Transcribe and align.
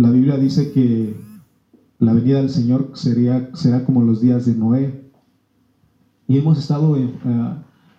la 0.00 0.10
Biblia 0.10 0.38
dice 0.38 0.72
que 0.72 1.14
la 1.98 2.14
venida 2.14 2.38
del 2.38 2.48
Señor 2.48 2.92
sería, 2.94 3.50
será 3.52 3.84
como 3.84 4.02
los 4.02 4.22
días 4.22 4.46
de 4.46 4.54
Noé. 4.54 5.10
Y 6.26 6.38
hemos 6.38 6.58
estado 6.58 6.96
eh, 6.96 7.10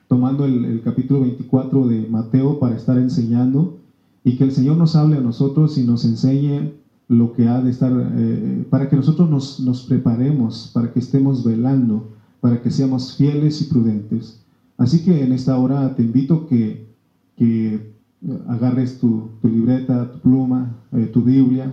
tomando 0.07 0.45
el, 0.45 0.81
capítulo 0.83 1.21
24 1.21 1.87
de 1.87 2.07
Mateo 2.07 2.59
para 2.59 2.75
estar 2.75 2.97
enseñando 2.97 3.77
y 4.23 4.35
que 4.35 4.45
el 4.45 4.51
Señor 4.51 4.77
nos 4.77 4.95
hable 4.95 5.17
a 5.17 5.21
nosotros 5.21 5.77
y 5.77 5.83
nos 5.83 6.03
enseñe 6.03 6.71
lo 7.07 7.33
que 7.33 7.47
ha 7.47 7.61
de 7.61 7.69
estar, 7.69 7.91
eh, 7.93 8.65
para 8.69 8.89
que 8.89 8.95
nosotros 8.95 9.29
nos, 9.29 9.59
nos, 9.59 9.83
preparemos, 9.83 10.71
para 10.73 10.91
que 10.91 10.99
estemos 10.99 11.43
velando, 11.43 12.09
para 12.39 12.63
que 12.63 12.71
seamos 12.71 13.15
fieles 13.15 13.61
y 13.61 13.65
prudentes. 13.65 14.43
Así 14.77 15.03
que 15.03 15.23
en 15.23 15.33
esta 15.33 15.55
hora 15.57 15.95
te 15.95 16.01
invito 16.01 16.47
que, 16.47 16.87
que 17.35 17.91
agarres 18.47 18.99
tu, 18.99 19.29
tu, 19.41 19.49
libreta, 19.49 20.11
tu 20.11 20.19
pluma, 20.19 20.77
eh, 20.93 21.05
tu 21.13 21.21
Biblia, 21.21 21.71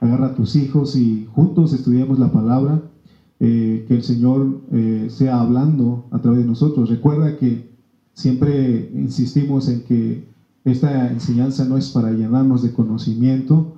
agarra 0.00 0.28
a 0.28 0.34
tus 0.34 0.56
hijos 0.56 0.96
y 0.96 1.26
juntos 1.32 1.72
estudiemos 1.72 2.18
la 2.18 2.32
palabra, 2.32 2.82
eh, 3.40 3.84
que 3.86 3.94
el 3.94 4.02
Señor 4.02 4.62
sea 5.08 5.40
hablando 5.40 6.06
a 6.10 6.20
través 6.20 6.40
de 6.40 6.46
nosotros. 6.46 6.90
Recuerda 6.90 7.36
que 7.38 7.68
siempre 8.12 8.90
insistimos 8.94 9.68
en 9.68 9.82
que 9.84 10.28
esta 10.64 11.10
enseñanza 11.10 11.64
no 11.64 11.76
es 11.76 11.90
para 11.90 12.10
llenarnos 12.10 12.62
de 12.62 12.72
conocimiento 12.72 13.74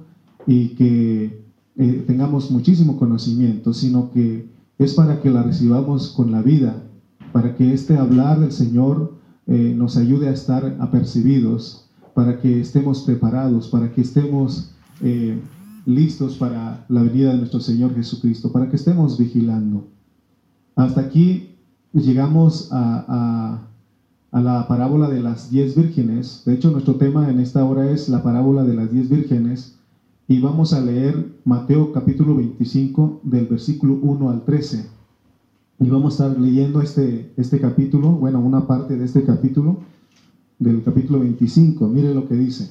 y 0.47 0.71
que 0.71 1.41
eh, 1.77 2.05
tengamos 2.07 2.51
muchísimo 2.51 2.99
conocimiento, 2.99 3.73
sino 3.73 4.11
que 4.13 4.49
es 4.79 4.95
para 4.95 5.21
que 5.21 5.31
la 5.31 5.43
recibamos 5.43 6.11
con 6.11 6.33
la 6.33 6.43
vida, 6.43 6.83
para 7.33 7.55
que 7.55 7.73
este 7.73 7.97
hablar 7.97 8.41
del 8.41 8.53
Señor 8.53 9.15
eh, 9.47 9.75
nos 9.77 9.97
ayude 9.97 10.29
a 10.29 10.33
estar 10.33 10.77
apercibidos, 10.81 11.89
para 12.15 12.41
que 12.41 12.61
estemos 12.61 13.03
preparados, 13.03 13.69
para 13.69 13.93
que 13.93 14.01
estemos 14.01 14.73
eh, 15.03 15.39
listos 15.87 16.37
para 16.37 16.85
la 16.89 17.03
venida 17.03 17.33
de 17.33 17.39
nuestro 17.39 17.61
Señor 17.61 17.95
Jesucristo, 17.95 18.53
para 18.53 18.69
que 18.69 18.77
estemos 18.77 19.19
vigilando. 19.19 19.89
Hasta 20.77 21.01
aquí 21.01 21.57
llegamos 21.93 22.69
a 22.73 23.67
a 24.33 24.41
la 24.41 24.69
parábola 24.69 25.09
de 25.09 25.21
las 25.21 25.51
diez 25.51 25.75
vírgenes. 25.75 26.43
De 26.45 26.55
hecho, 26.55 26.71
nuestro 26.71 26.97
tema 26.97 27.29
en 27.31 27.41
esta 27.41 27.65
hora 27.65 27.91
es 27.91 28.09
la 28.09 28.23
parábola 28.23 28.65
de 28.65 28.75
las 28.75 28.93
diez 28.93 29.09
vírgenes. 29.09 29.77
Y 30.29 30.41
vamos 30.41 30.73
a 30.73 30.81
leer 30.81 31.33
Mateo 31.45 31.93
capítulo 31.93 32.37
25 32.37 33.23
del 33.25 33.47
versículo 33.47 33.99
1 34.01 34.31
al 34.31 34.45
13. 34.45 34.87
Y 35.81 35.89
vamos 35.89 36.21
a 36.21 36.27
estar 36.27 36.41
leyendo 36.41 36.81
este, 36.81 37.33
este 37.37 37.61
capítulo, 37.61 38.11
bueno, 38.11 38.39
una 38.41 38.67
parte 38.67 38.97
de 38.97 39.05
este 39.05 39.25
capítulo, 39.25 39.79
del 40.59 40.83
capítulo 40.85 41.21
25. 41.21 41.89
Mire 41.89 42.15
lo 42.15 42.29
que 42.29 42.35
dice. 42.35 42.71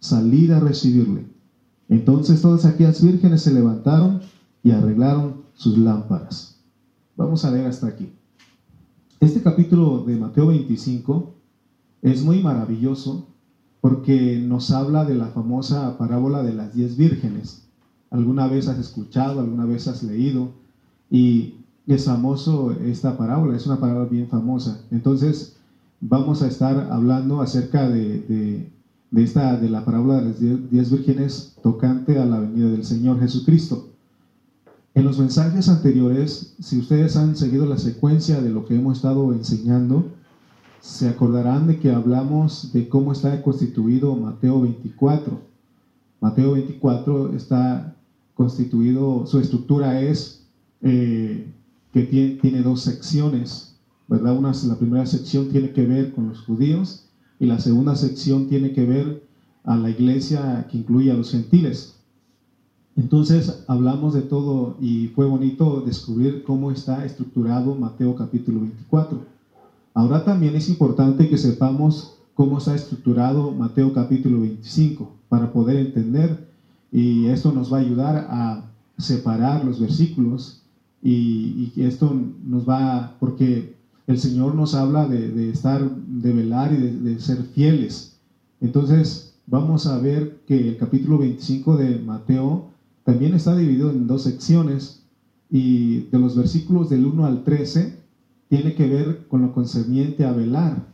salid 0.00 0.50
a 0.50 0.60
recibirle. 0.60 1.26
Entonces 1.88 2.42
todas 2.42 2.64
aquellas 2.64 3.02
vírgenes 3.02 3.42
se 3.42 3.52
levantaron 3.52 4.20
y 4.62 4.72
arreglaron 4.72 5.42
sus 5.54 5.78
lámparas. 5.78 6.60
Vamos 7.16 7.44
a 7.44 7.50
leer 7.50 7.66
hasta 7.66 7.86
aquí. 7.86 8.12
Este 9.20 9.42
capítulo 9.42 10.04
de 10.04 10.16
Mateo 10.16 10.48
25 10.48 11.34
es 12.02 12.24
muy 12.24 12.42
maravilloso 12.42 13.28
porque 13.80 14.38
nos 14.38 14.70
habla 14.70 15.04
de 15.04 15.14
la 15.14 15.28
famosa 15.28 15.96
parábola 15.98 16.42
de 16.42 16.54
las 16.54 16.74
diez 16.74 16.96
vírgenes. 16.96 17.68
¿Alguna 18.10 18.46
vez 18.46 18.68
has 18.68 18.78
escuchado, 18.78 19.40
alguna 19.40 19.66
vez 19.66 19.88
has 19.88 20.02
leído? 20.02 20.52
Y 21.10 21.54
es 21.86 22.04
famoso 22.04 22.72
esta 22.72 23.16
parábola, 23.16 23.56
es 23.56 23.66
una 23.66 23.80
parábola 23.80 24.06
bien 24.06 24.28
famosa. 24.28 24.84
Entonces, 24.90 25.56
vamos 26.00 26.42
a 26.42 26.48
estar 26.48 26.88
hablando 26.90 27.40
acerca 27.40 27.88
de, 27.88 28.70
esta, 29.16 29.56
de 29.56 29.68
la 29.68 29.84
parábola 29.84 30.20
de 30.20 30.24
las 30.26 30.40
diez 30.70 30.90
vírgenes 30.90 31.56
tocante 31.62 32.18
a 32.18 32.24
la 32.24 32.40
venida 32.40 32.70
del 32.70 32.84
Señor 32.84 33.20
Jesucristo. 33.20 33.88
En 34.94 35.04
los 35.04 35.18
mensajes 35.18 35.68
anteriores, 35.68 36.54
si 36.60 36.78
ustedes 36.78 37.16
han 37.16 37.36
seguido 37.36 37.66
la 37.66 37.78
secuencia 37.78 38.40
de 38.40 38.50
lo 38.50 38.66
que 38.66 38.74
hemos 38.76 38.96
estado 38.96 39.32
enseñando, 39.32 40.04
se 40.80 41.08
acordarán 41.08 41.66
de 41.66 41.78
que 41.78 41.92
hablamos 41.92 42.72
de 42.72 42.88
cómo 42.88 43.12
está 43.12 43.42
constituido 43.42 44.14
Mateo 44.16 44.62
24. 44.62 45.40
Mateo 46.20 46.52
24 46.52 47.34
está 47.34 47.94
constituido, 48.34 49.26
su 49.26 49.38
estructura 49.38 50.00
es 50.00 50.46
eh, 50.82 51.46
que 51.92 52.02
tiene, 52.02 52.62
dos 52.62 52.82
secciones, 52.82 53.76
¿verdad? 54.08 54.36
Una, 54.36 54.52
la 54.66 54.76
primera 54.76 55.06
sección 55.06 55.50
tiene 55.50 55.72
que 55.72 55.86
ver 55.86 56.12
con 56.12 56.28
los 56.28 56.40
judíos 56.40 57.09
y 57.40 57.46
la 57.46 57.58
segunda 57.58 57.96
sección 57.96 58.46
tiene 58.46 58.72
que 58.72 58.84
ver 58.84 59.24
a 59.64 59.76
la 59.76 59.90
iglesia 59.90 60.68
que 60.70 60.78
incluye 60.78 61.10
a 61.10 61.16
los 61.16 61.30
gentiles. 61.32 61.94
Entonces 62.96 63.64
hablamos 63.66 64.12
de 64.12 64.22
todo 64.22 64.76
y 64.78 65.08
fue 65.08 65.24
bonito 65.24 65.80
descubrir 65.80 66.44
cómo 66.44 66.70
está 66.70 67.04
estructurado 67.04 67.74
Mateo 67.74 68.14
capítulo 68.14 68.60
24. 68.60 69.18
Ahora 69.94 70.24
también 70.24 70.54
es 70.54 70.68
importante 70.68 71.28
que 71.28 71.38
sepamos 71.38 72.12
cómo 72.34 72.58
está 72.58 72.74
estructurado 72.74 73.52
Mateo 73.52 73.92
capítulo 73.94 74.40
25 74.40 75.10
para 75.30 75.50
poder 75.50 75.78
entender 75.78 76.46
y 76.92 77.26
esto 77.26 77.52
nos 77.52 77.72
va 77.72 77.78
a 77.78 77.80
ayudar 77.80 78.26
a 78.28 78.70
separar 78.98 79.64
los 79.64 79.80
versículos 79.80 80.60
y, 81.02 81.72
esto 81.76 82.14
nos 82.44 82.68
va, 82.68 83.16
porque 83.18 83.69
el 84.10 84.18
Señor 84.18 84.56
nos 84.56 84.74
habla 84.74 85.06
de, 85.06 85.50
estar, 85.50 85.88
de 85.88 86.32
velar 86.32 86.72
y 86.72 86.78
de, 86.78 86.92
de 86.98 87.20
ser 87.20 87.44
fieles. 87.54 88.16
Entonces 88.60 89.34
vamos 89.46 89.86
a 89.86 89.98
ver 89.98 90.40
que 90.48 90.68
el 90.68 90.76
capítulo 90.76 91.18
25 91.18 91.76
de 91.76 92.00
Mateo 92.00 92.70
también 93.04 93.34
está 93.34 93.56
dividido 93.56 93.90
en 93.90 94.08
dos 94.08 94.24
secciones 94.24 95.04
y 95.48 96.08
de 96.10 96.18
los 96.18 96.36
versículos 96.36 96.90
del 96.90 97.06
1 97.06 97.24
al 97.24 97.44
13 97.44 97.98
tiene 98.48 98.74
que 98.74 98.88
ver 98.88 99.26
con 99.28 99.42
lo 99.42 99.54
concerniente 99.54 100.24
a 100.24 100.32
velar 100.32 100.84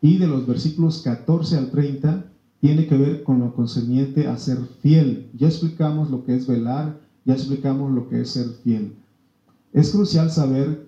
y 0.00 0.18
de 0.18 0.26
los 0.26 0.48
versículos 0.48 1.02
14 1.02 1.58
al 1.58 1.70
30 1.70 2.24
tiene 2.60 2.88
que 2.88 2.96
ver 2.96 3.22
con 3.22 3.38
lo 3.38 3.54
concerniente 3.54 4.26
a 4.26 4.36
ser 4.36 4.58
fiel. 4.82 5.30
Ya 5.34 5.46
explicamos 5.46 6.10
lo 6.10 6.24
que 6.24 6.34
es 6.34 6.48
velar, 6.48 6.98
ya 7.24 7.34
explicamos 7.34 7.92
lo 7.92 8.08
que 8.08 8.22
es 8.22 8.30
ser 8.30 8.48
fiel. 8.64 8.94
Es 9.72 9.90
crucial 9.90 10.30
saber 10.30 10.85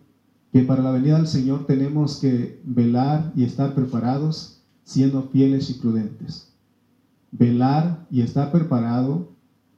que 0.59 0.65
para 0.65 0.83
la 0.83 0.91
venida 0.91 1.19
del 1.19 1.29
Señor 1.29 1.67
tenemos 1.67 2.17
que 2.17 2.61
velar 2.65 3.33
y 3.37 3.45
estar 3.45 3.77
preparados 3.77 4.59
siendo 4.83 5.29
fieles 5.29 5.71
y 5.71 5.75
prudentes. 5.75 6.49
Velar 7.31 8.05
y 8.11 8.23
estar 8.23 8.51
preparado 8.51 9.29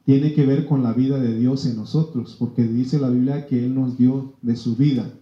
tiene 0.06 0.32
que 0.32 0.46
ver 0.46 0.64
con 0.64 0.82
la 0.82 0.94
vida 0.94 1.18
de 1.18 1.36
Dios 1.36 1.66
en 1.66 1.76
nosotros, 1.76 2.34
porque 2.38 2.64
dice 2.64 2.98
la 2.98 3.10
Biblia 3.10 3.46
que 3.46 3.62
Él 3.62 3.74
nos 3.74 3.98
dio 3.98 4.32
de 4.40 4.56
su 4.56 4.74
vida. 4.74 5.12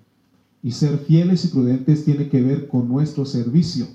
Y 0.62 0.70
ser 0.70 0.96
fieles 0.98 1.44
y 1.44 1.48
prudentes 1.48 2.04
tiene 2.04 2.28
que 2.28 2.40
ver 2.40 2.68
con 2.68 2.88
nuestro 2.88 3.24
servicio. 3.24 3.88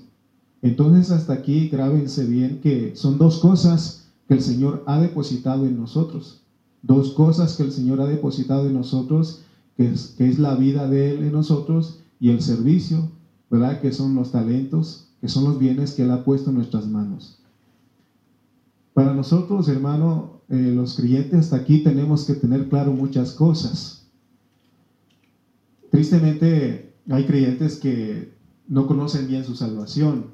Entonces 0.60 1.10
hasta 1.12 1.32
aquí 1.32 1.70
grábense 1.70 2.26
bien 2.26 2.60
que 2.60 2.94
son 2.94 3.16
dos 3.16 3.38
cosas 3.38 4.10
que 4.28 4.34
el 4.34 4.42
Señor 4.42 4.84
ha 4.86 5.00
depositado 5.00 5.64
en 5.64 5.78
nosotros. 5.78 6.42
Dos 6.82 7.12
cosas 7.12 7.56
que 7.56 7.62
el 7.62 7.72
Señor 7.72 8.02
ha 8.02 8.06
depositado 8.06 8.66
en 8.66 8.74
nosotros, 8.74 9.40
que 9.76 9.90
es, 9.90 10.38
la 10.38 10.54
vida 10.54 10.88
de 10.88 11.12
Él 11.12 11.24
en 11.24 11.32
nosotros 11.32 12.00
y 12.20 12.30
el 12.30 12.40
servicio, 12.42 13.10
¿verdad? 13.50 13.80
Que 13.80 13.92
son 13.92 14.14
los 14.14 14.32
talentos, 14.32 15.08
que 15.20 15.28
son 15.28 15.44
los 15.44 15.58
bienes 15.58 15.92
que 15.92 16.02
Él 16.02 16.10
ha 16.10 16.24
puesto 16.24 16.50
en 16.50 16.56
nuestras 16.56 16.86
manos. 16.86 17.40
Para 18.92 19.12
nosotros, 19.14 19.68
hermano, 19.68 20.40
eh, 20.48 20.72
los 20.74 20.94
creyentes 20.94 21.40
hasta 21.40 21.56
aquí 21.56 21.82
tenemos 21.82 22.24
que 22.24 22.34
tener 22.34 22.68
claro 22.68 22.92
muchas 22.92 23.32
cosas. 23.32 24.06
Tristemente 25.90 26.94
hay 27.08 27.24
creyentes 27.24 27.76
que 27.76 28.32
no 28.68 28.86
conocen 28.86 29.26
bien 29.26 29.44
su 29.44 29.54
salvación 29.54 30.26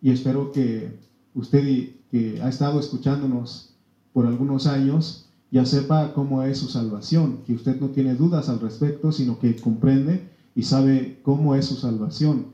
y 0.00 0.10
espero 0.10 0.52
que 0.52 0.98
usted 1.34 1.90
que 2.10 2.40
ha 2.42 2.48
estado 2.48 2.80
escuchándonos 2.80 3.74
por 4.12 4.26
algunos 4.26 4.66
años 4.66 5.31
ya 5.52 5.66
sepa 5.66 6.14
cómo 6.14 6.42
es 6.42 6.56
su 6.56 6.68
salvación, 6.68 7.40
que 7.46 7.52
usted 7.52 7.78
no 7.78 7.90
tiene 7.90 8.14
dudas 8.14 8.48
al 8.48 8.58
respecto, 8.58 9.12
sino 9.12 9.38
que 9.38 9.54
comprende 9.56 10.30
y 10.54 10.62
sabe 10.62 11.20
cómo 11.22 11.54
es 11.54 11.66
su 11.66 11.76
salvación. 11.76 12.46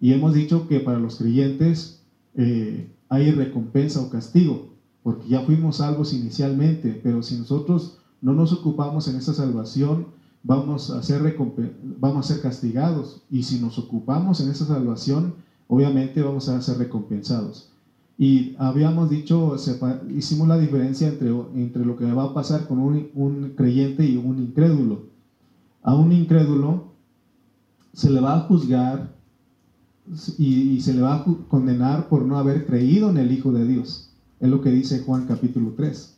Y 0.00 0.12
hemos 0.12 0.32
dicho 0.32 0.68
que 0.68 0.78
para 0.78 1.00
los 1.00 1.16
creyentes 1.16 2.02
eh, 2.36 2.88
hay 3.08 3.32
recompensa 3.32 4.00
o 4.00 4.10
castigo. 4.10 4.74
porque 5.02 5.28
ya 5.28 5.42
fuimos 5.42 5.76
salvos 5.76 6.12
inicialmente, 6.12 7.00
pero 7.00 7.22
si 7.22 7.36
nosotros 7.36 7.98
no 8.20 8.32
nos 8.32 8.52
ocupamos 8.52 9.06
en 9.06 9.16
esa 9.16 9.34
salvación, 9.34 10.06
vamos 10.42 10.90
a 10.90 11.00
ser, 11.02 11.36
vamos 12.00 12.30
a 12.30 12.34
ser 12.34 12.42
castigados. 12.42 13.22
Y 13.30 13.42
si 13.44 13.60
nos 13.60 13.78
ocupamos 13.78 14.40
en 14.40 14.50
esa 14.50 14.66
salvación, 14.66 15.34
obviamente 15.68 16.22
vamos 16.22 16.48
a 16.48 16.60
ser 16.60 16.78
recompensados. 16.78 17.70
Y 18.18 18.56
habíamos 18.58 19.10
dicho, 19.10 19.56
hicimos 20.14 20.48
la 20.48 20.58
diferencia 20.58 21.08
entre, 21.08 21.28
entre 21.54 21.84
lo 21.84 21.96
que 21.96 22.10
va 22.12 22.24
a 22.24 22.34
pasar 22.34 22.66
con 22.66 22.78
un, 22.78 23.10
un 23.14 23.50
creyente 23.56 24.06
y 24.06 24.16
un 24.16 24.38
incrédulo. 24.38 25.10
A 25.82 25.94
un 25.94 26.12
incrédulo 26.12 26.92
se 27.92 28.10
le 28.10 28.20
va 28.20 28.36
a 28.36 28.40
juzgar 28.40 29.16
y, 30.38 30.80
se 30.80 30.94
le 30.94 31.02
va 31.02 31.16
a 31.16 31.24
condenar 31.48 32.08
por 32.08 32.22
no 32.22 32.38
haber 32.38 32.66
creído 32.66 33.10
en 33.10 33.18
el 33.18 33.32
Hijo 33.32 33.52
de 33.52 33.66
Dios. 33.66 34.10
Es 34.40 34.50
lo 34.50 34.60
que 34.60 34.70
dice 34.70 35.00
Juan 35.00 35.26
capítulo 35.26 35.72
3. 35.76 36.14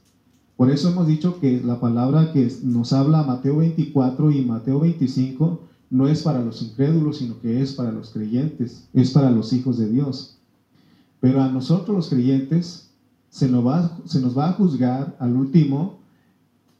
Por 0.56 0.70
eso 0.70 0.90
hemos 0.90 1.06
dicho 1.06 1.38
que 1.40 1.60
la 1.60 1.80
palabra 1.80 2.32
que 2.32 2.52
nos 2.64 2.92
habla 2.92 3.22
Mateo 3.22 3.58
24 3.58 4.30
y 4.32 4.44
Mateo 4.44 4.80
25 4.80 5.60
no 5.90 6.08
es 6.08 6.22
para 6.22 6.44
los 6.44 6.62
incrédulos, 6.62 7.18
sino 7.18 7.40
que 7.40 7.62
es 7.62 7.72
para 7.72 7.92
los 7.92 8.10
creyentes, 8.10 8.88
es 8.92 9.12
para 9.12 9.30
los 9.30 9.52
hijos 9.52 9.78
de 9.78 9.88
Dios. 9.88 10.37
Pero 11.20 11.42
a 11.42 11.48
nosotros 11.48 11.96
los 11.96 12.08
creyentes 12.08 12.90
se 13.30 13.48
nos 13.48 13.66
va, 13.66 14.48
a 14.48 14.52
juzgar 14.52 15.16
al 15.18 15.36
último 15.36 15.98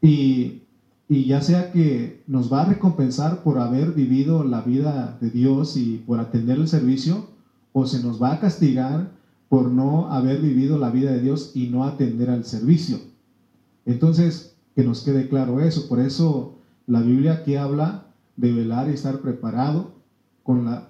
y, 0.00 0.62
y 1.08 1.24
ya 1.26 1.40
sea 1.42 1.72
que 1.72 2.22
nos 2.26 2.52
va 2.52 2.62
a 2.62 2.66
recompensar 2.66 3.42
por 3.42 3.58
haber 3.58 3.92
vivido 3.92 4.44
la 4.44 4.62
vida 4.62 5.18
de 5.20 5.30
Dios 5.30 5.76
y 5.76 5.98
por 6.06 6.20
atender 6.20 6.58
el 6.58 6.68
servicio, 6.68 7.26
o 7.72 7.86
se 7.86 8.02
nos 8.02 8.22
va 8.22 8.32
a 8.32 8.40
castigar 8.40 9.10
por 9.48 9.70
no 9.70 10.10
haber 10.10 10.40
vivido 10.40 10.78
la 10.78 10.90
vida 10.90 11.12
de 11.12 11.20
Dios 11.20 11.52
y 11.54 11.68
no 11.68 11.84
atender 11.84 12.30
al 12.30 12.44
servicio. 12.44 12.98
Entonces, 13.86 14.56
que 14.74 14.84
nos 14.84 15.02
quede 15.02 15.28
claro 15.28 15.60
eso. 15.60 15.88
Por 15.88 15.98
eso 15.98 16.54
la 16.86 17.00
Biblia 17.00 17.32
aquí 17.34 17.56
habla 17.56 18.06
de 18.36 18.52
velar 18.52 18.88
y 18.88 18.92
estar 18.92 19.20
preparado 19.20 19.92
con 20.44 20.64
la 20.64 20.88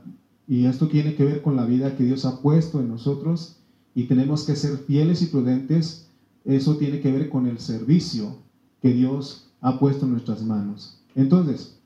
y 0.48 0.64
esto 0.64 0.88
tiene 0.88 1.14
que 1.14 1.24
ver 1.24 1.42
con 1.42 1.56
la 1.56 1.66
vida 1.66 1.94
que 1.94 2.04
Dios 2.04 2.24
ha 2.24 2.40
puesto 2.40 2.80
en 2.80 2.88
nosotros 2.88 3.56
y 3.94 4.04
tenemos 4.04 4.44
que 4.44 4.56
ser 4.56 4.78
fieles 4.78 5.20
y 5.20 5.26
prudentes. 5.26 6.08
Eso 6.46 6.76
tiene 6.78 7.00
que 7.00 7.12
ver 7.12 7.28
con 7.28 7.46
el 7.46 7.58
servicio 7.58 8.36
que 8.80 8.94
Dios 8.94 9.50
ha 9.60 9.78
puesto 9.78 10.06
en 10.06 10.12
nuestras 10.12 10.42
manos. 10.42 11.00
Entonces, 11.14 11.78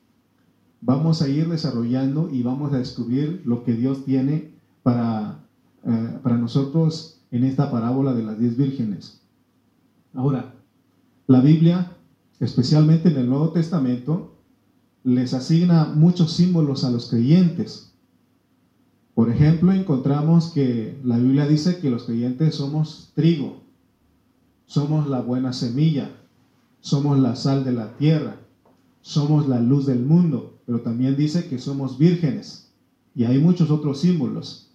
vamos 0.79 1.21
a 1.21 1.27
ir 1.27 1.49
desarrollando 1.49 2.29
y 2.31 2.41
vamos 2.41 2.71
a 2.71 2.77
descubrir 2.77 3.41
lo 3.45 3.65
que 3.65 3.73
Dios 3.73 4.05
tiene 4.05 4.51
para, 4.81 5.39
eh, 5.85 6.19
para 6.23 6.37
nosotros 6.37 7.19
en 7.31 7.43
esta 7.43 7.69
parábola 7.69 8.13
de 8.13 8.23
las 8.23 8.39
diez 8.39 8.55
vírgenes. 8.55 9.19
Ahora, 10.13 10.53
la 11.27 11.41
Biblia, 11.41 11.91
especialmente 12.39 13.09
en 13.09 13.17
el 13.17 13.29
Nuevo 13.29 13.49
Testamento, 13.49 14.35
les 15.03 15.33
asigna 15.33 15.91
muchos 15.95 16.31
símbolos 16.31 16.85
a 16.85 16.91
los 16.91 17.09
creyentes. 17.09 17.92
Por 19.15 19.29
ejemplo, 19.29 19.71
encontramos 19.71 20.51
que 20.51 20.99
la 21.03 21.17
Biblia 21.17 21.45
dice 21.45 21.77
que 21.77 21.91
los 21.91 22.03
creyentes 22.03 22.55
somos 22.55 23.11
trigo, 23.13 23.61
somos 24.65 25.07
la 25.07 25.21
buena 25.21 25.53
semilla, 25.53 26.09
somos 26.81 27.19
la 27.19 27.35
sal 27.35 27.63
de 27.63 27.73
la 27.73 27.95
tierra, 27.97 28.37
somos 29.01 29.47
la 29.47 29.59
luz 29.59 29.85
del 29.85 30.03
mundo, 30.03 30.57
pero 30.65 30.81
también 30.81 31.15
dice 31.15 31.47
que 31.47 31.59
somos 31.59 31.99
vírgenes 31.99 32.71
y 33.13 33.25
hay 33.25 33.37
muchos 33.37 33.69
otros 33.69 33.99
símbolos. 33.99 34.71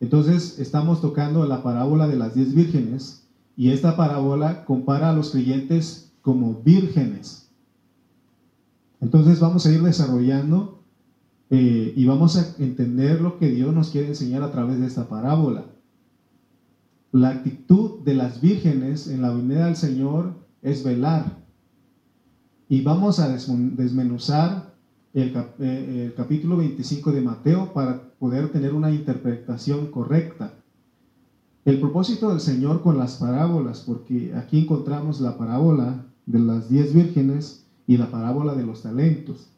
Entonces 0.00 0.60
estamos 0.60 1.00
tocando 1.00 1.44
la 1.46 1.64
parábola 1.64 2.06
de 2.06 2.16
las 2.16 2.34
diez 2.34 2.54
vírgenes 2.54 3.24
y 3.56 3.70
esta 3.70 3.96
parábola 3.96 4.64
compara 4.64 5.10
a 5.10 5.12
los 5.12 5.30
creyentes 5.30 6.12
como 6.22 6.62
vírgenes. 6.62 7.48
Entonces 9.00 9.40
vamos 9.40 9.66
a 9.66 9.72
ir 9.72 9.82
desarrollando 9.82 10.77
eh, 11.50 11.94
y 11.96 12.04
vamos 12.04 12.36
a 12.36 12.62
entender 12.62 13.20
lo 13.20 13.38
que 13.38 13.48
Dios 13.48 13.74
nos 13.74 13.90
quiere 13.90 14.08
enseñar 14.08 14.42
a 14.42 14.52
través 14.52 14.78
de 14.80 14.86
esta 14.86 15.08
parábola. 15.08 15.64
La 17.10 17.30
actitud 17.30 18.00
de 18.04 18.14
las 18.14 18.40
vírgenes 18.40 19.08
en 19.08 19.22
la 19.22 19.30
venida 19.30 19.66
del 19.66 19.76
Señor 19.76 20.34
es 20.60 20.84
velar. 20.84 21.38
Y 22.68 22.82
vamos 22.82 23.18
a 23.18 23.28
desmenuzar 23.28 24.74
el, 25.14 25.32
eh, 25.58 26.12
capítulo 26.14 26.58
25 26.58 27.12
de 27.12 27.22
Mateo 27.22 27.72
para 27.72 28.02
poder 28.18 28.52
tener 28.52 28.74
una 28.74 28.90
interpretación 28.90 29.86
correcta. 29.86 30.52
El 31.64 31.80
propósito 31.80 32.28
del 32.28 32.40
Señor 32.40 32.82
con 32.82 32.98
las 32.98 33.16
parábolas, 33.16 33.84
porque 33.86 34.34
aquí 34.34 34.60
encontramos 34.60 35.20
la 35.20 35.38
parábola 35.38 36.04
de 36.26 36.38
las 36.40 36.68
diez 36.68 36.92
vírgenes 36.92 37.64
y 37.86 37.96
la 37.96 38.10
parábola 38.10 38.54
de 38.54 38.66
los 38.66 38.82
talentos. 38.82 39.50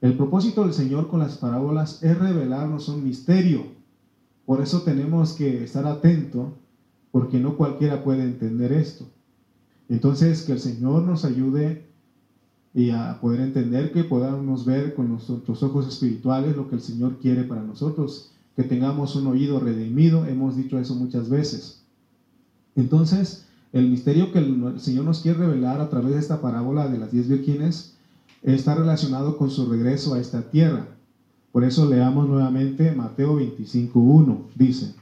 El 0.00 0.16
propósito 0.16 0.62
del 0.62 0.72
Señor 0.72 1.08
con 1.08 1.18
las 1.18 1.38
parábolas 1.38 2.02
es 2.04 2.16
revelarnos 2.16 2.88
un 2.88 3.02
misterio. 3.02 3.66
Por 4.46 4.60
eso 4.60 4.82
tenemos 4.82 5.32
que 5.32 5.64
estar 5.64 5.86
atentos, 5.86 6.50
porque 7.10 7.40
no 7.40 7.56
cualquiera 7.56 8.04
puede 8.04 8.22
entender 8.22 8.72
esto. 8.72 9.06
Entonces, 9.88 10.42
que 10.42 10.52
el 10.52 10.60
Señor 10.60 11.02
nos 11.02 11.24
ayude 11.24 11.84
y 12.74 12.90
a 12.90 13.18
poder 13.20 13.40
entender 13.40 13.90
que 13.90 14.04
podamos 14.04 14.64
ver 14.64 14.94
con 14.94 15.08
nuestros 15.08 15.62
ojos 15.64 15.88
espirituales 15.88 16.56
lo 16.56 16.68
que 16.68 16.76
el 16.76 16.82
Señor 16.82 17.18
quiere 17.18 17.42
para 17.42 17.62
nosotros, 17.62 18.30
que 18.54 18.62
tengamos 18.62 19.16
un 19.16 19.26
oído 19.26 19.58
redimido, 19.58 20.26
hemos 20.26 20.56
dicho 20.56 20.78
eso 20.78 20.94
muchas 20.94 21.28
veces. 21.28 21.82
Entonces, 22.76 23.46
el 23.72 23.90
misterio 23.90 24.30
que 24.30 24.38
el 24.38 24.78
Señor 24.78 25.04
nos 25.04 25.22
quiere 25.22 25.38
revelar 25.38 25.80
a 25.80 25.88
través 25.88 26.12
de 26.12 26.20
esta 26.20 26.40
parábola 26.40 26.86
de 26.86 26.98
las 26.98 27.10
diez 27.10 27.28
vírgenes 27.28 27.97
está 28.42 28.74
relacionado 28.74 29.36
con 29.36 29.50
su 29.50 29.66
regreso 29.66 30.14
a 30.14 30.20
esta 30.20 30.50
tierra. 30.50 30.88
Por 31.52 31.64
eso 31.64 31.88
leamos 31.88 32.28
nuevamente 32.28 32.92
Mateo 32.92 33.38
25.1. 33.38 34.38
Dice, 34.54 34.94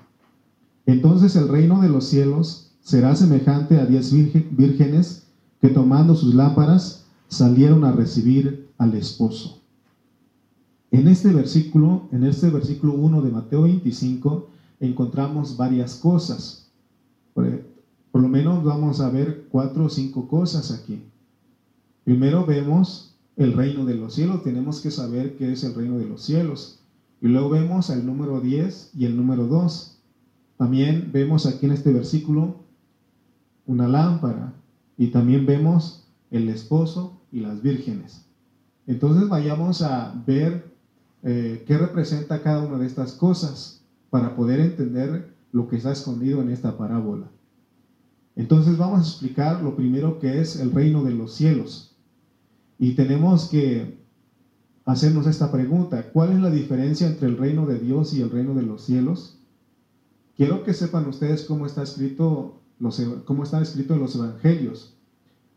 entonces 0.86 1.36
el 1.36 1.48
reino 1.48 1.80
de 1.80 1.88
los 1.88 2.06
cielos 2.06 2.72
será 2.80 3.16
semejante 3.16 3.78
a 3.80 3.86
diez 3.86 4.12
vírgenes 4.12 5.26
que 5.60 5.68
tomando 5.68 6.14
sus 6.14 6.34
lámparas 6.34 7.04
salieron 7.28 7.84
a 7.84 7.92
recibir 7.92 8.68
al 8.78 8.94
esposo. 8.94 9.60
En 10.92 11.08
este 11.08 11.32
versículo, 11.32 12.08
en 12.12 12.24
este 12.24 12.48
versículo 12.48 12.94
1 12.94 13.22
de 13.22 13.30
Mateo 13.30 13.62
25, 13.62 14.48
encontramos 14.78 15.56
varias 15.56 15.96
cosas. 15.96 16.70
Por, 17.34 17.64
por 18.12 18.22
lo 18.22 18.28
menos 18.28 18.62
vamos 18.62 19.00
a 19.00 19.10
ver 19.10 19.48
cuatro 19.50 19.86
o 19.86 19.90
cinco 19.90 20.28
cosas 20.28 20.70
aquí. 20.70 21.02
Primero 22.04 22.46
vemos 22.46 23.15
el 23.36 23.52
reino 23.52 23.84
de 23.84 23.94
los 23.94 24.14
cielos, 24.14 24.42
tenemos 24.42 24.80
que 24.80 24.90
saber 24.90 25.36
qué 25.36 25.52
es 25.52 25.62
el 25.64 25.74
reino 25.74 25.98
de 25.98 26.06
los 26.06 26.22
cielos. 26.22 26.80
Y 27.20 27.28
luego 27.28 27.50
vemos 27.50 27.90
el 27.90 28.04
número 28.04 28.40
10 28.40 28.92
y 28.94 29.04
el 29.04 29.16
número 29.16 29.46
2. 29.46 29.98
También 30.56 31.10
vemos 31.12 31.46
aquí 31.46 31.66
en 31.66 31.72
este 31.72 31.92
versículo 31.92 32.56
una 33.66 33.88
lámpara 33.88 34.54
y 34.96 35.08
también 35.08 35.44
vemos 35.44 36.08
el 36.30 36.48
esposo 36.48 37.20
y 37.30 37.40
las 37.40 37.62
vírgenes. 37.62 38.24
Entonces 38.86 39.28
vayamos 39.28 39.82
a 39.82 40.14
ver 40.26 40.72
eh, 41.22 41.64
qué 41.66 41.76
representa 41.76 42.42
cada 42.42 42.64
una 42.64 42.78
de 42.78 42.86
estas 42.86 43.12
cosas 43.12 43.82
para 44.10 44.36
poder 44.36 44.60
entender 44.60 45.34
lo 45.52 45.68
que 45.68 45.76
está 45.76 45.92
escondido 45.92 46.40
en 46.40 46.50
esta 46.50 46.78
parábola. 46.78 47.28
Entonces 48.36 48.78
vamos 48.78 48.98
a 49.00 49.02
explicar 49.10 49.62
lo 49.62 49.74
primero 49.74 50.18
que 50.20 50.40
es 50.40 50.56
el 50.56 50.72
reino 50.72 51.02
de 51.02 51.12
los 51.12 51.32
cielos. 51.34 51.85
Y 52.78 52.94
tenemos 52.94 53.48
que 53.48 53.98
hacernos 54.84 55.26
esta 55.26 55.50
pregunta, 55.50 56.10
¿cuál 56.12 56.32
es 56.32 56.40
la 56.40 56.50
diferencia 56.50 57.06
entre 57.06 57.28
el 57.28 57.38
reino 57.38 57.66
de 57.66 57.78
Dios 57.78 58.14
y 58.14 58.22
el 58.22 58.30
reino 58.30 58.54
de 58.54 58.62
los 58.62 58.84
cielos? 58.84 59.38
Quiero 60.36 60.64
que 60.64 60.74
sepan 60.74 61.08
ustedes 61.08 61.44
cómo 61.44 61.66
está 61.66 61.82
escrito 61.82 62.60
los, 62.78 63.00
cómo 63.24 63.42
está 63.42 63.62
escrito 63.62 63.94
en 63.94 64.00
los 64.00 64.14
evangelios. 64.14 64.94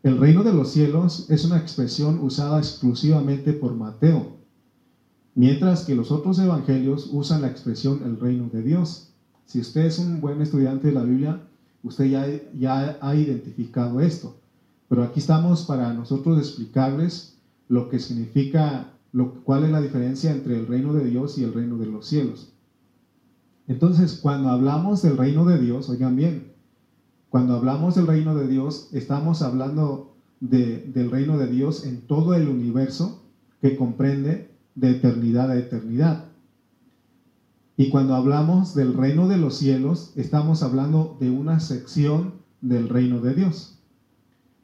El 0.02 0.16
reino 0.16 0.42
de 0.42 0.54
los 0.54 0.70
cielos 0.70 1.28
es 1.28 1.44
una 1.44 1.58
expresión 1.58 2.18
usada 2.20 2.58
exclusivamente 2.58 3.52
por 3.52 3.74
Mateo, 3.74 4.38
mientras 5.34 5.84
que 5.84 5.94
los 5.94 6.10
otros 6.10 6.38
evangelios 6.38 7.10
usan 7.12 7.42
la 7.42 7.48
expresión 7.48 8.00
el 8.06 8.18
reino 8.18 8.48
de 8.48 8.62
Dios. 8.62 9.12
Si 9.44 9.60
usted 9.60 9.82
es 9.82 9.98
un 9.98 10.22
buen 10.22 10.40
estudiante 10.40 10.88
de 10.88 10.94
la 10.94 11.02
Biblia, 11.02 11.42
usted 11.82 12.06
ya, 12.06 12.26
ya 12.58 12.98
ha 13.02 13.14
identificado 13.14 14.00
esto. 14.00 14.39
Pero 14.90 15.04
aquí 15.04 15.20
estamos 15.20 15.66
para 15.66 15.94
nosotros 15.94 16.36
explicarles 16.36 17.38
lo 17.68 17.88
que 17.88 18.00
significa, 18.00 18.92
lo, 19.12 19.34
cuál 19.44 19.62
es 19.62 19.70
la 19.70 19.80
diferencia 19.80 20.32
entre 20.32 20.58
el 20.58 20.66
reino 20.66 20.92
de 20.92 21.04
Dios 21.04 21.38
y 21.38 21.44
el 21.44 21.54
reino 21.54 21.78
de 21.78 21.86
los 21.86 22.06
cielos. 22.06 22.52
Entonces, 23.68 24.18
cuando 24.20 24.48
hablamos 24.48 25.00
del 25.02 25.16
reino 25.16 25.44
de 25.44 25.60
Dios, 25.60 25.88
oigan 25.88 26.16
bien, 26.16 26.54
cuando 27.28 27.54
hablamos 27.54 27.94
del 27.94 28.08
reino 28.08 28.34
de 28.34 28.48
Dios, 28.48 28.88
estamos 28.90 29.42
hablando 29.42 30.16
del 30.40 31.08
reino 31.12 31.38
de 31.38 31.46
Dios 31.46 31.84
en 31.86 32.00
todo 32.00 32.34
el 32.34 32.48
universo 32.48 33.22
que 33.60 33.76
comprende 33.76 34.50
de 34.74 34.90
eternidad 34.90 35.52
a 35.52 35.56
eternidad. 35.56 36.24
Y 37.76 37.90
cuando 37.90 38.16
hablamos 38.16 38.74
del 38.74 38.94
reino 38.94 39.28
de 39.28 39.36
los 39.36 39.54
cielos, 39.54 40.14
estamos 40.16 40.64
hablando 40.64 41.16
de 41.20 41.30
una 41.30 41.60
sección 41.60 42.34
del 42.60 42.88
reino 42.88 43.20
de 43.20 43.34
Dios. 43.34 43.79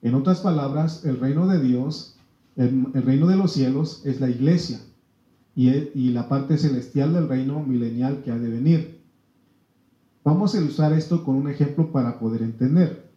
En 0.06 0.14
otras 0.14 0.38
palabras, 0.38 1.04
el 1.04 1.18
reino 1.18 1.48
de 1.48 1.60
Dios, 1.60 2.14
el, 2.54 2.92
reino 2.92 3.26
de 3.26 3.34
los 3.34 3.50
cielos 3.50 4.02
es 4.04 4.20
la 4.20 4.30
iglesia 4.30 4.78
y, 5.56 5.68
y 5.68 6.10
la 6.10 6.28
parte 6.28 6.58
celestial 6.58 7.12
del 7.12 7.28
reino 7.28 7.58
milenial 7.58 8.22
que 8.22 8.30
ha 8.30 8.38
de 8.38 8.48
venir. 8.48 9.00
Vamos 10.22 10.54
a 10.54 10.60
ilustrar 10.60 10.92
esto 10.92 11.24
con 11.24 11.34
un 11.34 11.48
ejemplo 11.48 11.90
para 11.90 12.20
poder 12.20 12.42
entender. 12.42 13.10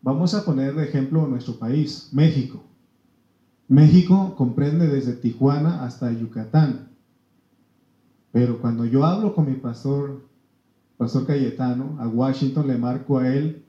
Vamos 0.00 0.32
a 0.32 0.46
poner 0.46 0.74
de 0.74 0.84
ejemplo 0.84 1.26
nuestro 1.26 1.58
país, 1.58 2.08
México. 2.12 2.64
México 3.68 4.34
comprende 4.34 4.86
desde 4.86 5.12
Tijuana 5.12 5.84
hasta 5.84 6.10
Yucatán. 6.10 6.88
Pero 8.32 8.62
cuando 8.62 8.86
yo 8.86 9.04
hablo 9.04 9.34
con 9.34 9.44
mi 9.44 9.56
pastor, 9.56 10.22
pastor 10.96 11.26
Cayetano, 11.26 11.98
a 12.00 12.08
Washington 12.08 12.66
le 12.66 12.78
marco 12.78 13.18
a 13.18 13.28
él 13.28 13.62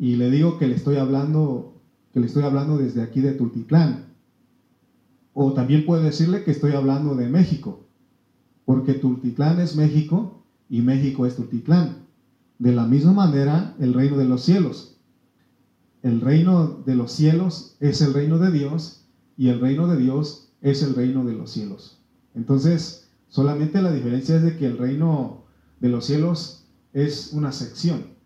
y 0.00 0.16
le 0.16 0.30
digo 0.30 0.56
que 0.56 0.66
le 0.66 0.76
estoy 0.76 0.96
hablando, 0.96 1.78
que 2.14 2.20
le 2.20 2.26
estoy 2.26 2.42
hablando 2.44 2.78
desde 2.78 3.02
aquí 3.02 3.20
de 3.20 3.32
Tultitlán. 3.32 4.06
O 5.34 5.52
también 5.52 5.84
puedo 5.84 6.02
decirle 6.02 6.42
que 6.42 6.52
estoy 6.52 6.72
hablando 6.72 7.16
de 7.16 7.28
México, 7.28 7.84
porque 8.64 8.94
Tultitlán 8.94 9.60
es 9.60 9.76
México 9.76 10.42
y 10.70 10.80
México 10.80 11.26
es 11.26 11.36
Tultitlán. 11.36 12.06
De 12.58 12.72
la 12.72 12.86
misma 12.86 13.12
manera, 13.12 13.76
el 13.78 13.92
reino 13.92 14.16
de 14.16 14.24
los 14.24 14.42
cielos. 14.42 14.96
El 16.02 16.22
reino 16.22 16.82
de 16.86 16.94
los 16.94 17.12
cielos 17.12 17.76
es 17.78 18.00
el 18.00 18.14
reino 18.14 18.38
de 18.38 18.50
Dios 18.50 19.04
y 19.36 19.48
el 19.48 19.60
reino 19.60 19.86
de 19.86 19.98
Dios 19.98 20.48
es 20.62 20.82
el 20.82 20.94
reino 20.94 21.26
de 21.26 21.34
los 21.34 21.50
cielos. 21.50 22.00
Entonces, 22.34 23.10
solamente 23.28 23.82
la 23.82 23.92
diferencia 23.92 24.36
es 24.36 24.42
de 24.44 24.56
que 24.56 24.64
el 24.64 24.78
reino 24.78 25.44
de 25.78 25.90
los 25.90 26.06
cielos 26.06 26.64
es 26.94 27.34
una 27.34 27.52
sección, 27.52 28.18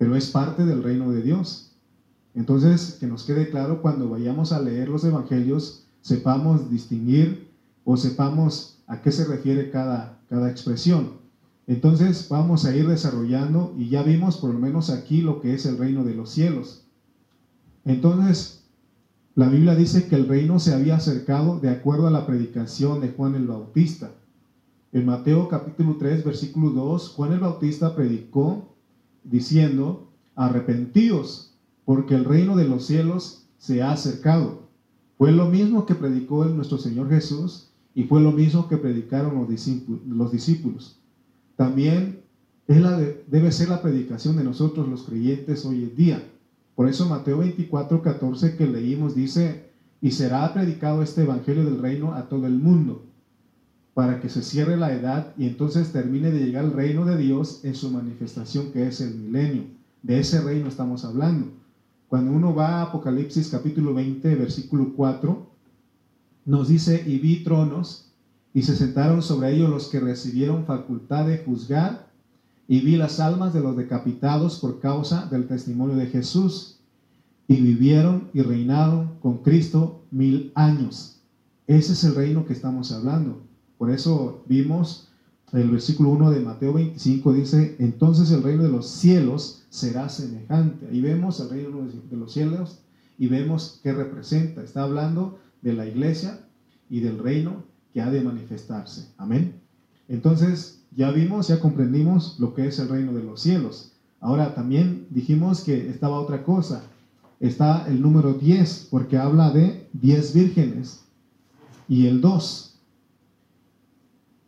pero 0.00 0.16
es 0.16 0.30
parte 0.30 0.64
del 0.64 0.82
reino 0.82 1.10
de 1.10 1.20
Dios. 1.20 1.72
Entonces, 2.34 2.96
que 2.98 3.06
nos 3.06 3.24
quede 3.24 3.50
claro 3.50 3.82
cuando 3.82 4.08
vayamos 4.08 4.50
a 4.50 4.62
leer 4.62 4.88
los 4.88 5.04
evangelios, 5.04 5.84
sepamos 6.00 6.70
distinguir 6.70 7.50
o 7.84 7.98
sepamos 7.98 8.78
a 8.86 9.02
qué 9.02 9.12
se 9.12 9.26
refiere 9.26 9.70
cada, 9.70 10.18
cada 10.30 10.50
expresión. 10.50 11.18
Entonces 11.66 12.30
vamos 12.30 12.64
a 12.64 12.74
ir 12.74 12.88
desarrollando 12.88 13.74
y 13.76 13.90
ya 13.90 14.02
vimos 14.02 14.38
por 14.38 14.54
lo 14.54 14.58
menos 14.58 14.88
aquí 14.88 15.20
lo 15.20 15.42
que 15.42 15.52
es 15.52 15.66
el 15.66 15.76
reino 15.76 16.02
de 16.02 16.14
los 16.14 16.30
cielos. 16.30 16.86
Entonces, 17.84 18.62
la 19.34 19.50
Biblia 19.50 19.74
dice 19.74 20.08
que 20.08 20.16
el 20.16 20.28
reino 20.28 20.60
se 20.60 20.72
había 20.72 20.96
acercado 20.96 21.60
de 21.60 21.68
acuerdo 21.68 22.06
a 22.06 22.10
la 22.10 22.26
predicación 22.26 23.02
de 23.02 23.10
Juan 23.10 23.34
el 23.34 23.46
Bautista. 23.46 24.12
En 24.92 25.04
Mateo 25.04 25.46
capítulo 25.50 25.96
3, 25.98 26.24
versículo 26.24 26.70
2, 26.70 27.10
Juan 27.10 27.34
el 27.34 27.40
Bautista 27.40 27.94
predicó 27.94 28.69
diciendo, 29.24 30.10
arrepentíos, 30.34 31.54
porque 31.84 32.14
el 32.14 32.24
reino 32.24 32.56
de 32.56 32.68
los 32.68 32.86
cielos 32.86 33.46
se 33.58 33.82
ha 33.82 33.92
acercado. 33.92 34.68
Fue 35.18 35.32
lo 35.32 35.46
mismo 35.46 35.86
que 35.86 35.94
predicó 35.94 36.44
nuestro 36.46 36.78
Señor 36.78 37.10
Jesús 37.10 37.70
y 37.94 38.04
fue 38.04 38.20
lo 38.20 38.32
mismo 38.32 38.68
que 38.68 38.76
predicaron 38.76 39.46
los 40.06 40.32
discípulos. 40.32 41.00
También 41.56 42.22
debe 42.66 43.52
ser 43.52 43.68
la 43.68 43.82
predicación 43.82 44.36
de 44.36 44.44
nosotros 44.44 44.88
los 44.88 45.02
creyentes 45.02 45.66
hoy 45.66 45.82
en 45.82 45.96
día. 45.96 46.30
Por 46.74 46.88
eso 46.88 47.08
Mateo 47.08 47.38
24, 47.38 48.00
14 48.00 48.56
que 48.56 48.66
leímos 48.66 49.14
dice, 49.14 49.68
y 50.00 50.12
será 50.12 50.54
predicado 50.54 51.02
este 51.02 51.22
Evangelio 51.22 51.64
del 51.64 51.78
reino 51.78 52.14
a 52.14 52.28
todo 52.28 52.46
el 52.46 52.54
mundo, 52.54 53.04
para 53.94 54.20
que 54.20 54.28
se 54.28 54.42
cierre 54.42 54.76
la 54.76 54.92
edad 54.92 55.34
y 55.36 55.46
entonces 55.46 55.92
termine 55.92 56.30
de 56.30 56.44
llegar 56.44 56.64
el 56.64 56.72
reino 56.72 57.04
de 57.04 57.16
Dios 57.16 57.60
en 57.64 57.74
su 57.74 57.90
manifestación 57.90 58.72
que 58.72 58.86
es 58.86 59.00
el 59.00 59.14
milenio. 59.14 59.64
De 60.02 60.20
ese 60.20 60.40
reino 60.40 60.68
estamos 60.68 61.04
hablando. 61.04 61.48
Cuando 62.08 62.32
uno 62.32 62.54
va 62.54 62.78
a 62.78 62.82
Apocalipsis 62.82 63.48
capítulo 63.48 63.94
20, 63.94 64.34
versículo 64.34 64.94
4, 64.96 65.46
nos 66.46 66.68
dice, 66.68 67.04
y 67.06 67.18
vi 67.18 67.44
tronos, 67.44 68.06
y 68.52 68.62
se 68.62 68.74
sentaron 68.74 69.22
sobre 69.22 69.54
ellos 69.54 69.70
los 69.70 69.88
que 69.88 70.00
recibieron 70.00 70.64
facultad 70.64 71.26
de 71.26 71.38
juzgar 71.38 72.10
y 72.66 72.80
vi 72.80 72.96
las 72.96 73.20
almas 73.20 73.52
de 73.52 73.60
los 73.60 73.76
decapitados 73.76 74.58
por 74.58 74.80
causa 74.80 75.26
del 75.26 75.46
testimonio 75.46 75.96
de 75.96 76.06
Jesús, 76.06 76.78
y 77.48 77.56
vivieron 77.56 78.30
y 78.32 78.42
reinaron 78.42 79.16
con 79.20 79.38
Cristo 79.38 80.04
mil 80.12 80.52
años. 80.54 81.16
Ese 81.66 81.94
es 81.94 82.04
el 82.04 82.14
reino 82.14 82.46
que 82.46 82.52
estamos 82.52 82.92
hablando. 82.92 83.42
Por 83.80 83.90
eso 83.90 84.44
vimos 84.46 85.08
el 85.54 85.70
versículo 85.70 86.10
1 86.10 86.32
de 86.32 86.40
Mateo 86.40 86.74
25, 86.74 87.32
dice, 87.32 87.76
entonces 87.78 88.30
el 88.30 88.42
reino 88.42 88.62
de 88.62 88.68
los 88.68 88.86
cielos 88.86 89.62
será 89.70 90.10
semejante. 90.10 90.86
Ahí 90.88 91.00
vemos 91.00 91.40
el 91.40 91.48
reino 91.48 91.88
de 92.10 92.16
los 92.18 92.30
cielos 92.30 92.80
y 93.16 93.28
vemos 93.28 93.80
qué 93.82 93.94
representa. 93.94 94.62
Está 94.62 94.82
hablando 94.82 95.38
de 95.62 95.72
la 95.72 95.86
iglesia 95.86 96.40
y 96.90 97.00
del 97.00 97.20
reino 97.20 97.64
que 97.94 98.02
ha 98.02 98.10
de 98.10 98.20
manifestarse. 98.20 99.08
Amén. 99.16 99.54
Entonces, 100.08 100.82
ya 100.94 101.10
vimos, 101.10 101.48
ya 101.48 101.58
comprendimos 101.58 102.38
lo 102.38 102.52
que 102.52 102.66
es 102.66 102.78
el 102.80 102.90
reino 102.90 103.14
de 103.14 103.22
los 103.22 103.40
cielos. 103.40 103.92
Ahora 104.20 104.54
también 104.54 105.06
dijimos 105.08 105.62
que 105.62 105.88
estaba 105.88 106.20
otra 106.20 106.44
cosa. 106.44 106.82
Está 107.40 107.86
el 107.88 108.02
número 108.02 108.34
10, 108.34 108.88
porque 108.90 109.16
habla 109.16 109.50
de 109.52 109.88
10 109.94 110.34
vírgenes. 110.34 111.00
Y 111.88 112.08
el 112.08 112.20
2. 112.20 112.69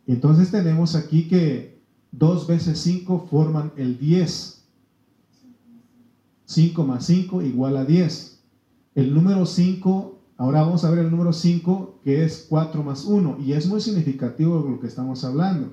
Entonces 0.07 0.51
tenemos 0.51 0.95
aquí 0.95 1.27
que 1.27 1.81
2 2.11 2.47
veces 2.47 2.79
5 2.79 3.27
forman 3.29 3.71
el 3.77 3.97
10. 3.97 4.63
5 6.45 6.83
más 6.83 7.05
5 7.05 7.41
igual 7.41 7.77
a 7.77 7.85
10. 7.85 8.39
El 8.95 9.13
número 9.13 9.45
5, 9.45 10.19
ahora 10.37 10.61
vamos 10.61 10.85
a 10.85 10.91
ver 10.91 10.99
el 10.99 11.11
número 11.11 11.33
5, 11.33 12.01
que 12.03 12.23
es 12.23 12.45
4 12.49 12.83
más 12.83 13.05
1. 13.05 13.37
Y 13.39 13.53
es 13.53 13.67
muy 13.67 13.81
significativo 13.81 14.59
lo 14.69 14.79
que 14.79 14.87
estamos 14.87 15.23
hablando. 15.23 15.71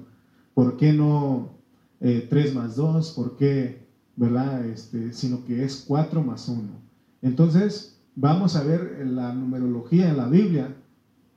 ¿Por 0.54 0.76
qué 0.76 0.92
no 0.92 1.50
3 1.98 2.30
eh, 2.30 2.52
más 2.54 2.76
2? 2.76 3.10
¿Por 3.10 3.36
qué, 3.36 3.86
verdad? 4.16 4.64
Este, 4.64 5.12
sino 5.12 5.44
que 5.44 5.64
es 5.64 5.84
4 5.86 6.22
más 6.22 6.48
1. 6.48 6.62
Entonces, 7.22 7.98
vamos 8.14 8.56
a 8.56 8.62
ver 8.62 9.06
la 9.06 9.34
numerología 9.34 10.08
en 10.08 10.16
la 10.16 10.28
Biblia. 10.28 10.74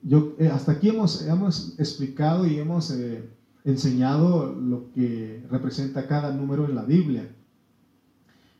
Eh, 0.09 0.49
hasta 0.51 0.73
aquí 0.73 0.89
hemos, 0.89 1.25
hemos 1.25 1.79
explicado 1.79 2.45
y 2.45 2.59
hemos 2.59 2.91
eh, 2.91 3.29
enseñado 3.63 4.53
lo 4.53 4.91
que 4.91 5.43
representa 5.49 6.07
cada 6.07 6.33
número 6.33 6.65
en 6.65 6.75
la 6.75 6.83
Biblia. 6.83 7.33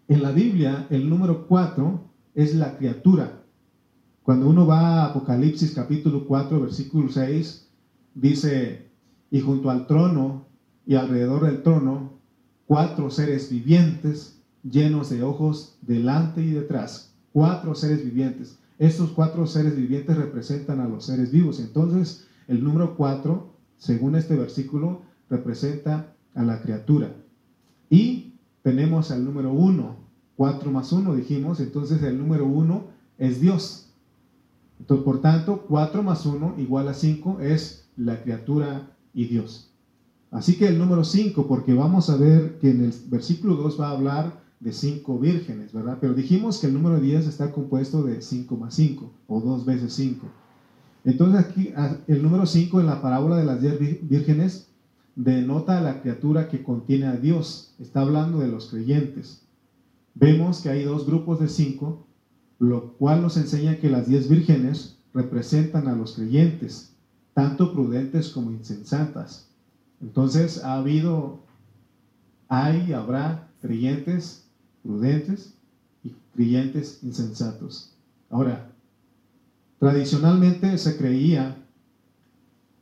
En 0.08 0.22
la 0.22 0.32
Biblia, 0.32 0.88
el 0.90 1.10
número 1.10 1.48
4 1.48 2.02
es 2.36 2.56
la 2.56 2.78
criatura. 2.78 3.44
Cuando 4.24 4.48
uno 4.48 4.66
va 4.66 5.02
a 5.02 5.06
Apocalipsis 5.08 5.74
capítulo 5.74 6.26
4, 6.26 6.62
versículo 6.62 7.10
6, 7.10 7.68
dice, 8.16 8.88
y 9.30 9.42
junto 9.42 9.70
al 9.70 9.86
trono 9.88 10.46
y 10.86 10.96
alrededor 10.96 11.46
del 11.46 11.64
trono 11.64 12.14
cuatro 12.68 13.10
seres 13.10 13.50
vivientes 13.50 14.42
llenos 14.64 15.10
de 15.10 15.24
ojos 15.24 15.78
delante 15.82 16.42
y 16.42 16.52
detrás. 16.52 17.14
Cuatro 17.32 17.76
seres 17.76 18.04
vivientes. 18.06 18.58
Estos 18.80 19.12
cuatro 19.12 19.46
seres 19.48 19.76
vivientes 19.76 20.18
representan 20.18 20.80
a 20.80 20.88
los 20.88 21.06
seres 21.06 21.32
vivos. 21.32 21.60
Entonces, 21.60 22.28
el 22.48 22.64
número 22.64 22.96
cuatro, 22.96 23.54
según 23.78 24.16
este 24.16 24.36
versículo, 24.36 25.02
representa 25.30 26.14
a 26.36 26.44
la 26.44 26.62
criatura. 26.62 27.16
Y 27.90 28.34
tenemos 28.62 29.12
al 29.12 29.24
número 29.24 29.52
uno. 29.52 29.98
Cuatro 30.36 30.72
más 30.72 30.92
uno 30.92 31.16
dijimos. 31.16 31.60
Entonces, 31.60 32.02
el 32.04 32.18
número 32.18 32.46
uno 32.46 32.88
es 33.18 33.40
Dios. 33.40 33.90
Entonces, 34.80 35.06
por 35.06 35.22
tanto, 35.22 35.66
cuatro 35.68 36.04
más 36.04 36.26
uno 36.26 36.56
igual 36.58 36.88
a 36.88 36.94
cinco 36.94 37.40
es 37.40 37.88
la 37.96 38.22
criatura 38.22 38.92
y 39.14 39.26
Dios. 39.26 39.74
Así 40.34 40.56
que 40.56 40.68
el 40.68 40.80
número 40.80 41.04
5, 41.04 41.48
porque 41.48 41.76
vamos 41.76 42.10
a 42.10 42.18
ver 42.18 42.58
que 42.58 42.72
en 42.72 42.86
el 42.86 42.94
versículo 43.08 43.56
2 43.56 43.80
va 43.80 43.90
a 43.90 43.92
hablar 43.92 44.43
de 44.64 44.72
cinco 44.72 45.20
vírgenes, 45.20 45.74
¿verdad? 45.74 45.98
Pero 46.00 46.14
dijimos 46.14 46.60
que 46.60 46.68
el 46.68 46.74
número 46.74 47.00
10 47.00 47.28
está 47.28 47.52
compuesto 47.52 48.02
de 48.04 48.22
5 48.22 48.56
más 48.56 48.74
5, 48.76 49.12
o 49.28 49.42
2 49.42 49.66
veces 49.66 49.94
5. 49.94 50.26
Entonces 51.04 51.40
aquí 51.42 51.74
el 52.08 52.24
número 52.24 52.46
5 52.46 52.80
en 52.80 52.86
la 52.86 53.02
parábola 53.02 53.36
de 53.36 53.44
las 53.44 53.62
10 53.62 54.08
vírgenes 54.08 54.70
denota 55.16 55.78
a 55.78 55.82
la 55.82 56.02
criatura 56.02 56.48
que 56.48 56.64
contiene 56.64 57.08
a 57.08 57.18
Dios. 57.18 57.76
Está 57.78 58.02
hablando 58.02 58.40
de 58.40 58.48
los 58.48 58.68
creyentes. 58.68 59.42
Vemos 60.16 60.62
que 60.62 60.70
hay 60.70 60.84
dos 60.86 61.06
grupos 61.06 61.42
de 61.42 61.50
5, 61.50 62.08
lo 62.60 62.94
cual 62.94 63.22
nos 63.22 63.36
enseña 63.36 63.80
que 63.80 63.90
las 63.90 64.08
10 64.08 64.30
vírgenes 64.30 64.98
representan 65.14 65.90
a 65.90 65.96
los 65.96 66.16
creyentes 66.16 66.94
tanto 67.34 67.74
prudentes 67.74 68.30
como 68.30 68.52
insensatas. 68.52 69.50
Entonces 70.02 70.64
ha 70.64 70.76
habido, 70.76 71.40
hay 72.48 72.94
habrá 72.94 73.50
creyentes 73.62 74.44
prudentes 74.84 75.54
y 76.04 76.14
creyentes 76.36 77.00
insensatos. 77.04 77.94
Ahora, 78.30 78.72
tradicionalmente 79.80 80.78
se 80.78 80.98
creía 80.98 81.58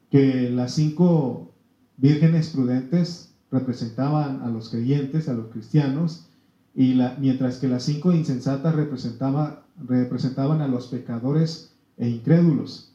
que 0.09 0.49
las 0.49 0.73
cinco 0.73 1.53
vírgenes 1.97 2.49
prudentes 2.49 3.33
representaban 3.51 4.41
a 4.41 4.49
los 4.49 4.69
creyentes, 4.69 5.29
a 5.29 5.33
los 5.33 5.47
cristianos, 5.47 6.25
y 6.73 6.93
la, 6.93 7.17
mientras 7.19 7.57
que 7.57 7.67
las 7.67 7.83
cinco 7.83 8.13
insensatas 8.13 8.75
representaba, 8.75 9.65
representaban 9.77 10.61
a 10.61 10.67
los 10.67 10.87
pecadores 10.87 11.73
e 11.97 12.09
incrédulos. 12.09 12.93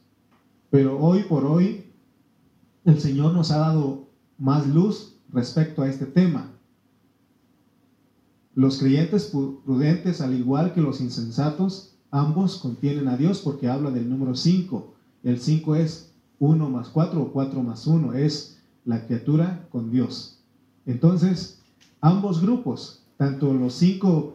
Pero 0.69 0.99
hoy 0.99 1.23
por 1.23 1.45
hoy 1.45 1.85
el 2.85 2.99
Señor 2.99 3.33
nos 3.33 3.51
ha 3.51 3.59
dado 3.59 4.07
más 4.37 4.67
luz 4.67 5.15
respecto 5.31 5.81
a 5.81 5.89
este 5.89 6.05
tema. 6.05 6.51
Los 8.57 8.79
creyentes 8.79 9.31
prudentes, 9.65 10.19
al 10.19 10.33
igual 10.33 10.73
que 10.73 10.81
los 10.81 10.99
insensatos, 10.99 11.91
ambos 12.09 12.57
contienen 12.57 13.07
a 13.07 13.15
Dios 13.15 13.41
porque 13.41 13.67
habla 13.67 13.91
del 13.91 14.09
número 14.09 14.35
5. 14.35 14.95
El 15.21 15.39
5 15.39 15.75
es 15.75 16.09
1 16.39 16.67
más 16.67 16.89
4 16.89 17.21
o 17.21 17.31
4 17.31 17.61
más 17.61 17.85
1, 17.85 18.13
es 18.13 18.57
la 18.83 19.05
criatura 19.05 19.67
con 19.71 19.91
Dios. 19.91 20.39
Entonces, 20.87 21.59
ambos 22.01 22.41
grupos, 22.41 23.03
tanto 23.17 23.53
los 23.53 23.75
cinco 23.75 24.33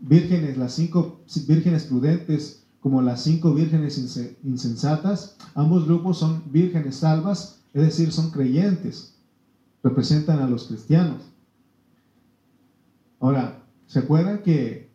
vírgenes, 0.00 0.56
las 0.56 0.72
cinco 0.72 1.20
vírgenes 1.46 1.84
prudentes, 1.84 2.62
como 2.80 3.02
las 3.02 3.22
cinco 3.22 3.52
vírgenes 3.52 3.98
insensatas, 4.44 5.36
ambos 5.54 5.84
grupos 5.84 6.16
son 6.16 6.42
vírgenes 6.50 6.96
salvas, 6.96 7.58
es 7.74 7.82
decir, 7.82 8.12
son 8.12 8.30
creyentes, 8.30 9.12
representan 9.82 10.38
a 10.38 10.48
los 10.48 10.68
cristianos. 10.68 11.20
Ahora, 13.20 13.57
¿se 13.88 13.98
acuerdan 13.98 14.42
que 14.44 14.88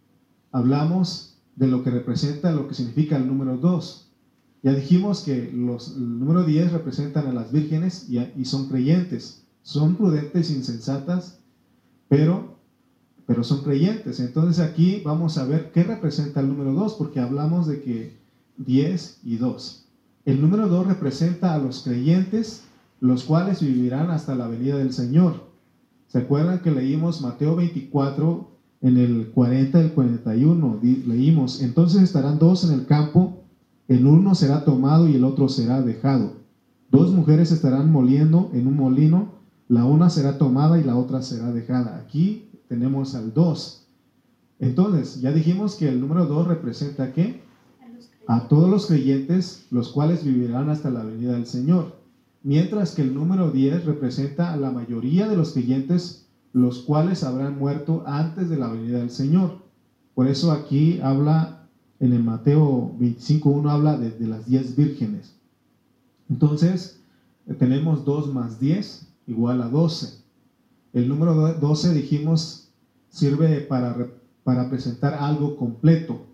hablamos 0.53 1.35
de 1.57 1.67
lo 1.67 1.83
que 1.83 1.89
representa, 1.89 2.53
lo 2.53 2.69
que 2.69 2.75
significa 2.75 3.17
el 3.17 3.27
número 3.27 3.57
2? 3.57 4.11
Ya 4.63 4.73
dijimos 4.73 5.23
que 5.23 5.51
los, 5.51 5.97
el 5.97 6.19
número 6.19 6.45
10 6.45 6.71
representan 6.71 7.27
a 7.27 7.33
las 7.33 7.51
vírgenes 7.51 8.07
y, 8.09 8.45
son 8.45 8.69
creyentes, 8.69 9.43
son 9.61 9.97
prudentes, 9.97 10.49
insensatas, 10.49 11.39
pero 12.07 12.53
pero 13.25 13.43
son 13.43 13.63
creyentes. 13.63 14.19
Entonces 14.19 14.59
aquí 14.63 15.01
vamos 15.03 15.37
a 15.37 15.45
ver 15.45 15.71
qué 15.71 15.83
representa 15.83 16.41
el 16.41 16.49
número 16.49 16.73
2, 16.73 16.95
porque 16.95 17.19
hablamos 17.19 17.67
de 17.67 17.81
que 17.81 18.17
10 18.57 19.19
y 19.23 19.37
2. 19.37 19.85
El 20.25 20.41
número 20.41 20.67
2 20.67 20.87
representa 20.87 21.53
a 21.53 21.57
los 21.57 21.83
creyentes, 21.83 22.63
los 22.99 23.23
cuales 23.23 23.61
vivirán 23.61 24.11
hasta 24.11 24.35
la 24.35 24.47
venida 24.47 24.77
del 24.77 24.93
Señor. 24.93 25.49
¿Se 26.07 26.19
acuerdan 26.19 26.61
que 26.61 26.71
leímos 26.71 27.21
Mateo 27.21 27.55
24 27.55 28.52
en 28.83 28.97
el 28.97 29.31
40 29.33 29.79
y 29.79 29.81
el 29.81 29.93
41? 29.93 30.79
Leímos, 31.07 31.61
entonces 31.61 32.03
estarán 32.03 32.37
dos 32.37 32.65
en 32.65 32.73
el 32.73 32.85
campo, 32.85 33.43
el 33.87 34.05
uno 34.05 34.35
será 34.35 34.65
tomado 34.65 35.07
y 35.09 35.15
el 35.15 35.23
otro 35.23 35.49
será 35.49 35.81
dejado. 35.81 36.33
Dos 36.91 37.11
mujeres 37.11 37.51
estarán 37.51 37.91
moliendo 37.91 38.51
en 38.53 38.67
un 38.67 38.75
molino, 38.75 39.29
la 39.67 39.85
una 39.85 40.09
será 40.09 40.37
tomada 40.37 40.77
y 40.79 40.83
la 40.83 40.97
otra 40.97 41.21
será 41.21 41.51
dejada. 41.51 41.97
Aquí 42.05 42.49
tenemos 42.67 43.15
al 43.15 43.33
2. 43.33 43.87
Entonces, 44.59 45.21
ya 45.21 45.31
dijimos 45.31 45.75
que 45.75 45.87
el 45.89 45.99
número 45.99 46.25
2 46.25 46.47
representa 46.47 47.13
qué? 47.13 47.41
A 48.27 48.47
todos 48.47 48.69
los 48.69 48.85
creyentes, 48.85 49.65
los 49.71 49.89
cuales 49.89 50.23
vivirán 50.23 50.69
hasta 50.69 50.89
la 50.89 51.03
venida 51.03 51.33
del 51.33 51.45
Señor. 51.45 51.95
Mientras 52.43 52.93
que 52.93 53.01
el 53.01 53.13
número 53.13 53.51
10 53.51 53.85
representa 53.85 54.53
a 54.53 54.57
la 54.57 54.71
mayoría 54.71 55.27
de 55.29 55.37
los 55.37 55.53
creyentes, 55.53 56.22
los 56.53 56.83
cuales 56.83 57.23
habrán 57.23 57.57
muerto 57.57 58.03
antes 58.05 58.47
de 58.49 58.57
la 58.57 58.67
venida 58.67 58.99
del 58.99 59.09
Señor. 59.09 59.63
Por 60.13 60.27
eso 60.27 60.51
aquí 60.51 60.99
habla, 61.01 61.67
en 61.99 62.13
el 62.13 62.23
Mateo 62.23 62.95
25.1 62.99 63.69
habla 63.69 63.97
de, 63.97 64.27
las 64.27 64.45
10 64.45 64.75
vírgenes. 64.75 65.35
Entonces, 66.29 67.01
tenemos 67.57 68.05
2 68.05 68.33
más 68.33 68.59
10 68.59 69.07
igual 69.27 69.61
a 69.63 69.69
12. 69.69 70.21
El 70.93 71.09
número 71.09 71.33
12 71.55 71.93
dijimos 71.93 72.69
sirve 73.09 73.61
para, 73.61 74.07
para 74.43 74.69
presentar 74.69 75.15
algo 75.15 75.57
completo. 75.57 76.27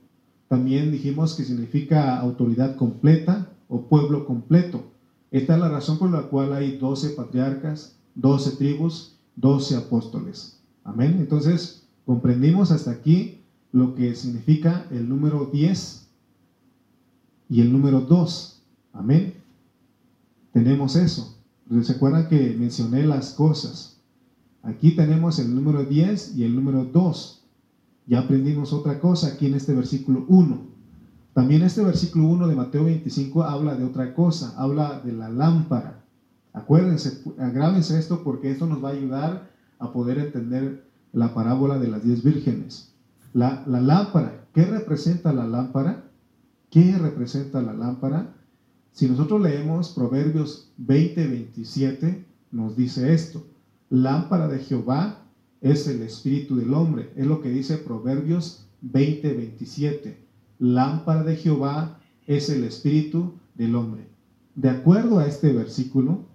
También 0.50 0.92
dijimos 0.92 1.36
que 1.36 1.44
significa 1.46 2.20
autoridad 2.20 2.76
completa 2.76 3.48
o 3.70 3.84
pueblo 3.84 4.26
completo. 4.26 4.84
Esta 5.32 5.54
es 5.54 5.60
la 5.62 5.70
razón 5.70 5.98
por 5.98 6.12
la 6.12 6.24
cual 6.24 6.54
hay 6.54 6.78
12 6.78 7.12
patriarcas, 7.12 7.98
12 8.16 8.58
tribus, 8.58 9.19
12 9.40 9.76
apóstoles. 9.78 10.60
Amén. 10.84 11.16
Entonces, 11.20 11.88
comprendimos 12.06 12.72
hasta 12.72 12.92
aquí 12.92 13.42
lo 13.72 13.96
que 13.96 14.16
significa 14.16 14.86
el 14.92 15.08
número 15.08 15.50
10 15.52 16.08
y 17.50 17.62
el 17.62 17.72
número 17.72 18.02
2. 18.02 18.62
Amén. 18.94 19.36
Tenemos 20.52 20.96
eso. 20.96 21.38
¿Se 21.82 21.94
acuerdan 21.94 22.28
que 22.28 22.56
mencioné 22.60 23.06
las 23.06 23.34
cosas? 23.34 24.02
Aquí 24.64 24.96
tenemos 24.96 25.40
el 25.40 25.54
número 25.54 25.86
10 25.86 26.36
y 26.36 26.44
el 26.44 26.56
número 26.56 26.84
2. 26.86 27.44
Ya 28.08 28.20
aprendimos 28.20 28.74
otra 28.74 29.00
cosa 29.00 29.28
aquí 29.28 29.46
en 29.46 29.54
este 29.54 29.74
versículo 29.74 30.26
1. 30.28 30.68
También 31.34 31.62
este 31.62 31.84
versículo 31.84 32.28
1 32.28 32.48
de 32.48 32.56
Mateo 32.56 32.84
25 32.84 33.44
habla 33.44 33.76
de 33.76 33.86
otra 33.86 34.14
cosa, 34.14 34.56
habla 34.58 35.00
de 35.00 35.14
la 35.14 35.30
lámpara. 35.30 36.04
Acuérdense, 36.54 37.24
agrábense 37.38 37.98
esto 38.00 38.24
porque 38.24 38.52
esto 38.52 38.66
nos 38.66 38.84
va 38.84 38.90
a 38.90 38.94
ayudar 38.94 39.50
a 39.78 39.94
poder 39.94 40.18
entender 40.18 40.84
la 41.14 41.34
parábola 41.34 41.78
de 41.78 41.88
las 41.88 42.04
10 42.04 42.24
vírgenes. 42.24 42.94
La, 43.34 43.64
la 43.68 43.82
lámpara, 43.82 44.46
¿qué 44.54 44.66
representa 44.66 45.32
la 45.34 45.48
lámpara? 45.48 46.04
¿Qué 46.70 46.98
representa 46.98 47.62
la 47.62 47.74
lámpara? 47.74 48.36
Si 48.92 49.08
nosotros 49.08 49.42
leemos 49.42 49.90
Proverbios 49.90 50.72
20, 50.78 51.28
27, 51.28 52.26
nos 52.52 52.76
dice 52.76 53.14
esto. 53.14 53.46
Lámpara 53.90 54.48
de 54.48 54.60
Jehová 54.60 55.20
es 55.62 55.88
el 55.88 56.02
espíritu 56.02 56.56
del 56.56 56.74
hombre. 56.74 57.12
Es 57.16 57.26
lo 57.26 57.42
que 57.42 57.50
dice 57.50 57.78
Proverbios 57.78 58.66
20, 58.82 59.34
27. 59.34 60.18
Lámpara 60.60 61.24
de 61.24 61.36
Jehová 61.36 62.00
es 62.28 62.50
el 62.50 62.64
espíritu 62.64 63.34
del 63.56 63.76
hombre. 63.76 64.08
De 64.56 64.70
acuerdo 64.70 65.20
a 65.20 65.28
este 65.28 65.54
versículo, 65.54 66.26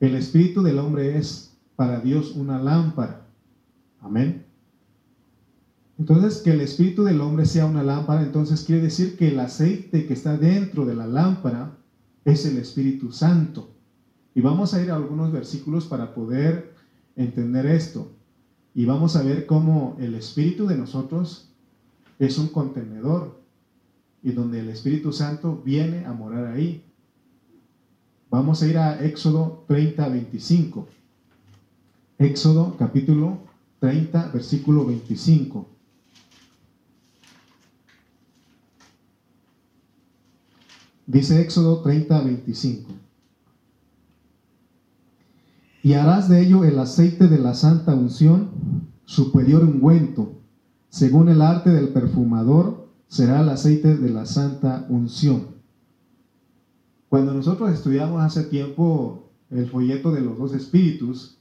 el 0.00 0.14
espíritu 0.14 0.62
del 0.62 0.78
hombre 0.78 1.18
es 1.18 1.56
para 1.76 2.00
Dios 2.00 2.32
una 2.32 2.60
lámpara. 2.60 3.26
Amén. 4.00 4.44
Entonces, 5.98 6.42
que 6.42 6.52
el 6.52 6.60
espíritu 6.60 7.02
del 7.02 7.20
hombre 7.20 7.44
sea 7.44 7.66
una 7.66 7.82
lámpara, 7.82 8.22
entonces 8.22 8.62
quiere 8.62 8.82
decir 8.82 9.16
que 9.16 9.28
el 9.28 9.40
aceite 9.40 10.06
que 10.06 10.14
está 10.14 10.36
dentro 10.36 10.86
de 10.86 10.94
la 10.94 11.08
lámpara 11.08 11.76
es 12.24 12.46
el 12.46 12.56
Espíritu 12.58 13.10
Santo. 13.10 13.74
Y 14.34 14.40
vamos 14.40 14.74
a 14.74 14.82
ir 14.82 14.92
a 14.92 14.96
algunos 14.96 15.32
versículos 15.32 15.86
para 15.86 16.14
poder 16.14 16.74
entender 17.16 17.66
esto. 17.66 18.12
Y 18.74 18.84
vamos 18.84 19.16
a 19.16 19.22
ver 19.22 19.46
cómo 19.46 19.96
el 19.98 20.14
Espíritu 20.14 20.68
de 20.68 20.78
nosotros 20.78 21.50
es 22.20 22.38
un 22.38 22.48
contenedor 22.48 23.40
y 24.22 24.32
donde 24.32 24.60
el 24.60 24.68
Espíritu 24.68 25.12
Santo 25.12 25.60
viene 25.64 26.04
a 26.06 26.12
morar 26.12 26.46
ahí. 26.46 26.84
Vamos 28.30 28.62
a 28.62 28.66
ir 28.66 28.78
a 28.78 29.04
Éxodo 29.04 29.64
30, 29.68 30.08
25. 30.08 30.88
Éxodo 32.18 32.76
capítulo 32.78 33.38
30, 33.80 34.28
versículo 34.28 34.86
25. 34.86 35.66
Dice 41.06 41.40
Éxodo 41.40 41.80
30, 41.80 42.20
25 42.22 43.08
y 45.88 45.94
harás 45.94 46.28
de 46.28 46.42
ello 46.42 46.64
el 46.64 46.78
aceite 46.78 47.28
de 47.28 47.38
la 47.38 47.54
santa 47.54 47.94
unción, 47.94 48.90
superior 49.06 49.64
ungüento. 49.64 50.42
Según 50.90 51.30
el 51.30 51.40
arte 51.40 51.70
del 51.70 51.88
perfumador, 51.88 52.88
será 53.06 53.40
el 53.40 53.48
aceite 53.48 53.96
de 53.96 54.10
la 54.10 54.26
santa 54.26 54.86
unción. 54.90 55.57
Cuando 57.08 57.32
nosotros 57.32 57.72
estudiamos 57.72 58.22
hace 58.22 58.44
tiempo 58.44 59.30
el 59.50 59.66
folleto 59.68 60.12
de 60.12 60.20
los 60.20 60.36
dos 60.36 60.52
espíritus, 60.54 61.38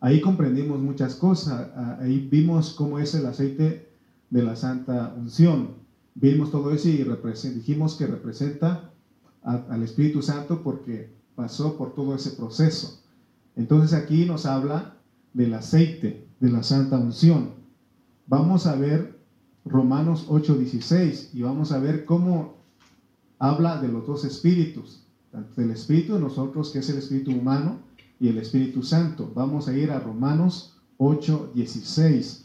ahí 0.00 0.20
comprendimos 0.20 0.80
muchas 0.80 1.14
cosas. 1.14 1.70
Ahí 2.00 2.28
vimos 2.30 2.70
cómo 2.70 2.98
es 2.98 3.14
el 3.14 3.26
aceite 3.26 3.88
de 4.30 4.42
la 4.42 4.56
santa 4.56 5.14
unción. 5.16 5.74
Vimos 6.14 6.50
todo 6.50 6.72
eso 6.72 6.88
y 6.88 7.04
dijimos 7.54 7.94
que 7.94 8.06
representa 8.06 8.90
al 9.42 9.82
Espíritu 9.82 10.22
Santo 10.22 10.62
porque 10.62 11.12
pasó 11.36 11.76
por 11.76 11.94
todo 11.94 12.14
ese 12.14 12.30
proceso. 12.30 13.00
Entonces 13.56 13.92
aquí 13.92 14.26
nos 14.26 14.44
habla 14.44 14.96
del 15.32 15.54
aceite, 15.54 16.26
de 16.40 16.50
la 16.50 16.62
santa 16.62 16.98
unción. 16.98 17.50
Vamos 18.26 18.66
a 18.66 18.74
ver 18.74 19.20
Romanos 19.64 20.26
8:16 20.28 21.30
y 21.32 21.42
vamos 21.42 21.70
a 21.72 21.78
ver 21.78 22.04
cómo 22.04 22.59
habla 23.40 23.80
de 23.80 23.88
los 23.88 24.06
dos 24.06 24.24
espíritus, 24.24 25.02
del 25.56 25.72
espíritu 25.72 26.14
de 26.14 26.20
nosotros, 26.20 26.70
que 26.70 26.78
es 26.78 26.88
el 26.90 26.98
espíritu 26.98 27.32
humano, 27.32 27.80
y 28.20 28.28
el 28.28 28.36
Espíritu 28.36 28.82
Santo. 28.82 29.32
Vamos 29.34 29.66
a 29.66 29.76
ir 29.76 29.90
a 29.90 29.98
Romanos 29.98 30.76
8:16. 30.98 32.44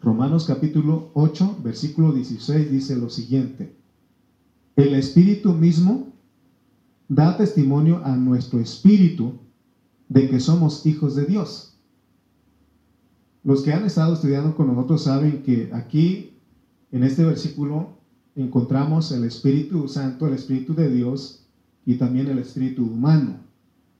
Romanos 0.00 0.46
capítulo 0.46 1.10
8, 1.14 1.58
versículo 1.62 2.12
16 2.12 2.70
dice 2.70 2.96
lo 2.96 3.10
siguiente. 3.10 3.74
El 4.76 4.94
Espíritu 4.94 5.52
mismo 5.52 6.12
da 7.08 7.36
testimonio 7.36 8.00
a 8.04 8.14
nuestro 8.16 8.60
espíritu 8.60 9.40
de 10.08 10.30
que 10.30 10.38
somos 10.38 10.86
hijos 10.86 11.16
de 11.16 11.26
Dios. 11.26 11.66
los 13.42 13.62
que 13.62 13.72
han 13.72 13.86
estado 13.86 14.12
estudiando 14.12 14.54
con 14.54 14.66
nosotros 14.66 15.04
saben 15.04 15.42
que 15.42 15.70
aquí, 15.72 16.34
en 16.92 17.04
este 17.04 17.24
versículo, 17.24 17.99
encontramos 18.36 19.12
el 19.12 19.24
Espíritu 19.24 19.88
Santo, 19.88 20.26
el 20.26 20.34
Espíritu 20.34 20.74
de 20.74 20.90
Dios 20.90 21.46
y 21.86 21.94
también 21.94 22.28
el 22.28 22.38
Espíritu 22.38 22.84
humano. 22.84 23.40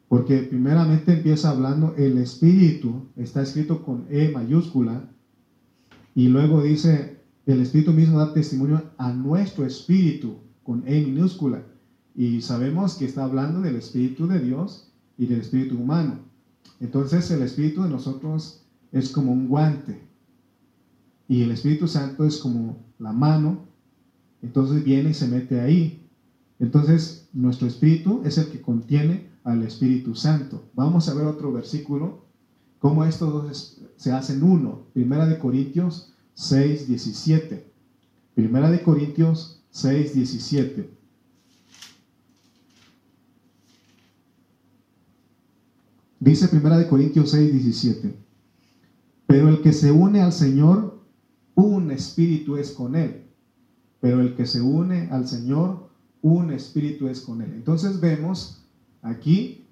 Porque 0.09 0.39
primeramente 0.39 1.13
empieza 1.13 1.51
hablando 1.51 1.95
el 1.97 2.19
Espíritu, 2.19 3.07
está 3.17 3.43
escrito 3.43 3.85
con 3.85 4.07
E 4.11 4.31
mayúscula, 4.31 5.09
y 6.15 6.29
luego 6.29 6.63
dice, 6.63 7.21
el 7.47 7.61
Espíritu 7.61 7.93
mismo 7.93 8.19
da 8.19 8.35
testimonio 8.35 8.83
a 8.99 9.13
nuestro 9.13 9.65
Espíritu, 9.65 10.39
con 10.63 10.83
E 10.87 11.01
minúscula. 11.05 11.63
Y 12.15 12.43
sabemos 12.43 12.95
que 12.95 13.05
está 13.05 13.25
hablando 13.25 13.61
del 13.61 13.77
Espíritu 13.77 14.27
de 14.27 14.41
Dios 14.41 14.93
y 15.17 15.27
del 15.27 15.41
Espíritu 15.41 15.79
humano. 15.79 16.19
Entonces 16.81 17.31
el 17.31 17.43
Espíritu 17.43 17.83
de 17.83 17.89
nosotros 17.89 18.65
es 18.93 19.11
como 19.11 19.33
un 19.33 19.49
guante. 19.49 20.01
Y 21.29 21.43
el 21.43 21.53
Espíritu 21.53 21.87
Santo 21.87 22.25
es 22.25 22.39
como 22.39 22.85
la 22.99 23.13
mano. 23.13 23.69
Entonces 24.43 24.85
viene 24.85 25.11
y 25.11 25.15
se 25.15 25.29
mete 25.29 25.61
ahí. 25.61 26.07
Entonces 26.59 27.29
nuestro 27.33 27.67
Espíritu 27.67 28.23
es 28.25 28.39
el 28.39 28.49
que 28.49 28.61
contiene 28.61 29.29
al 29.45 29.63
Espíritu 29.63 30.15
Santo. 30.15 30.65
Vamos 30.75 31.09
a 31.09 31.15
ver 31.15 31.27
otro 31.27 31.53
versículo, 31.53 32.25
cómo 32.79 33.05
estos 33.05 33.33
dos 33.33 33.81
se 33.97 34.13
hacen 34.13 34.43
uno. 34.43 34.83
Primera 34.93 35.27
de 35.27 35.39
Corintios 35.39 36.13
6, 36.35 36.89
17. 36.89 37.67
Primera 38.35 38.71
de 38.71 38.83
Corintios 38.83 39.63
6, 39.71 40.15
17. 40.15 40.91
Dice 46.21 46.49
Primera 46.49 46.79
de 46.79 46.87
Corintios 46.87 47.31
6, 47.31 47.53
17. 47.53 48.15
Pero 49.27 49.49
el 49.49 49.63
que 49.63 49.73
se 49.73 49.91
une 49.91 50.21
al 50.21 50.33
Señor, 50.33 51.01
un 51.55 51.91
espíritu 51.91 52.57
es 52.57 52.73
con 52.73 52.95
él. 52.95 53.30
Pero 54.01 54.21
el 54.21 54.35
que 54.35 54.47
se 54.47 54.61
une 54.61 55.09
al 55.11 55.29
Señor, 55.29 55.91
un 56.23 56.51
espíritu 56.53 57.09
es 57.09 57.21
con 57.21 57.43
él. 57.43 57.53
Entonces 57.55 58.01
vemos 58.01 58.65
aquí 59.03 59.67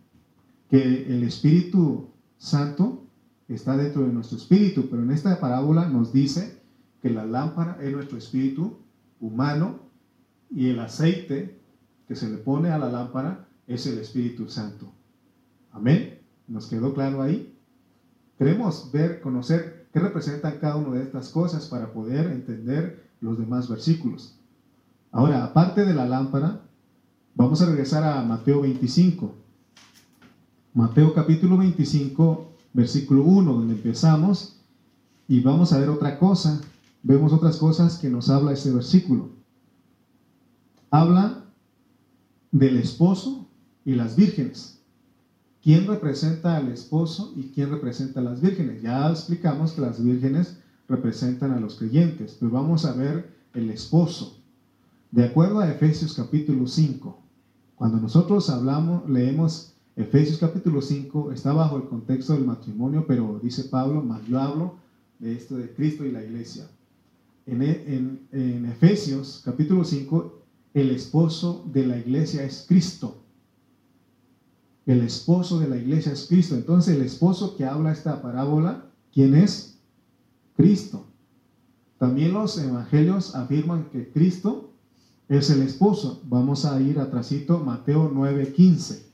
que 0.69 1.07
el 1.07 1.23
Espíritu 1.23 2.09
Santo 2.37 3.05
está 3.49 3.77
dentro 3.77 4.03
de 4.03 4.13
nuestro 4.13 4.37
espíritu, 4.37 4.89
pero 4.91 5.03
en 5.03 5.11
esta 5.11 5.41
parábola 5.41 5.89
nos 5.89 6.13
dice 6.13 6.61
que 7.01 7.11
la 7.11 7.25
lámpara 7.25 7.79
es 7.81 7.93
nuestro 7.93 8.19
espíritu 8.19 8.79
humano 9.21 9.81
y 10.51 10.69
el 10.69 10.81
aceite 10.81 11.59
que 12.07 12.17
se 12.17 12.29
le 12.29 12.39
pone 12.39 12.71
a 12.71 12.79
la 12.79 12.91
lámpara 12.91 13.49
es 13.67 13.87
el 13.87 13.99
Espíritu 13.99 14.49
Santo. 14.49 14.91
Amén. 15.73 16.19
¿Nos 16.47 16.67
quedó 16.67 16.95
claro 16.95 17.23
ahí? 17.23 17.55
Queremos 18.39 18.91
ver, 18.93 19.21
conocer 19.21 19.89
qué 19.93 20.01
representan 20.01 20.59
cada 20.59 20.77
una 20.77 20.97
de 20.97 21.03
estas 21.03 21.29
cosas 21.29 21.67
para 21.67 21.93
poder 21.93 22.31
entender 22.31 23.08
los 23.21 23.39
demás 23.39 23.69
versículos. 23.69 24.37
Ahora, 25.11 25.45
aparte 25.45 25.85
de 25.85 25.95
la 25.95 26.07
lámpara, 26.07 26.63
vamos 27.35 27.63
a 27.63 27.67
regresar 27.67 28.05
a 28.05 28.23
Mateo 28.23 28.61
25. 28.61 29.35
Mateo 30.75 31.15
capítulo 31.15 31.57
25, 31.57 32.53
versículo 32.73 33.23
1, 33.25 33.53
donde 33.53 33.75
empezamos, 33.75 34.61
y 35.27 35.41
vamos 35.41 35.73
a 35.73 35.79
ver 35.79 35.89
otra 35.89 36.19
cosa. 36.19 36.61
Vemos 37.03 37.33
otras 37.33 37.57
cosas 37.57 37.99
que 37.99 38.09
nos 38.09 38.29
habla 38.29 38.53
este 38.53 38.71
versículo. 38.71 39.31
Habla 40.91 41.45
del 42.51 42.77
esposo 42.77 43.49
y 43.85 43.95
las 43.95 44.17
vírgenes. 44.17 44.81
¿Quién 45.63 45.87
representa 45.87 46.57
al 46.57 46.71
esposo 46.71 47.33
y 47.37 47.51
quién 47.51 47.71
representa 47.71 48.21
a 48.21 48.23
las 48.23 48.41
vírgenes? 48.41 48.81
Ya 48.83 49.11
explicamos 49.11 49.73
que 49.73 49.81
las 49.81 50.03
vírgenes 50.03 50.59
representan 50.89 51.53
a 51.53 51.61
los 51.61 51.77
creyentes, 51.77 52.37
pero 52.39 52.51
vamos 52.51 52.85
a 52.85 52.93
ver 52.93 53.31
el 53.55 53.71
esposo. 53.71 54.39
De 55.11 55.25
acuerdo 55.25 55.61
a 55.61 55.71
Efesios 55.71 56.15
capítulo 56.15 56.67
5, 56.67 57.19
cuando 57.77 57.99
nosotros 57.99 58.51
hablamos, 58.51 59.09
leemos 59.09 59.75
Efesios 59.97 60.39
capítulo 60.39 60.81
5, 60.81 61.33
está 61.33 61.53
bajo 61.53 61.77
el 61.77 61.85
contexto 61.85 62.33
del 62.35 62.45
matrimonio, 62.45 63.05
pero 63.07 63.41
dice 63.43 63.65
Pablo, 63.65 64.03
más 64.03 64.27
yo 64.27 64.39
hablo 64.39 64.77
de 65.19 65.35
esto 65.35 65.57
de 65.57 65.73
Cristo 65.73 66.05
y 66.05 66.13
la 66.13 66.25
iglesia. 66.25 66.69
En, 67.47 67.63
en, 67.63 68.29
en 68.33 68.67
Efesios 68.67 69.43
capítulo 69.45 69.85
5, 69.85 70.43
el 70.75 70.91
esposo 70.91 71.65
de 71.73 71.87
la 71.87 71.99
iglesia 71.99 72.45
es 72.45 72.65
Cristo. 72.69 73.23
El 74.87 75.03
esposo 75.03 75.59
de 75.59 75.69
la 75.69 75.77
iglesia 75.77 76.13
es 76.13 76.27
Cristo. 76.29 76.55
Entonces 76.55 76.97
el 76.97 77.03
esposo 77.03 77.57
que 77.57 77.65
habla 77.65 77.93
esta 77.93 78.23
parábola, 78.23 78.87
¿quién 79.13 79.35
es? 79.35 79.78
Cristo. 80.59 81.07
También 81.99 82.33
los 82.33 82.59
evangelios 82.59 83.37
afirman 83.37 83.85
que 83.91 84.11
Cristo 84.11 84.73
es 85.29 85.51
el 85.51 85.63
esposo. 85.63 86.21
Vamos 86.27 86.65
a 86.65 86.81
ir 86.83 86.99
atrásito, 86.99 87.61
Mateo 87.61 88.11
9:15. 88.13 89.05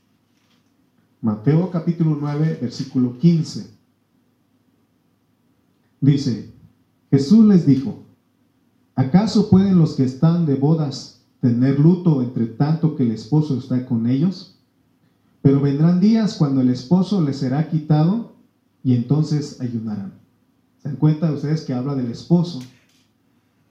Mateo 1.21 1.69
capítulo 1.69 2.17
9, 2.19 2.57
versículo 2.59 3.19
15. 3.19 3.67
Dice, 6.01 6.51
Jesús 7.11 7.45
les 7.45 7.67
dijo, 7.67 8.03
¿acaso 8.95 9.47
pueden 9.51 9.77
los 9.77 9.93
que 9.93 10.03
están 10.03 10.47
de 10.47 10.55
bodas 10.55 11.21
tener 11.41 11.79
luto 11.79 12.23
entre 12.23 12.47
tanto 12.47 12.95
que 12.95 13.03
el 13.03 13.11
esposo 13.11 13.59
está 13.59 13.85
con 13.85 14.07
ellos? 14.07 14.57
Pero 15.43 15.61
vendrán 15.61 15.99
días 15.99 16.33
cuando 16.33 16.61
el 16.61 16.69
esposo 16.69 17.21
les 17.21 17.37
será 17.37 17.69
quitado 17.69 18.33
y 18.83 18.95
entonces 18.95 19.61
ayunarán. 19.61 20.24
¿Se 20.85 20.95
cuenta 20.97 21.31
ustedes 21.31 21.61
que 21.63 21.73
habla 21.73 21.95
del 21.95 22.11
esposo? 22.11 22.61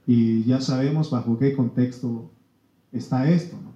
Y 0.05 0.43
ya 0.45 0.61
sabemos 0.61 1.11
bajo 1.11 1.39
qué 1.39 1.55
contexto 1.55 2.33
está 2.91 3.31
esto. 3.31 3.57
¿no? 3.63 3.73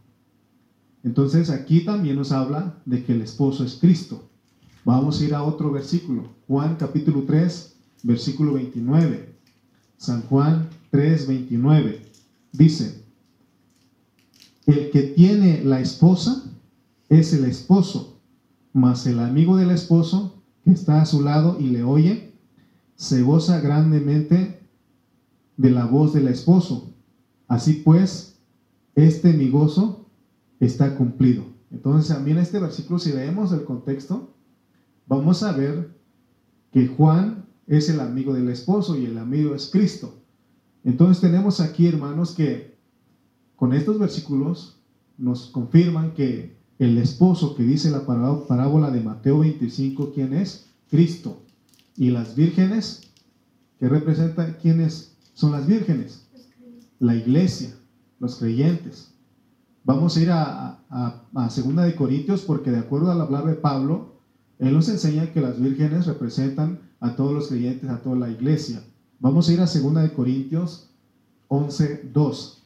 Entonces 1.05 1.48
aquí 1.48 1.85
también 1.85 2.16
nos 2.16 2.33
habla 2.33 2.83
de 2.85 3.05
que 3.05 3.12
el 3.12 3.22
esposo 3.22 3.64
es 3.64 3.77
Cristo. 3.77 4.29
Vamos 4.85 5.20
a 5.20 5.24
ir 5.24 5.35
a 5.35 5.44
otro 5.44 5.70
versículo. 5.70 6.24
Juan 6.48 6.74
capítulo 6.77 7.22
3, 7.22 7.77
versículo 8.03 8.55
29. 8.55 9.33
San 9.96 10.22
Juan 10.22 10.68
3, 10.90 11.29
29. 11.29 12.03
Dice, 12.53 13.05
el 14.66 14.90
que 14.90 15.03
tiene 15.03 15.62
la 15.62 15.81
esposa, 15.81 16.44
es 17.09 17.33
el 17.33 17.44
esposo, 17.44 18.18
mas 18.72 19.07
el 19.07 19.20
amigo 19.20 19.57
del 19.57 19.70
esposo 19.70 20.42
que 20.64 20.72
está 20.72 21.01
a 21.01 21.07
su 21.07 21.22
lado 21.22 21.57
y 21.61 21.68
le 21.68 21.85
oye, 21.85 22.28
se 22.98 23.22
goza 23.22 23.61
grandemente 23.61 24.58
de 25.56 25.70
la 25.70 25.87
voz 25.87 26.12
del 26.12 26.26
esposo. 26.26 26.92
Así 27.46 27.74
pues, 27.84 28.40
este 28.96 29.32
mi 29.32 29.50
gozo 29.50 30.11
está 30.58 30.96
cumplido. 30.96 31.44
Entonces, 31.70 32.12
también 32.12 32.38
este 32.38 32.58
versículo, 32.58 32.98
si 32.98 33.12
leemos 33.12 33.52
el 33.52 33.64
contexto, 33.64 34.34
vamos 35.06 35.44
a 35.44 35.52
ver 35.52 35.94
que 36.72 36.88
Juan 36.88 37.46
es 37.68 37.88
el 37.88 38.00
amigo 38.00 38.34
del 38.34 38.48
esposo 38.48 38.98
y 38.98 39.06
el 39.06 39.16
amigo 39.18 39.54
es 39.54 39.70
Cristo. 39.70 40.14
Entonces 40.82 41.20
tenemos 41.20 41.61
aquí, 41.61 41.87
hermanos, 41.87 42.32
que 42.32 42.76
con 43.54 43.74
estos 43.74 44.00
versículos 44.00 44.80
nos 45.16 45.46
confirman 45.50 46.14
que 46.14 46.56
el 46.80 46.98
esposo 46.98 47.54
que 47.54 47.62
dice 47.62 47.90
la 47.90 48.04
parábola 48.04 48.90
de 48.90 49.02
Mateo 49.02 49.38
25, 49.40 50.12
¿quién 50.12 50.34
es? 50.34 50.66
Cristo. 50.90 51.42
Y 51.98 52.11
las 52.11 52.37
vírgenes, 52.37 53.11
¿qué 53.80 53.88
representan 53.88 54.56
quiénes 54.62 55.16
son 55.34 55.50
las 55.50 55.66
vírgenes? 55.66 56.28
La 57.00 57.16
iglesia, 57.16 57.74
los 58.20 58.37
creyentes. 58.37 59.11
Vamos 59.82 60.16
a 60.16 60.20
ir 60.20 60.30
a, 60.30 60.78
a, 60.90 61.50
Segunda 61.50 61.82
de 61.82 61.96
Corintios 61.96 62.42
porque 62.42 62.70
de 62.70 62.78
acuerdo 62.78 63.11
al 63.11 63.20
hablar 63.20 63.46
de 63.46 63.54
Pablo, 63.54 64.20
él 64.61 64.74
nos 64.74 64.88
enseña 64.88 65.32
que 65.32 65.40
las 65.40 65.61
vírgenes 65.61 66.06
representan 66.06 66.78
a 67.00 67.16
todos 67.16 67.32
los 67.32 67.48
creyentes, 67.48 67.90
a 67.90 68.00
toda 68.00 68.14
la 68.14 68.30
iglesia. 68.30 68.80
Vamos 69.18 69.48
a 69.48 69.54
ir 69.54 69.61
a 69.61 69.66
Segunda 69.66 70.00
de 70.00 70.12
Corintios 70.12 70.90
11, 71.48 72.11
2. 72.12 72.62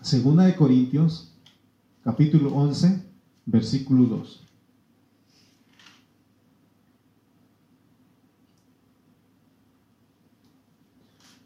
Segunda 0.00 0.44
de 0.44 0.56
Corintios, 0.56 1.34
capítulo 2.02 2.54
11, 2.54 3.02
versículo 3.44 4.04
2. 4.04 4.49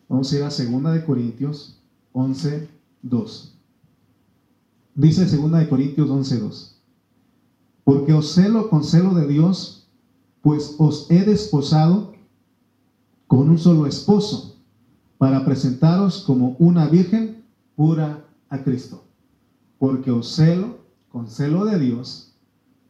Vamos 0.08 0.32
a 0.32 0.36
ir 0.36 0.42
a 0.42 0.48
2 0.48 0.94
de 0.94 1.04
Corintios 1.04 1.80
11, 2.12 2.68
2. 3.02 3.58
Dice 4.94 5.24
2 5.24 5.52
de 5.52 5.68
Corintios 5.68 6.10
11, 6.10 6.38
2. 6.38 6.80
Porque 7.84 8.12
os 8.12 8.32
celo 8.32 8.70
con 8.70 8.84
celo 8.84 9.14
de 9.14 9.26
Dios, 9.26 9.88
pues 10.42 10.76
os 10.78 11.10
he 11.10 11.24
desposado 11.24 12.14
con 13.26 13.48
un 13.50 13.58
solo 13.58 13.86
esposo, 13.86 14.56
para 15.18 15.44
presentaros 15.44 16.22
como 16.22 16.56
una 16.58 16.86
virgen 16.86 17.44
pura 17.76 18.24
a 18.48 18.62
Cristo. 18.62 19.04
Porque 19.78 20.10
os 20.10 20.34
celo 20.34 20.78
con 21.08 21.28
celo 21.28 21.64
de 21.64 21.78
Dios, 21.78 22.34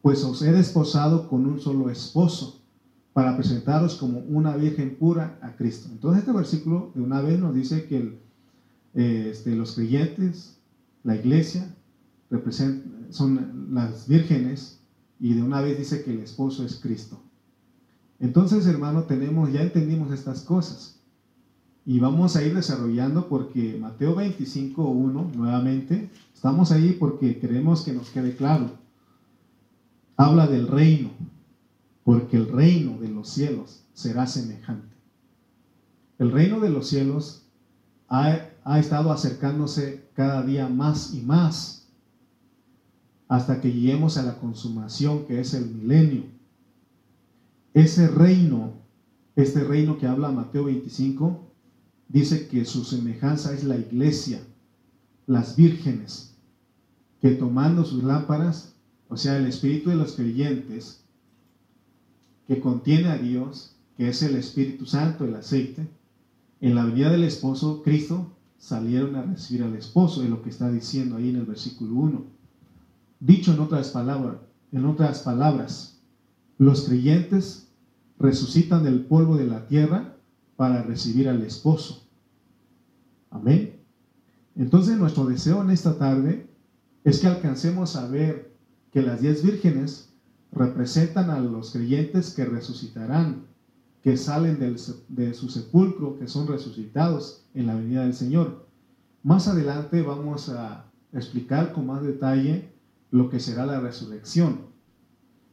pues 0.01 0.23
os 0.23 0.41
he 0.41 0.51
desposado 0.51 1.27
con 1.29 1.45
un 1.45 1.59
solo 1.59 1.89
esposo, 1.89 2.61
para 3.15 3.37
presentaros 3.37 3.95
como 3.95 4.19
una 4.27 4.57
virgen 4.57 4.97
pura 4.97 5.39
a 5.41 5.55
Cristo. 5.55 5.87
Entonces 5.89 6.19
este 6.19 6.33
versículo 6.33 6.91
de 6.95 7.01
una 7.01 7.21
vez 7.21 7.39
nos 7.39 7.55
dice 7.55 7.85
que 7.85 8.19
eh, 8.93 9.29
este, 9.31 9.55
los 9.55 9.71
creyentes, 9.75 10.57
la 11.01 11.15
iglesia, 11.15 11.73
son 13.11 13.69
las 13.73 14.09
vírgenes 14.09 14.81
y 15.17 15.33
de 15.33 15.43
una 15.43 15.61
vez 15.61 15.77
dice 15.77 16.03
que 16.03 16.11
el 16.11 16.19
esposo 16.19 16.65
es 16.65 16.75
Cristo. 16.75 17.17
Entonces, 18.19 18.67
hermano, 18.67 19.03
tenemos, 19.03 19.49
ya 19.49 19.61
entendimos 19.61 20.11
estas 20.11 20.41
cosas. 20.41 20.99
Y 21.85 21.99
vamos 21.99 22.35
a 22.35 22.43
ir 22.43 22.53
desarrollando 22.53 23.29
porque 23.29 23.77
Mateo 23.79 24.17
25.1, 24.17 25.35
nuevamente, 25.35 26.09
estamos 26.33 26.73
ahí 26.73 26.97
porque 26.99 27.39
queremos 27.39 27.83
que 27.83 27.93
nos 27.93 28.09
quede 28.09 28.35
claro. 28.35 28.71
Habla 30.17 30.47
del 30.47 30.67
reino, 30.67 31.11
porque 32.05 32.37
el 32.37 32.47
reino 32.47 32.99
de 32.99 33.09
los 33.09 33.27
cielos 33.27 33.83
será 33.95 34.27
semejante. 34.27 34.95
El 36.19 36.31
reino 36.31 36.59
de 36.59 36.69
los 36.69 36.87
cielos 36.87 37.47
ha, 38.07 38.41
ha 38.63 38.79
estado 38.79 39.11
acercándose 39.11 40.07
cada 40.13 40.43
día 40.43 40.69
más 40.69 41.15
y 41.15 41.21
más 41.21 41.87
hasta 43.27 43.59
que 43.59 43.73
lleguemos 43.73 44.17
a 44.17 44.23
la 44.23 44.37
consumación 44.37 45.25
que 45.25 45.39
es 45.39 45.55
el 45.55 45.65
milenio. 45.65 46.25
Ese 47.73 48.07
reino, 48.07 48.73
este 49.35 49.63
reino 49.63 49.97
que 49.97 50.05
habla 50.05 50.31
Mateo 50.31 50.65
25, 50.65 51.51
dice 52.07 52.47
que 52.47 52.65
su 52.65 52.83
semejanza 52.85 53.51
es 53.51 53.63
la 53.63 53.77
iglesia, 53.77 54.41
las 55.25 55.55
vírgenes, 55.55 56.35
que 57.19 57.31
tomando 57.31 57.83
sus 57.83 58.03
lámparas, 58.03 58.75
o 59.09 59.17
sea, 59.17 59.37
el 59.37 59.47
espíritu 59.47 59.89
de 59.89 59.95
los 59.95 60.13
creyentes, 60.13 61.04
que 62.47 62.59
contiene 62.59 63.09
a 63.09 63.17
Dios, 63.17 63.75
que 63.97 64.09
es 64.09 64.21
el 64.23 64.35
Espíritu 64.35 64.85
Santo, 64.85 65.25
el 65.25 65.35
aceite, 65.35 65.87
en 66.61 66.75
la 66.75 66.85
venida 66.85 67.09
del 67.09 67.23
esposo, 67.23 67.81
Cristo, 67.83 68.31
salieron 68.57 69.15
a 69.15 69.23
recibir 69.23 69.63
al 69.63 69.75
esposo, 69.75 70.23
es 70.23 70.29
lo 70.29 70.41
que 70.41 70.49
está 70.49 70.71
diciendo 70.71 71.17
ahí 71.17 71.29
en 71.29 71.37
el 71.37 71.45
versículo 71.45 71.95
1. 71.95 72.25
Dicho 73.19 73.53
en 73.53 73.59
otras 73.59 73.89
palabras, 73.89 74.37
en 74.71 74.85
otras 74.85 75.19
palabras, 75.19 76.01
los 76.57 76.83
creyentes 76.83 77.67
resucitan 78.17 78.83
del 78.83 79.05
polvo 79.05 79.37
de 79.37 79.45
la 79.45 79.67
tierra 79.67 80.15
para 80.55 80.83
recibir 80.83 81.27
al 81.27 81.41
esposo. 81.41 82.07
Amén. 83.29 83.75
Entonces 84.55 84.97
nuestro 84.97 85.25
deseo 85.25 85.61
en 85.61 85.69
esta 85.69 85.97
tarde 85.97 86.47
es 87.03 87.19
que 87.19 87.27
alcancemos 87.27 87.95
a 87.95 88.07
ver 88.07 88.55
que 88.91 89.01
las 89.01 89.21
diez 89.21 89.43
vírgenes 89.43 90.14
representan 90.51 91.29
a 91.29 91.39
los 91.39 91.71
creyentes 91.71 92.33
que 92.33 92.45
resucitarán, 92.45 93.45
que 94.01 94.17
salen 94.17 94.59
de 94.59 95.33
su 95.33 95.49
sepulcro, 95.49 96.17
que 96.17 96.27
son 96.27 96.47
resucitados 96.47 97.45
en 97.53 97.67
la 97.67 97.75
venida 97.75 98.03
del 98.03 98.13
Señor. 98.13 98.67
Más 99.23 99.47
adelante 99.47 100.01
vamos 100.03 100.49
a 100.49 100.85
explicar 101.11 101.73
con 101.73 101.87
más 101.87 102.03
detalle 102.03 102.69
lo 103.09 103.29
que 103.29 103.39
será 103.39 103.65
la 103.65 103.79
resurrección. 103.79 104.59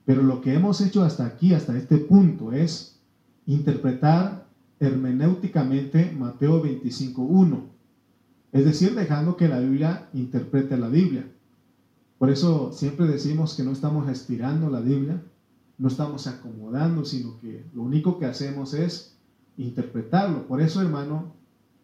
Pero 0.04 0.22
lo 0.22 0.40
que 0.40 0.54
hemos 0.54 0.80
hecho 0.80 1.02
hasta 1.02 1.24
aquí, 1.24 1.54
hasta 1.54 1.76
este 1.76 1.96
punto, 1.98 2.52
es 2.52 3.00
interpretar 3.46 4.46
hermenéuticamente 4.80 6.12
Mateo 6.12 6.62
25.1. 6.62 7.62
Es 8.50 8.64
decir, 8.64 8.94
dejando 8.94 9.36
que 9.36 9.48
la 9.48 9.60
Biblia 9.60 10.08
interprete 10.12 10.76
la 10.76 10.88
Biblia. 10.88 11.24
Por 12.22 12.30
eso 12.30 12.70
siempre 12.72 13.08
decimos 13.08 13.54
que 13.56 13.64
no 13.64 13.72
estamos 13.72 14.08
estirando 14.08 14.70
la 14.70 14.78
Biblia, 14.78 15.20
no 15.76 15.88
estamos 15.88 16.28
acomodando, 16.28 17.04
sino 17.04 17.40
que 17.40 17.66
lo 17.74 17.82
único 17.82 18.20
que 18.20 18.26
hacemos 18.26 18.74
es 18.74 19.16
interpretarlo. 19.56 20.46
Por 20.46 20.60
eso, 20.60 20.80
hermano, 20.80 21.34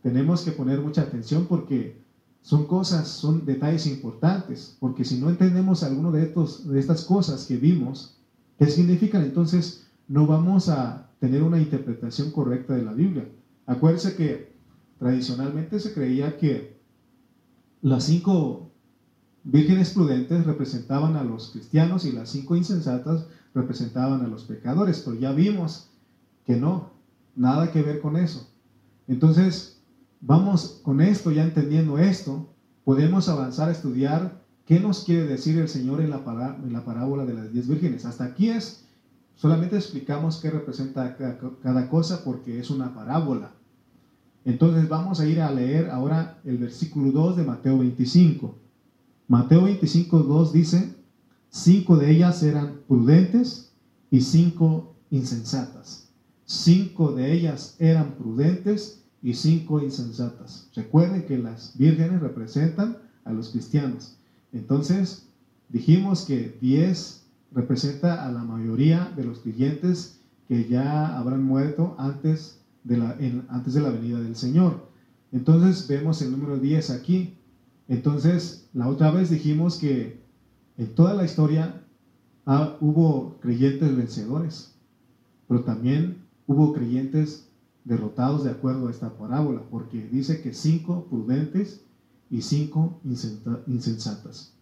tenemos 0.00 0.42
que 0.42 0.52
poner 0.52 0.80
mucha 0.80 1.02
atención 1.02 1.46
porque 1.48 2.00
son 2.40 2.68
cosas, 2.68 3.08
son 3.08 3.46
detalles 3.46 3.88
importantes, 3.88 4.76
porque 4.78 5.04
si 5.04 5.18
no 5.18 5.28
entendemos 5.28 5.82
alguno 5.82 6.12
de, 6.12 6.22
estos, 6.22 6.68
de 6.68 6.78
estas 6.78 7.02
cosas 7.02 7.44
que 7.46 7.56
vimos, 7.56 8.16
¿qué 8.60 8.66
significan? 8.66 9.24
Entonces 9.24 9.88
no 10.06 10.28
vamos 10.28 10.68
a 10.68 11.10
tener 11.18 11.42
una 11.42 11.58
interpretación 11.58 12.30
correcta 12.30 12.74
de 12.74 12.84
la 12.84 12.92
Biblia. 12.92 13.28
Acuérdense 13.66 14.14
que 14.14 14.52
tradicionalmente 15.00 15.80
se 15.80 15.92
creía 15.92 16.38
que 16.38 16.78
las 17.82 18.04
cinco 18.04 18.67
vírgenes 19.50 19.90
prudentes 19.90 20.44
representaban 20.44 21.16
a 21.16 21.24
los 21.24 21.50
cristianos 21.50 22.04
y 22.04 22.12
las 22.12 22.28
cinco 22.28 22.54
insensatas 22.54 23.24
representaban 23.54 24.20
a 24.22 24.28
los 24.28 24.44
pecadores, 24.44 25.00
pero 25.04 25.18
ya 25.18 25.32
vimos 25.32 25.88
que 26.44 26.56
no, 26.56 26.90
nada 27.34 27.72
que 27.72 27.82
ver 27.82 28.00
con 28.00 28.18
eso. 28.18 28.46
Entonces, 29.06 29.80
vamos 30.20 30.80
con 30.82 31.00
esto, 31.00 31.30
ya 31.30 31.44
entendiendo 31.44 31.98
esto, 31.98 32.46
podemos 32.84 33.30
avanzar 33.30 33.70
a 33.70 33.72
estudiar 33.72 34.42
qué 34.66 34.80
nos 34.80 35.04
quiere 35.04 35.24
decir 35.24 35.58
el 35.58 35.68
Señor 35.68 36.02
en 36.02 36.10
la, 36.10 36.24
parábola 36.84 37.24
de 37.24 37.32
las 37.32 37.50
diez 37.50 37.66
vírgenes. 37.66 38.04
Hasta 38.04 38.24
aquí 38.24 38.50
es, 38.50 38.84
solamente 39.34 39.76
explicamos 39.76 40.40
qué 40.42 40.50
representa 40.50 41.16
cada 41.62 41.88
cosa 41.88 42.22
porque 42.22 42.60
es 42.60 42.68
una 42.68 42.94
parábola. 42.94 43.52
Entonces 44.44 44.90
vamos 44.90 45.20
a 45.20 45.26
ir 45.26 45.40
a 45.40 45.50
leer 45.50 45.88
ahora 45.88 46.38
el 46.44 46.58
versículo 46.58 47.12
2 47.12 47.38
de 47.38 47.44
Mateo 47.44 47.78
25. 47.78 48.67
Mateo 49.28 49.64
25, 49.64 50.20
2 50.20 50.52
dice, 50.54 50.94
cinco 51.50 51.96
de 51.96 52.10
ellas 52.10 52.42
eran 52.42 52.80
prudentes 52.88 53.72
y 54.10 54.22
cinco 54.22 54.96
insensatas. 55.10 56.08
Cinco 56.46 57.12
de 57.12 57.32
ellas 57.32 57.76
eran 57.78 58.14
prudentes 58.14 59.02
y 59.22 59.34
cinco 59.34 59.82
insensatas. 59.82 60.70
Recuerden 60.74 61.26
que 61.26 61.36
las 61.36 61.76
vírgenes 61.76 62.22
representan 62.22 62.96
a 63.24 63.32
los 63.32 63.50
cristianos. 63.50 64.16
Entonces, 64.52 65.26
dijimos 65.68 66.24
que 66.24 66.56
10 66.62 67.26
representa 67.52 68.26
a 68.26 68.32
la 68.32 68.44
mayoría 68.44 69.12
de 69.14 69.24
los 69.24 69.40
creyentes 69.40 70.20
que 70.48 70.66
ya 70.66 71.18
habrán 71.18 71.42
muerto 71.42 71.94
antes 71.98 72.60
de 72.84 72.96
la, 72.96 73.16
antes 73.50 73.74
de 73.74 73.82
la 73.82 73.90
venida 73.90 74.20
del 74.20 74.36
Señor. 74.36 74.88
Entonces 75.32 75.86
vemos 75.86 76.22
el 76.22 76.30
número 76.30 76.56
10 76.56 76.90
aquí. 76.90 77.34
Entonces, 77.88 78.68
la 78.74 78.86
otra 78.88 79.10
vez 79.10 79.30
dijimos 79.30 79.78
que 79.78 80.20
en 80.76 80.94
toda 80.94 81.14
la 81.14 81.24
historia 81.24 81.82
ah, 82.46 82.76
hubo 82.80 83.38
creyentes 83.40 83.96
vencedores, 83.96 84.74
pero 85.48 85.64
también 85.64 86.18
hubo 86.46 86.74
creyentes 86.74 87.48
derrotados 87.84 88.44
de 88.44 88.50
acuerdo 88.50 88.88
a 88.88 88.90
esta 88.90 89.16
parábola, 89.16 89.62
porque 89.70 90.06
dice 90.06 90.42
que 90.42 90.52
cinco 90.52 91.06
prudentes 91.08 91.82
y 92.30 92.42
cinco 92.42 93.00
insensatas. 93.66 94.54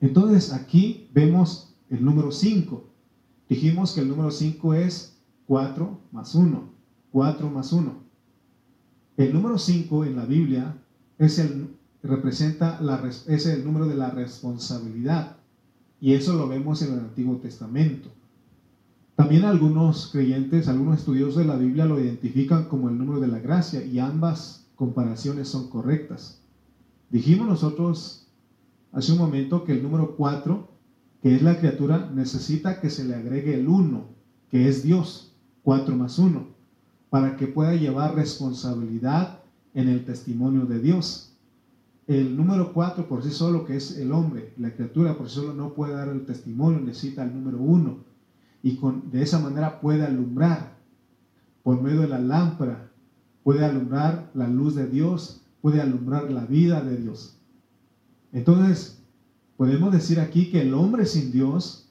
Entonces 0.00 0.52
aquí 0.52 1.08
vemos 1.14 1.74
el 1.88 2.04
número 2.04 2.32
5. 2.32 2.84
Dijimos 3.48 3.92
que 3.92 4.00
el 4.00 4.08
número 4.08 4.30
5 4.32 4.74
es 4.74 5.16
4 5.46 6.00
más 6.10 6.34
1. 6.34 6.68
4 7.12 7.50
más 7.50 7.72
1. 7.72 7.94
El 9.16 9.32
número 9.32 9.56
5 9.56 10.04
en 10.04 10.16
la 10.16 10.26
Biblia 10.26 10.76
es 11.18 11.38
el, 11.38 11.75
representa 12.06 12.80
la, 12.80 13.02
es 13.08 13.46
el 13.46 13.64
número 13.64 13.86
de 13.86 13.96
la 13.96 14.10
responsabilidad. 14.10 15.36
Y 16.00 16.12
eso 16.12 16.34
lo 16.34 16.48
vemos 16.48 16.82
en 16.82 16.94
el 16.94 17.00
Antiguo 17.00 17.36
Testamento. 17.36 18.10
También 19.16 19.44
algunos 19.44 20.08
creyentes, 20.12 20.68
algunos 20.68 20.98
estudiosos 20.98 21.36
de 21.36 21.46
la 21.46 21.56
Biblia 21.56 21.86
lo 21.86 21.98
identifican 21.98 22.64
como 22.64 22.90
el 22.90 22.98
número 22.98 23.18
de 23.18 23.28
la 23.28 23.38
gracia 23.38 23.82
y 23.82 23.98
ambas 23.98 24.66
comparaciones 24.74 25.48
son 25.48 25.70
correctas. 25.70 26.42
Dijimos 27.08 27.48
nosotros 27.48 28.26
hace 28.92 29.12
un 29.12 29.18
momento 29.18 29.64
que 29.64 29.72
el 29.72 29.82
número 29.82 30.16
4, 30.16 30.68
que 31.22 31.34
es 31.34 31.42
la 31.42 31.58
criatura, 31.58 32.10
necesita 32.14 32.80
que 32.80 32.90
se 32.90 33.04
le 33.04 33.14
agregue 33.14 33.54
el 33.54 33.68
1, 33.68 34.04
que 34.50 34.68
es 34.68 34.82
Dios, 34.82 35.32
4 35.62 35.96
más 35.96 36.18
1, 36.18 36.46
para 37.08 37.36
que 37.36 37.46
pueda 37.46 37.74
llevar 37.74 38.14
responsabilidad 38.14 39.40
en 39.72 39.88
el 39.88 40.04
testimonio 40.04 40.66
de 40.66 40.80
Dios. 40.80 41.35
El 42.06 42.36
número 42.36 42.72
4 42.72 43.08
por 43.08 43.22
sí 43.22 43.30
solo, 43.30 43.64
que 43.64 43.76
es 43.76 43.98
el 43.98 44.12
hombre, 44.12 44.52
la 44.58 44.72
criatura 44.72 45.18
por 45.18 45.28
sí 45.28 45.36
solo 45.36 45.54
no 45.54 45.74
puede 45.74 45.94
dar 45.94 46.08
el 46.08 46.24
testimonio, 46.24 46.80
necesita 46.80 47.24
el 47.24 47.34
número 47.34 47.58
1 47.58 47.98
y 48.62 48.76
con, 48.76 49.10
de 49.10 49.22
esa 49.22 49.40
manera 49.40 49.80
puede 49.80 50.04
alumbrar 50.04 50.76
por 51.62 51.82
medio 51.82 52.02
de 52.02 52.08
la 52.08 52.20
lámpara, 52.20 52.90
puede 53.42 53.64
alumbrar 53.64 54.30
la 54.34 54.46
luz 54.46 54.76
de 54.76 54.86
Dios, 54.86 55.42
puede 55.60 55.80
alumbrar 55.80 56.30
la 56.30 56.44
vida 56.46 56.80
de 56.80 56.96
Dios. 56.96 57.38
Entonces, 58.32 59.02
podemos 59.56 59.92
decir 59.92 60.20
aquí 60.20 60.50
que 60.50 60.62
el 60.62 60.74
hombre 60.74 61.06
sin 61.06 61.32
Dios 61.32 61.88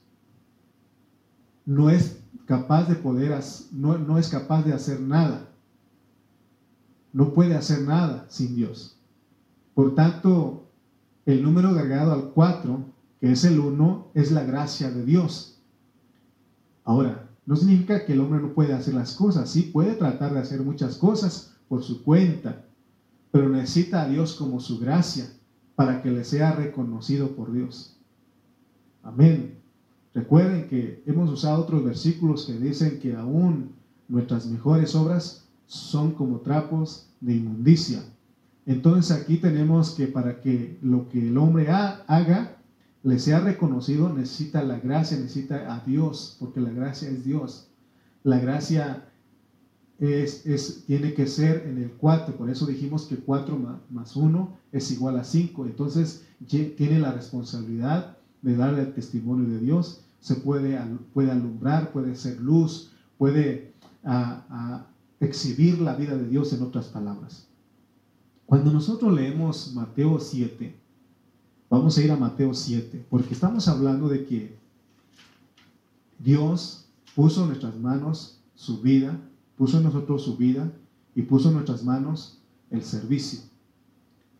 no 1.66 1.90
es 1.90 2.22
capaz 2.46 2.88
de 2.88 2.94
poder, 2.94 3.38
no, 3.72 3.98
no 3.98 4.18
es 4.18 4.28
capaz 4.28 4.62
de 4.62 4.72
hacer 4.72 5.00
nada. 5.00 5.48
No 7.12 7.34
puede 7.34 7.54
hacer 7.54 7.82
nada 7.82 8.26
sin 8.28 8.54
Dios. 8.54 8.95
Por 9.76 9.94
tanto, 9.94 10.70
el 11.26 11.42
número 11.42 11.68
agregado 11.68 12.10
al 12.14 12.30
4, 12.30 12.82
que 13.20 13.32
es 13.32 13.44
el 13.44 13.60
1, 13.60 14.12
es 14.14 14.32
la 14.32 14.42
gracia 14.42 14.90
de 14.90 15.04
Dios. 15.04 15.58
Ahora, 16.82 17.28
no 17.44 17.56
significa 17.56 18.06
que 18.06 18.14
el 18.14 18.20
hombre 18.20 18.40
no 18.40 18.54
puede 18.54 18.72
hacer 18.72 18.94
las 18.94 19.12
cosas, 19.12 19.50
sí 19.50 19.70
puede 19.74 19.92
tratar 19.92 20.32
de 20.32 20.40
hacer 20.40 20.62
muchas 20.62 20.96
cosas 20.96 21.56
por 21.68 21.82
su 21.82 22.02
cuenta, 22.04 22.64
pero 23.30 23.50
necesita 23.50 24.00
a 24.00 24.08
Dios 24.08 24.36
como 24.36 24.60
su 24.60 24.78
gracia 24.78 25.30
para 25.74 26.00
que 26.00 26.10
le 26.10 26.24
sea 26.24 26.52
reconocido 26.52 27.36
por 27.36 27.52
Dios. 27.52 27.98
Amén. 29.02 29.58
Recuerden 30.14 30.68
que 30.68 31.02
hemos 31.04 31.30
usado 31.30 31.60
otros 31.60 31.84
versículos 31.84 32.46
que 32.46 32.54
dicen 32.54 32.98
que 32.98 33.14
aún 33.14 33.72
nuestras 34.08 34.46
mejores 34.46 34.94
obras 34.94 35.44
son 35.66 36.12
como 36.12 36.38
trapos 36.38 37.10
de 37.20 37.34
inmundicia. 37.34 38.02
Entonces 38.66 39.16
aquí 39.16 39.36
tenemos 39.36 39.92
que 39.92 40.08
para 40.08 40.40
que 40.40 40.76
lo 40.82 41.08
que 41.08 41.28
el 41.28 41.38
hombre 41.38 41.70
haga 41.70 42.56
le 43.04 43.20
sea 43.20 43.38
reconocido, 43.38 44.12
necesita 44.12 44.64
la 44.64 44.80
gracia, 44.80 45.16
necesita 45.16 45.72
a 45.72 45.80
Dios, 45.86 46.36
porque 46.40 46.60
la 46.60 46.70
gracia 46.70 47.08
es 47.08 47.24
Dios. 47.24 47.68
La 48.24 48.40
gracia 48.40 49.08
es, 50.00 50.84
tiene 50.86 51.14
que 51.14 51.28
ser 51.28 51.66
en 51.68 51.78
el 51.78 51.92
4, 51.92 52.36
por 52.36 52.50
eso 52.50 52.66
dijimos 52.66 53.04
que 53.06 53.16
4 53.16 53.80
más 53.90 54.16
1 54.16 54.58
es 54.72 54.90
igual 54.90 55.18
a 55.20 55.24
5. 55.24 55.66
Entonces 55.66 56.24
tiene 56.48 56.98
la 56.98 57.12
responsabilidad 57.12 58.16
de 58.42 58.56
darle 58.56 58.82
el 58.82 58.92
testimonio 58.92 59.48
de 59.48 59.60
Dios, 59.60 60.02
se 60.18 60.34
puede, 60.34 60.76
puede 61.14 61.30
alumbrar, 61.30 61.92
puede 61.92 62.16
ser 62.16 62.40
luz, 62.40 62.90
puede 63.16 63.72
exhibir 65.20 65.80
la 65.80 65.94
vida 65.94 66.16
de 66.16 66.28
Dios 66.28 66.52
en 66.52 66.62
otras 66.62 66.86
palabras. 66.86 67.46
Cuando 68.46 68.72
nosotros 68.72 69.12
leemos 69.12 69.72
Mateo 69.74 70.18
7, 70.20 70.74
vamos 71.68 71.98
a 71.98 72.02
ir 72.02 72.12
a 72.12 72.16
Mateo 72.16 72.54
7, 72.54 73.06
porque 73.10 73.34
estamos 73.34 73.66
hablando 73.66 74.08
de 74.08 74.24
que 74.24 74.56
Dios 76.18 76.86
puso 77.14 77.42
en 77.42 77.48
nuestras 77.48 77.76
manos 77.76 78.40
su 78.54 78.80
vida, 78.80 79.20
puso 79.56 79.78
en 79.78 79.84
nosotros 79.84 80.22
su 80.22 80.36
vida 80.36 80.72
y 81.14 81.22
puso 81.22 81.48
en 81.48 81.54
nuestras 81.54 81.82
manos 81.82 82.38
el 82.70 82.84
servicio. 82.84 83.40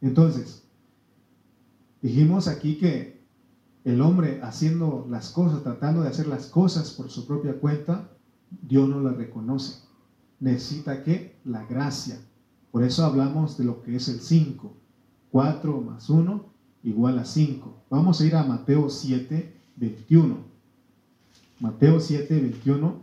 Entonces, 0.01 0.62
dijimos 2.01 2.47
aquí 2.47 2.77
que 2.77 3.21
el 3.85 4.01
hombre 4.01 4.40
haciendo 4.42 5.07
las 5.11 5.31
cosas, 5.31 5.62
tratando 5.62 6.03
de 6.03 6.09
hacer 6.09 6.29
las 6.29 6.47
cosas 6.47 6.90
por 6.90 7.11
su 7.11 7.27
propia 7.27 7.59
cuenta, 7.59 8.09
Dios 8.62 8.88
no 8.88 9.01
la 9.01 9.12
reconoce. 9.12 9.81
Necesita 10.38 11.03
que 11.03 11.37
la 11.45 11.64
gracia. 11.64 12.19
Por 12.76 12.84
eso 12.84 13.06
hablamos 13.06 13.56
de 13.56 13.64
lo 13.64 13.80
que 13.80 13.96
es 13.96 14.06
el 14.08 14.20
5. 14.20 14.70
4 15.30 15.80
más 15.80 16.10
1 16.10 16.44
igual 16.84 17.18
a 17.18 17.24
5. 17.24 17.74
Vamos 17.88 18.20
a 18.20 18.26
ir 18.26 18.36
a 18.36 18.44
Mateo 18.44 18.90
7, 18.90 19.50
21. 19.76 20.36
Mateo 21.58 21.98
7, 21.98 22.38
21. 22.38 23.00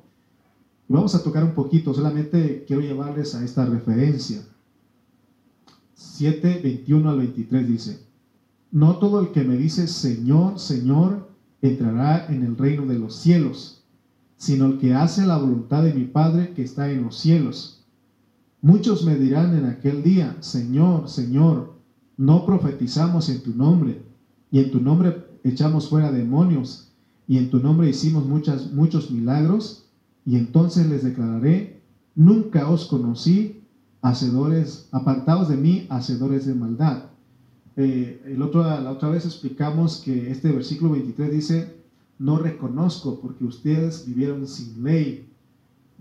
Y 0.88 0.93
vamos 0.93 1.15
a 1.15 1.23
tocar 1.23 1.43
un 1.43 1.55
poquito, 1.55 1.91
solamente 1.91 2.65
quiero 2.67 2.83
llevarles 2.83 3.33
a 3.33 3.43
esta 3.43 3.65
referencia. 3.65 4.45
7, 5.95 6.59
21 6.63 7.09
al 7.09 7.17
23 7.17 7.67
dice, 7.67 8.05
no 8.69 8.97
todo 8.97 9.21
el 9.21 9.31
que 9.31 9.43
me 9.43 9.57
dice 9.57 9.88
Señor, 9.88 10.59
Señor, 10.59 11.31
entrará 11.63 12.27
en 12.27 12.43
el 12.43 12.55
reino 12.55 12.86
de 12.86 12.99
los 12.99 13.15
cielos 13.15 13.83
sino 14.38 14.65
el 14.65 14.77
que 14.77 14.93
hace 14.93 15.25
la 15.25 15.38
voluntad 15.38 15.83
de 15.83 15.93
mi 15.93 16.03
Padre 16.03 16.53
que 16.53 16.63
está 16.63 16.91
en 16.91 17.03
los 17.03 17.17
cielos. 17.17 17.83
Muchos 18.63 19.04
me 19.04 19.17
dirán 19.17 19.58
en 19.58 19.65
aquel 19.65 20.04
día, 20.04 20.38
Señor, 20.39 21.10
Señor, 21.10 21.73
no 22.15 22.45
profetizamos 22.45 23.28
en 23.28 23.43
tu 23.43 23.54
nombre, 23.54 24.02
y 24.52 24.60
en 24.60 24.71
tu 24.71 24.80
nombre 24.80 25.28
echamos 25.43 25.89
fuera 25.89 26.13
demonios, 26.13 26.93
y 27.28 27.39
en 27.39 27.49
tu 27.49 27.60
nombre 27.60 27.89
hicimos 27.89 28.26
muchas, 28.26 28.71
muchos 28.71 29.12
milagros, 29.12 29.89
y 30.26 30.38
entonces 30.38 30.88
les 30.88 31.04
declararé, 31.04 31.82
nunca 32.15 32.69
os 32.69 32.86
conocí, 32.86 33.65
hacedores, 34.02 34.88
apartados 34.93 35.49
de 35.49 35.58
mí, 35.58 35.86
hacedores 35.89 36.45
de 36.45 36.56
maldad. 36.56 37.08
Eh, 37.76 38.21
el 38.28 38.41
otro, 38.41 38.63
la 38.63 38.91
otra 38.91 39.10
vez 39.10 39.26
explicamos 39.26 39.97
que 39.97 40.32
este 40.32 40.49
versículo 40.54 40.91
23 40.91 41.32
dice, 41.34 41.76
no 42.17 42.38
reconozco 42.38 43.19
porque 43.19 43.43
ustedes 43.43 44.06
vivieron 44.08 44.47
sin 44.47 44.86
ley, 44.86 45.33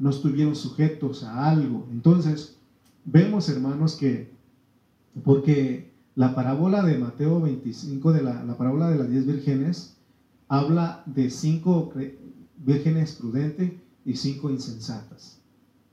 no 0.02 0.10
estuvieron 0.10 0.56
sujetos 0.56 1.22
a 1.22 1.48
algo. 1.48 1.86
Entonces, 1.92 2.56
vemos 3.04 3.48
hermanos 3.48 3.94
que, 3.94 4.32
porque 5.22 5.92
la 6.16 6.34
parábola 6.34 6.82
de 6.82 6.98
Mateo 6.98 7.40
25, 7.40 8.12
de 8.12 8.22
la, 8.22 8.42
la 8.42 8.58
parábola 8.58 8.90
de 8.90 8.98
las 8.98 9.08
diez 9.08 9.24
vírgenes, 9.24 9.96
habla 10.48 11.04
de 11.06 11.30
cinco 11.30 11.92
vírgenes 12.56 13.12
prudentes 13.12 13.74
y 14.04 14.16
cinco 14.16 14.50
insensatas. 14.50 15.38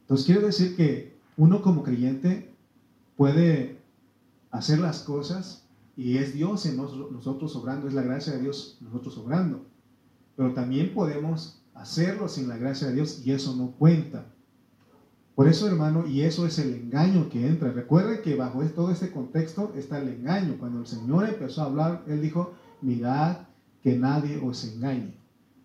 Entonces, 0.01 0.25
quiere 0.25 0.41
decir 0.41 0.75
que 0.75 1.15
uno 1.37 1.61
como 1.61 1.83
creyente 1.83 2.51
puede 3.15 3.77
hacer 4.49 4.79
las 4.79 5.03
cosas 5.03 5.65
y 5.95 6.17
es 6.17 6.33
Dios 6.33 6.65
en 6.65 6.77
nosotros 6.77 7.55
obrando, 7.55 7.87
es 7.87 7.93
la 7.93 8.01
gracia 8.01 8.33
de 8.33 8.41
Dios 8.41 8.79
nosotros 8.81 9.19
obrando 9.19 9.69
pero 10.39 10.53
también 10.53 10.93
podemos 10.93 11.58
hacerlo 11.79 12.27
sin 12.27 12.47
la 12.47 12.57
gracia 12.57 12.87
de 12.87 12.95
Dios 12.95 13.21
y 13.25 13.31
eso 13.31 13.55
no 13.55 13.71
cuenta. 13.71 14.25
Por 15.35 15.47
eso, 15.47 15.67
hermano, 15.67 16.05
y 16.05 16.21
eso 16.21 16.45
es 16.45 16.59
el 16.59 16.73
engaño 16.73 17.29
que 17.29 17.47
entra. 17.47 17.71
Recuerde 17.71 18.21
que 18.21 18.35
bajo 18.35 18.61
todo 18.65 18.91
este 18.91 19.09
contexto 19.09 19.71
está 19.75 19.99
el 19.99 20.09
engaño. 20.09 20.57
Cuando 20.59 20.81
el 20.81 20.87
Señor 20.87 21.29
empezó 21.29 21.61
a 21.61 21.65
hablar, 21.65 22.03
Él 22.07 22.21
dijo, 22.21 22.53
mirad 22.81 23.37
que 23.81 23.97
nadie 23.97 24.37
os 24.43 24.65
engañe. 24.65 25.15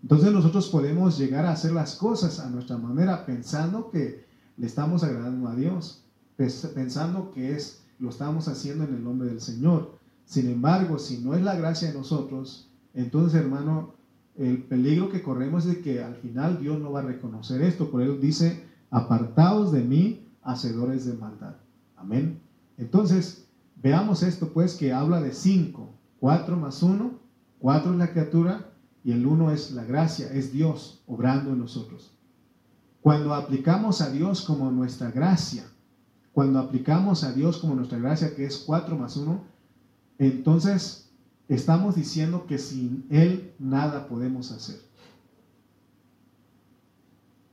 Entonces 0.03 0.33
nosotros 0.33 0.69
podemos 0.69 1.19
llegar 1.19 1.45
a 1.47 1.53
hacer 1.53 1.73
las 1.73 1.97
cosas 1.97 2.39
a 2.39 2.51
nuestra 2.51 2.79
manera 2.79 3.27
pensando 3.27 3.91
que 3.91 4.25
le 4.57 4.67
estamos 4.67 5.03
agradando 5.03 5.49
a 5.49 5.57
Dios, 5.57 6.05
pensando 6.37 7.33
que 7.33 7.57
es 7.57 7.83
lo 7.99 8.11
estamos 8.11 8.47
haciendo 8.47 8.85
en 8.85 8.95
el 8.95 9.03
nombre 9.03 9.29
del 9.29 9.41
Señor. 9.41 9.99
Sin 10.27 10.49
embargo, 10.51 10.99
si 10.99 11.19
no 11.19 11.35
es 11.35 11.43
la 11.43 11.57
gracia 11.57 11.89
de 11.89 11.99
nosotros, 11.99 12.71
entonces, 12.93 13.41
hermano, 13.41 13.94
el 14.37 14.63
peligro 14.65 15.11
que 15.11 15.23
corremos 15.23 15.65
es 15.67 15.77
de 15.77 15.81
que 15.81 16.03
al 16.03 16.17
final 16.17 16.61
Dios 16.61 16.81
no 16.81 16.93
va 16.93 17.01
a 17.01 17.05
reconocer 17.05 17.63
esto. 17.63 17.91
Por 17.91 18.03
eso 18.03 18.17
dice, 18.17 18.65
apartaos 18.91 19.73
de 19.73 19.83
mí, 19.83 20.29
hacedores 20.43 21.05
de 21.07 21.15
maldad. 21.15 21.57
Amén. 21.97 22.41
Entonces, 22.77 23.47
veamos 23.83 24.23
esto 24.23 24.49
pues 24.53 24.75
que 24.75 24.93
habla 24.93 25.21
de 25.21 25.33
cinco. 25.33 25.95
Cuatro 26.19 26.57
más 26.57 26.83
uno. 26.83 27.13
Cuatro 27.59 27.93
es 27.93 27.99
la 27.99 28.11
criatura 28.11 28.73
y 29.05 29.13
el 29.13 29.27
uno 29.27 29.51
es 29.51 29.73
la 29.73 29.85
gracia, 29.85 30.33
es 30.33 30.53
Dios 30.53 31.03
obrando 31.07 31.53
en 31.53 31.59
nosotros. 31.59 32.13
Cuando 33.03 33.35
aplicamos 33.35 34.01
a 34.01 34.11
Dios 34.11 34.41
como 34.43 34.71
nuestra 34.71 35.11
gracia, 35.11 35.65
cuando 36.33 36.59
aplicamos 36.59 37.23
a 37.23 37.33
Dios 37.33 37.59
como 37.59 37.75
nuestra 37.75 37.99
gracia, 37.99 38.35
que 38.35 38.47
es 38.47 38.57
cuatro 38.59 38.97
más 38.97 39.17
uno, 39.17 39.45
entonces 40.19 41.04
estamos 41.49 41.95
diciendo 41.95 42.47
que 42.47 42.59
sin 42.59 43.07
Él 43.11 43.55
nada 43.59 44.09
podemos 44.09 44.51
hacer. 44.53 44.81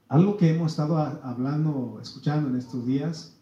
Algo 0.07 0.37
que 0.37 0.49
hemos 0.49 0.71
estado 0.71 0.97
hablando, 0.97 1.99
escuchando 2.01 2.49
en 2.49 2.57
estos 2.57 2.85
días, 2.85 3.37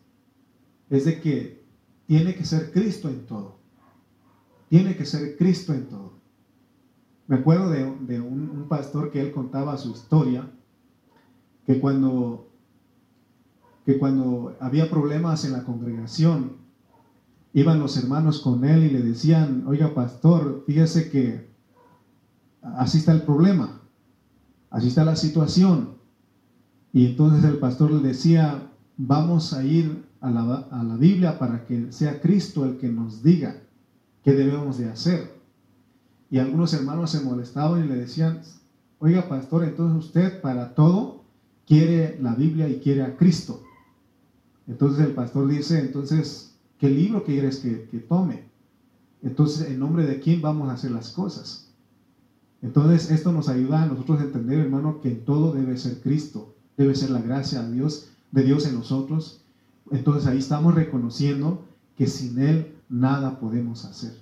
es 0.89 1.05
de 1.05 1.19
que 1.19 1.63
tiene 2.05 2.35
que 2.35 2.45
ser 2.45 2.71
Cristo 2.71 3.09
en 3.09 3.25
todo. 3.25 3.57
Tiene 4.69 4.95
que 4.95 5.05
ser 5.05 5.35
Cristo 5.37 5.73
en 5.73 5.87
todo. 5.87 6.13
Me 7.27 7.37
acuerdo 7.37 7.69
de, 7.69 7.83
un, 8.21 8.49
un, 8.49 8.67
pastor 8.67 9.11
que 9.11 9.21
él 9.21 9.31
contaba 9.31 9.77
su 9.77 9.91
historia, 9.91 10.49
que 11.65 11.79
cuando, 11.79 12.51
que 13.85 13.99
cuando 13.99 14.55
había 14.59 14.89
problemas 14.89 15.45
en 15.45 15.53
la 15.53 15.63
congregación, 15.63 16.58
iban 17.53 17.79
los 17.79 17.97
hermanos 17.97 18.39
con 18.39 18.63
él 18.63 18.83
y 18.83 18.89
le 18.89 19.01
decían, 19.01 19.63
oiga 19.67 19.93
pastor, 19.93 20.63
fíjese 20.65 21.09
que 21.09 21.49
así 22.61 22.99
está 22.99 23.11
el 23.11 23.23
problema, 23.23 23.81
así 24.69 24.87
está 24.87 25.03
la 25.03 25.15
situación. 25.15 25.97
Y 26.93 27.05
entonces 27.05 27.43
el 27.43 27.57
pastor 27.57 27.91
le 27.91 28.07
decía, 28.07 28.71
vamos 28.97 29.53
a 29.53 29.63
ir 29.63 30.05
a 30.21 30.29
la, 30.29 30.67
a 30.71 30.83
la 30.83 30.95
Biblia 30.95 31.39
para 31.39 31.65
que 31.65 31.91
sea 31.91 32.21
Cristo 32.21 32.65
el 32.65 32.77
que 32.77 32.89
nos 32.89 33.23
diga 33.23 33.61
qué 34.23 34.33
debemos 34.33 34.77
de 34.77 34.89
hacer. 34.89 35.39
Y 36.31 36.37
algunos 36.37 36.73
hermanos 36.73 37.11
se 37.11 37.21
molestaban 37.21 37.83
y 37.83 37.87
le 37.87 37.95
decían, 37.95 38.41
oiga 38.99 39.27
pastor, 39.27 39.63
entonces 39.63 40.05
usted 40.05 40.41
para 40.41 40.75
todo 40.75 41.23
quiere 41.65 42.19
la 42.21 42.35
Biblia 42.35 42.67
y 42.67 42.79
quiere 42.79 43.03
a 43.03 43.15
Cristo. 43.15 43.63
Entonces 44.67 45.05
el 45.05 45.13
pastor 45.13 45.47
dice, 45.47 45.79
entonces 45.79 46.48
¿Qué 46.79 46.89
libro 46.89 47.23
quieres 47.23 47.59
que, 47.59 47.87
que 47.91 47.99
tome? 47.99 48.45
Entonces, 49.21 49.67
¿en 49.67 49.79
nombre 49.79 50.05
de 50.05 50.19
quién 50.19 50.41
vamos 50.41 50.69
a 50.69 50.73
hacer 50.73 50.91
las 50.91 51.09
cosas? 51.09 51.69
Entonces, 52.61 53.11
esto 53.11 53.31
nos 53.31 53.49
ayuda 53.49 53.83
a 53.83 53.85
nosotros 53.85 54.19
a 54.19 54.23
entender, 54.23 54.59
hermano, 54.59 55.01
que 55.01 55.09
en 55.09 55.25
todo 55.25 55.51
debe 55.51 55.77
ser 55.77 56.01
Cristo, 56.01 56.55
debe 56.77 56.95
ser 56.95 57.09
la 57.11 57.21
gracia 57.21 57.61
de 57.63 57.73
Dios, 57.73 58.09
de 58.31 58.43
Dios 58.43 58.65
en 58.65 58.75
nosotros. 58.75 59.41
Entonces, 59.91 60.25
ahí 60.27 60.37
estamos 60.39 60.73
reconociendo 60.73 61.65
que 61.97 62.07
sin 62.07 62.39
Él 62.39 62.75
nada 62.87 63.39
podemos 63.39 63.83
hacer. 63.85 64.17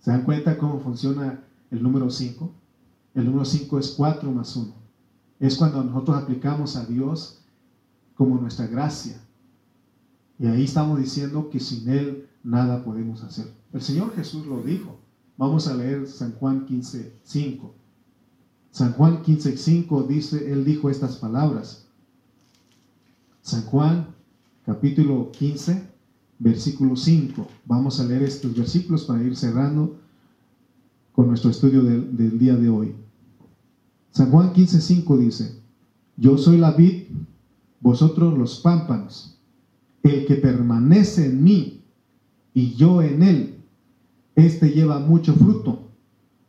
¿Se 0.00 0.10
dan 0.10 0.24
cuenta 0.24 0.56
cómo 0.56 0.80
funciona 0.80 1.44
el 1.70 1.82
número 1.82 2.08
5? 2.08 2.50
El 3.14 3.26
número 3.26 3.44
5 3.44 3.78
es 3.78 3.90
4 3.90 4.32
más 4.32 4.56
1. 4.56 4.72
es 5.40 5.56
cuando 5.56 5.82
nosotros 5.84 6.22
aplicamos 6.22 6.76
a 6.76 6.84
Dios 6.86 7.42
como 8.14 8.40
nuestra 8.40 8.66
gracia. 8.66 9.20
Y 10.40 10.46
ahí 10.46 10.64
estamos 10.64 10.98
diciendo 10.98 11.50
que 11.50 11.60
sin 11.60 11.86
Él 11.90 12.26
nada 12.42 12.82
podemos 12.82 13.22
hacer. 13.22 13.52
El 13.74 13.82
Señor 13.82 14.14
Jesús 14.14 14.46
lo 14.46 14.62
dijo. 14.62 14.98
Vamos 15.36 15.68
a 15.68 15.74
leer 15.74 16.06
San 16.08 16.32
Juan 16.32 16.64
15, 16.64 17.12
5. 17.22 17.74
San 18.70 18.94
Juan 18.94 19.22
15, 19.22 19.58
5 19.58 20.02
dice, 20.04 20.50
Él 20.50 20.64
dijo 20.64 20.88
estas 20.88 21.16
palabras. 21.16 21.86
San 23.42 23.62
Juan 23.66 24.06
capítulo 24.64 25.30
15, 25.32 25.86
versículo 26.38 26.96
5. 26.96 27.46
Vamos 27.66 28.00
a 28.00 28.04
leer 28.04 28.22
estos 28.22 28.56
versículos 28.56 29.04
para 29.04 29.22
ir 29.22 29.36
cerrando 29.36 29.98
con 31.12 31.28
nuestro 31.28 31.50
estudio 31.50 31.82
del, 31.82 32.16
del 32.16 32.38
día 32.38 32.56
de 32.56 32.70
hoy. 32.70 32.94
San 34.10 34.30
Juan 34.30 34.54
15, 34.54 34.80
5 34.80 35.18
dice, 35.18 35.60
yo 36.16 36.38
soy 36.38 36.56
la 36.56 36.72
vid, 36.72 37.08
vosotros 37.80 38.38
los 38.38 38.60
pámpanos. 38.60 39.36
El 40.02 40.26
que 40.26 40.36
permanece 40.36 41.26
en 41.26 41.42
mí 41.42 41.84
y 42.54 42.74
yo 42.74 43.02
en 43.02 43.22
él, 43.22 43.64
este 44.34 44.70
lleva 44.70 44.98
mucho 44.98 45.34
fruto, 45.34 45.90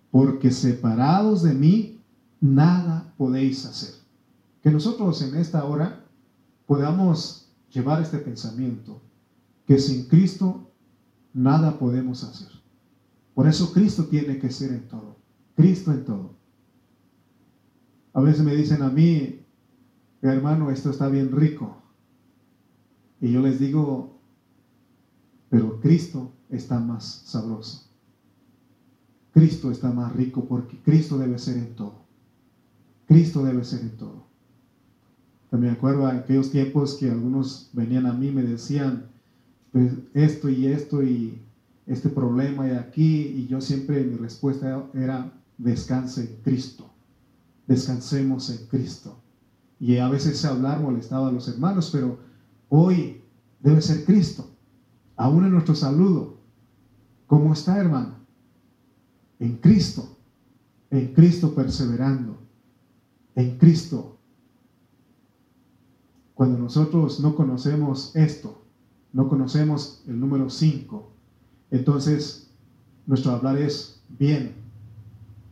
porque 0.10 0.52
separados 0.52 1.44
de 1.44 1.54
mí, 1.54 2.02
nada 2.40 3.14
podéis 3.18 3.66
hacer. 3.66 3.94
Que 4.62 4.72
nosotros 4.72 5.22
en 5.22 5.36
esta 5.36 5.66
hora 5.66 6.06
podamos 6.66 7.52
llevar 7.70 8.02
este 8.02 8.18
pensamiento, 8.18 9.02
que 9.66 9.80
sin 9.80 10.08
Cristo 10.08 10.72
nada 11.34 11.78
podemos 11.80 12.24
hacer. 12.24 12.50
Por 13.34 13.48
eso 13.48 13.72
Cristo 13.74 14.06
tiene 14.06 14.38
que 14.40 14.52
ser 14.52 14.72
en 14.72 14.88
todo, 14.88 15.18
Cristo 15.56 15.92
en 15.92 16.06
todo. 16.06 16.36
A 18.14 18.22
veces 18.22 18.44
me 18.44 18.56
dicen 18.56 18.82
a 18.82 18.90
mí, 18.90 19.46
hermano, 20.22 20.70
esto 20.70 20.90
está 20.90 21.08
bien 21.08 21.32
rico. 21.32 21.81
Y 23.22 23.32
yo 23.32 23.42
les 23.42 23.60
digo, 23.60 24.20
pero 25.50 25.80
Cristo 25.80 26.32
está 26.50 26.80
más 26.80 27.22
sabroso. 27.26 27.88
Cristo 29.34 29.72
está 29.72 29.92
más 29.92 30.14
rico 30.14 30.46
porque 30.46 30.78
Cristo 30.84 31.18
debe 31.18 31.38
ser 31.38 31.58
en 31.58 31.76
todo. 31.76 32.02
Cristo 33.08 33.44
debe 33.44 33.64
ser 33.64 33.82
en 33.82 33.92
todo. 33.92 34.26
Me 35.52 35.70
acuerdo 35.70 36.10
en 36.10 36.18
aquellos 36.18 36.50
tiempos 36.50 36.96
que 36.96 37.12
algunos 37.12 37.70
venían 37.74 38.06
a 38.06 38.14
mí 38.14 38.28
y 38.28 38.32
me 38.32 38.44
decían, 38.44 39.06
pues 39.72 39.94
esto 40.14 40.50
y 40.50 40.68
esto 40.68 41.04
y 41.04 41.42
este 41.86 42.10
problema 42.10 42.68
y 42.68 42.72
aquí, 42.72 43.34
y 43.36 43.48
yo 43.48 43.60
siempre 43.60 44.04
mi 44.04 44.16
respuesta 44.16 44.84
era, 44.94 45.32
descanse 45.58 46.22
en 46.22 46.36
Cristo, 46.44 46.90
descansemos 47.68 48.50
en 48.50 48.66
Cristo. 48.68 49.18
Y 49.80 49.98
a 49.98 50.08
veces 50.10 50.44
hablar 50.46 50.80
molestaba 50.80 51.28
a 51.28 51.32
los 51.32 51.48
hermanos, 51.48 51.90
pero 51.92 52.20
hoy 52.74 53.22
debe 53.60 53.82
ser 53.82 54.06
Cristo, 54.06 54.50
aún 55.18 55.44
en 55.44 55.52
nuestro 55.52 55.76
saludo. 55.76 56.38
¿Cómo 57.28 57.52
está, 57.54 57.78
hermano? 57.78 58.16
En 59.40 59.58
Cristo, 59.58 60.18
en 60.90 61.14
Cristo 61.14 61.54
perseverando, 61.54 62.40
en 63.36 63.58
Cristo 63.58 64.20
cuando 66.34 66.58
nosotros 66.58 67.20
no 67.20 67.36
conocemos 67.36 68.16
esto, 68.16 68.64
no 69.12 69.28
conocemos 69.28 70.02
el 70.08 70.20
número 70.20 70.50
5, 70.50 71.12
entonces 71.72 72.50
nuestro 73.06 73.34
hablar 73.34 73.58
es 73.58 74.02
bien, 74.18 74.54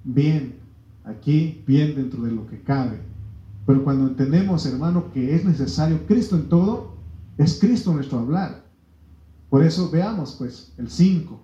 bien, 0.06 0.56
aquí, 1.04 1.64
bien 1.68 1.96
dentro 1.96 2.24
de 2.24 2.32
lo 2.32 2.48
que 2.48 2.62
cabe. 2.62 3.02
Pero 3.66 3.84
cuando 3.84 4.08
entendemos, 4.08 4.66
hermano, 4.66 5.12
que 5.12 5.36
es 5.36 5.46
necesario 5.46 6.08
Cristo 6.08 6.38
en 6.38 6.48
todo, 6.50 6.99
es 7.40 7.58
Cristo 7.58 7.94
nuestro 7.94 8.20
hablar. 8.20 8.66
Por 9.50 9.64
eso 9.64 9.90
veamos, 9.90 10.36
pues, 10.38 10.74
el 10.78 10.90
5. 10.90 11.40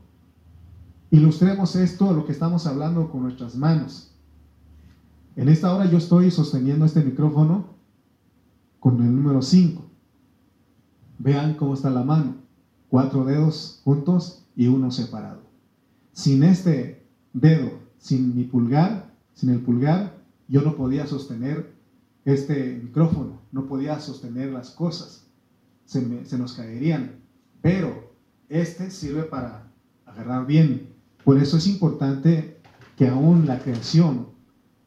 Ilustremos 1.10 1.78
esto, 1.78 2.12
lo 2.12 2.26
que 2.26 2.34
estamos 2.34 2.68
hablando 2.68 3.10
con 3.10 3.24
nuestras 3.24 3.56
manos. 3.56 4.12
En 5.38 5.48
esta 5.48 5.74
hora 5.74 5.89
yo 5.89 5.98
estoy 5.98 6.32
sosteniendo 6.32 6.84
este 6.84 7.02
micrófono 7.02 7.76
con 8.82 9.02
el 9.02 9.16
número 9.16 9.41
5. 9.41 9.84
Vean 11.20 11.54
cómo 11.54 11.74
está 11.74 11.89
la 11.89 12.04
mano. 12.04 12.36
Cuatro 12.89 13.24
dedos 13.24 13.80
juntos 13.86 14.43
y 14.54 14.68
uno 14.68 14.91
separado. 14.91 15.43
Sin 16.12 16.43
este 16.43 17.08
dedo, 17.32 17.72
sin 18.00 18.36
mi 18.36 18.43
pulgar, 18.43 19.14
sin 19.34 19.50
el 19.50 19.62
pulgar, 19.62 20.18
yo 20.50 20.62
no 20.62 20.76
podía 20.76 21.08
sostener 21.08 21.74
este 22.26 22.82
micrófono, 22.84 23.39
no 23.54 23.66
podía 23.66 23.98
sostener 24.02 24.52
las 24.52 24.72
cosas. 24.72 25.25
Se, 25.86 26.02
nos 26.38 26.54
caerían. 26.54 27.20
Pero 27.62 28.14
este 28.50 28.92
sirve 28.92 29.24
para 29.24 29.72
agarrar 30.06 30.46
bien. 30.46 30.90
Por 31.24 31.38
eso 31.38 31.58
es 31.58 31.68
importante 31.68 32.58
que 32.96 33.08
aún 33.08 33.46
la 33.48 33.60
creación 33.60 34.28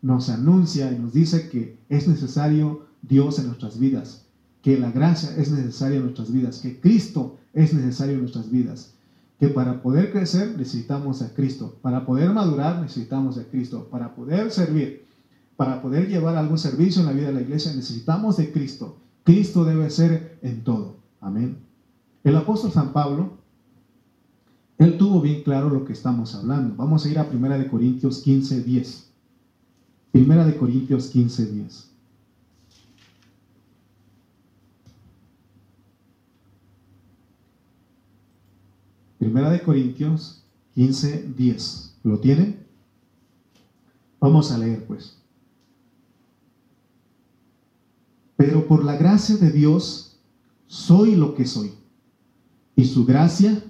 nos 0.03 0.28
anuncia 0.28 0.92
y 0.92 0.99
nos 0.99 1.12
dice 1.12 1.49
que 1.49 1.78
es 1.88 2.07
necesario 2.07 2.86
Dios 3.03 3.38
en 3.38 3.46
nuestras 3.46 3.78
vidas, 3.78 4.26
que 4.62 4.78
la 4.78 4.90
gracia 4.90 5.34
es 5.36 5.51
necesaria 5.51 5.96
en 5.96 6.05
nuestras 6.05 6.32
vidas, 6.32 6.59
que 6.59 6.80
Cristo 6.80 7.36
es 7.53 7.74
necesario 7.74 8.14
en 8.14 8.20
nuestras 8.20 8.51
vidas, 8.51 8.94
que 9.38 9.49
para 9.49 9.82
poder 9.82 10.12
crecer 10.12 10.57
necesitamos 10.57 11.22
a 11.22 11.34
Cristo, 11.34 11.76
para 11.82 12.07
poder 12.07 12.30
madurar 12.30 12.80
necesitamos 12.80 13.38
a 13.38 13.44
Cristo, 13.44 13.88
para 13.90 14.14
poder 14.14 14.51
servir, 14.51 15.05
para 15.57 15.82
poder 15.82 16.09
llevar 16.09 16.36
algún 16.36 16.59
servicio 16.59 17.01
en 17.01 17.07
la 17.07 17.12
vida 17.12 17.28
de 17.28 17.34
la 17.34 17.40
iglesia 17.42 17.74
necesitamos 17.74 18.36
de 18.36 18.53
Cristo. 18.53 18.96
Cristo 19.28 19.66
debe 19.66 19.90
ser 19.90 20.38
en 20.40 20.64
todo. 20.64 20.96
Amén. 21.20 21.58
El 22.24 22.34
apóstol 22.34 22.72
San 22.72 22.94
Pablo, 22.94 23.36
él 24.78 24.96
tuvo 24.96 25.20
bien 25.20 25.42
claro 25.42 25.68
lo 25.68 25.84
que 25.84 25.92
estamos 25.92 26.34
hablando. 26.34 26.74
Vamos 26.76 27.04
a 27.04 27.10
ir 27.10 27.18
a 27.18 27.28
1 27.30 27.70
Corintios 27.70 28.22
15, 28.22 28.62
10. 28.62 29.10
Primera 30.12 30.46
de 30.46 30.56
Corintios 30.56 31.08
15, 31.08 31.44
10. 31.44 31.90
Primera 39.18 39.50
de 39.50 39.60
Corintios 39.60 40.42
15, 40.74 41.34
10. 41.36 41.98
¿Lo 42.02 42.18
tienen? 42.18 42.64
Vamos 44.20 44.50
a 44.52 44.56
leer 44.56 44.86
pues. 44.86 45.18
Pero 48.39 48.68
por 48.68 48.84
la 48.84 48.97
gracia 48.97 49.36
de 49.36 49.51
Dios 49.51 50.16
soy 50.68 51.16
lo 51.16 51.34
que 51.34 51.45
soy. 51.45 51.72
Y 52.76 52.84
su 52.84 53.05
gracia 53.05 53.64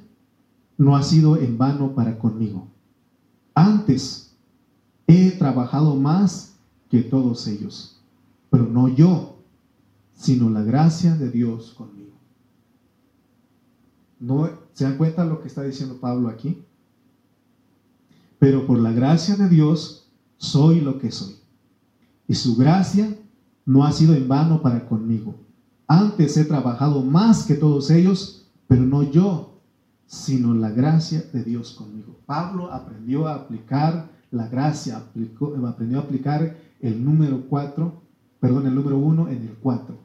no 0.76 0.94
ha 0.94 1.02
sido 1.02 1.38
en 1.38 1.56
vano 1.56 1.94
para 1.94 2.18
conmigo. 2.18 2.68
Antes 3.54 4.36
he 5.06 5.30
trabajado 5.30 5.96
más 5.96 6.56
que 6.90 7.00
todos 7.00 7.46
ellos, 7.46 8.02
pero 8.50 8.66
no 8.66 8.88
yo, 8.88 9.38
sino 10.14 10.50
la 10.50 10.62
gracia 10.62 11.16
de 11.16 11.30
Dios 11.30 11.72
conmigo. 11.72 12.12
¿No 14.20 14.50
se 14.74 14.84
dan 14.84 14.98
cuenta 14.98 15.24
lo 15.24 15.40
que 15.40 15.48
está 15.48 15.62
diciendo 15.62 15.98
Pablo 15.98 16.28
aquí? 16.28 16.62
Pero 18.38 18.66
por 18.66 18.78
la 18.78 18.92
gracia 18.92 19.34
de 19.34 19.48
Dios 19.48 20.10
soy 20.36 20.82
lo 20.82 20.98
que 20.98 21.10
soy. 21.10 21.36
Y 22.28 22.34
su 22.34 22.54
gracia 22.54 23.16
no 23.68 23.84
ha 23.84 23.92
sido 23.92 24.14
en 24.14 24.26
vano 24.26 24.62
para 24.62 24.88
conmigo. 24.88 25.34
Antes 25.86 26.38
he 26.38 26.46
trabajado 26.46 27.02
más 27.02 27.44
que 27.44 27.52
todos 27.52 27.90
ellos, 27.90 28.46
pero 28.66 28.80
no 28.80 29.02
yo, 29.02 29.60
sino 30.06 30.54
la 30.54 30.70
gracia 30.70 31.22
de 31.34 31.44
Dios 31.44 31.72
conmigo. 31.72 32.16
Pablo 32.24 32.72
aprendió 32.72 33.28
a 33.28 33.34
aplicar 33.34 34.08
la 34.30 34.48
gracia, 34.48 34.96
aprendió 34.96 35.98
a 35.98 36.02
aplicar 36.02 36.56
el 36.80 37.04
número 37.04 37.42
4, 37.46 37.92
perdón, 38.40 38.68
el 38.68 38.74
número 38.74 38.96
1 38.96 39.28
en 39.28 39.42
el 39.42 39.54
4. 39.62 39.98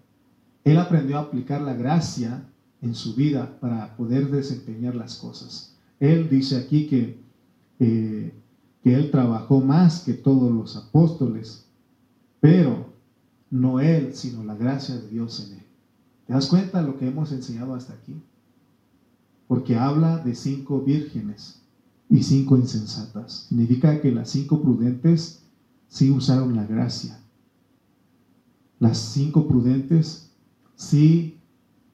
Él 0.66 0.78
aprendió 0.78 1.18
a 1.18 1.22
aplicar 1.22 1.62
la 1.62 1.74
gracia 1.74 2.44
en 2.82 2.94
su 2.94 3.16
vida 3.16 3.60
para 3.62 3.96
poder 3.96 4.30
desempeñar 4.30 4.94
las 4.94 5.16
cosas. 5.16 5.78
Él 6.02 6.28
dice 6.30 6.58
aquí 6.58 6.86
que, 6.88 7.18
que 7.80 8.94
él 8.94 9.10
trabajó 9.10 9.62
más 9.62 10.02
que 10.02 10.12
todos 10.12 10.52
los 10.52 10.76
apóstoles, 10.76 11.66
pero 12.42 12.92
no 13.54 13.80
él, 13.80 14.16
sino 14.16 14.44
la 14.44 14.56
gracia 14.56 14.96
de 14.96 15.08
Dios 15.10 15.40
en 15.46 15.60
él. 15.60 15.64
¿Te 16.26 16.34
das 16.34 16.48
cuenta 16.48 16.82
de 16.82 16.88
lo 16.88 16.98
que 16.98 17.08
hemos 17.08 17.32
enseñado 17.32 17.76
hasta 17.76 17.94
aquí? 17.94 18.20
Porque 19.48 19.78
habla 19.78 20.18
de 20.18 20.34
cinco 20.34 20.82
vírgenes 20.82 21.62
y 22.10 22.24
cinco 22.24 22.58
insensatas. 22.58 23.46
Significa 23.50 24.02
que 24.02 24.12
las 24.12 24.32
cinco 24.32 24.60
prudentes 24.60 25.44
sí 25.88 26.10
usaron 26.10 26.56
la 26.56 26.66
gracia. 26.66 27.20
Las 28.80 28.98
cinco 28.98 29.48
prudentes 29.48 30.32
sí 30.76 31.38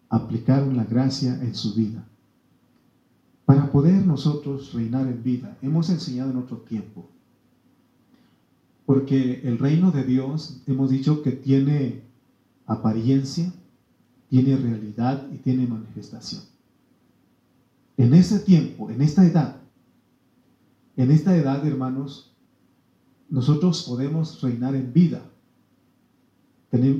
aplicaron 0.07 0.77
la 0.77 0.85
gracia 0.85 1.41
en 1.41 1.53
su 1.55 1.73
vida. 1.73 2.07
Para 3.43 3.69
poder 3.69 4.05
nosotros 4.05 4.71
reinar 4.71 5.07
en 5.07 5.21
vida, 5.21 5.57
hemos 5.61 5.89
enseñado 5.89 6.31
en 6.31 6.37
otro 6.37 6.59
tiempo. 6.59 7.09
Porque 8.89 9.41
el 9.43 9.59
reino 9.59 9.91
de 9.91 10.03
Dios, 10.03 10.63
hemos 10.65 10.89
dicho 10.89 11.21
que 11.21 11.31
tiene 11.31 12.01
apariencia, 12.65 13.53
tiene 14.31 14.57
realidad 14.57 15.27
y 15.31 15.37
tiene 15.37 15.67
manifestación. 15.67 16.41
En 17.97 18.15
ese 18.15 18.39
tiempo, 18.39 18.89
en 18.89 19.03
esta 19.03 19.23
edad, 19.27 19.57
en 20.97 21.11
esta 21.11 21.37
edad, 21.37 21.63
hermanos, 21.67 22.33
nosotros 23.29 23.83
podemos 23.83 24.41
reinar 24.41 24.73
en 24.73 24.91
vida. 24.91 25.21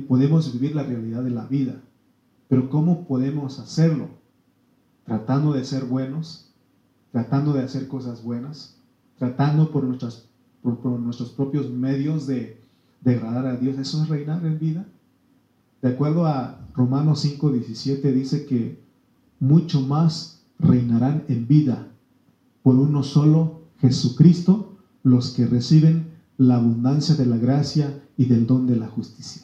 Podemos 0.06 0.52
vivir 0.52 0.76
la 0.76 0.84
realidad 0.84 1.24
de 1.24 1.30
la 1.30 1.46
vida. 1.46 1.82
Pero 2.46 2.70
¿cómo 2.70 3.04
podemos 3.08 3.58
hacerlo? 3.58 4.10
Tratando 5.06 5.54
de 5.54 5.64
ser 5.64 5.86
buenos, 5.86 6.52
tratando 7.10 7.52
de 7.52 7.64
hacer 7.64 7.88
cosas 7.88 8.22
buenas, 8.22 8.76
tratando 9.18 9.72
por, 9.72 9.82
nuestras, 9.82 10.29
por, 10.62 10.84
nuestros 11.00 11.30
propios 11.30 11.70
medios 11.70 12.26
de, 12.26 12.60
de 13.00 13.14
agradar 13.14 13.46
a 13.46 13.56
Dios. 13.56 13.78
¿Eso 13.78 14.02
es 14.02 14.08
reinar 14.08 14.44
en 14.44 14.58
vida? 14.58 14.86
De 15.82 15.88
acuerdo 15.88 16.26
a 16.26 16.60
Romanos 16.74 17.20
5, 17.20 17.52
17, 17.52 18.12
dice 18.12 18.46
que 18.46 18.80
mucho 19.38 19.80
más 19.80 20.42
reinarán 20.58 21.24
en 21.28 21.48
vida 21.48 21.88
por 22.62 22.76
uno 22.76 23.02
solo, 23.02 23.62
Jesucristo, 23.80 24.76
los 25.02 25.30
que 25.30 25.46
reciben 25.46 26.10
la 26.36 26.56
abundancia 26.56 27.14
de 27.14 27.26
la 27.26 27.38
gracia 27.38 28.02
y 28.16 28.26
del 28.26 28.46
don 28.46 28.66
de 28.66 28.76
la 28.76 28.88
justicia. 28.88 29.42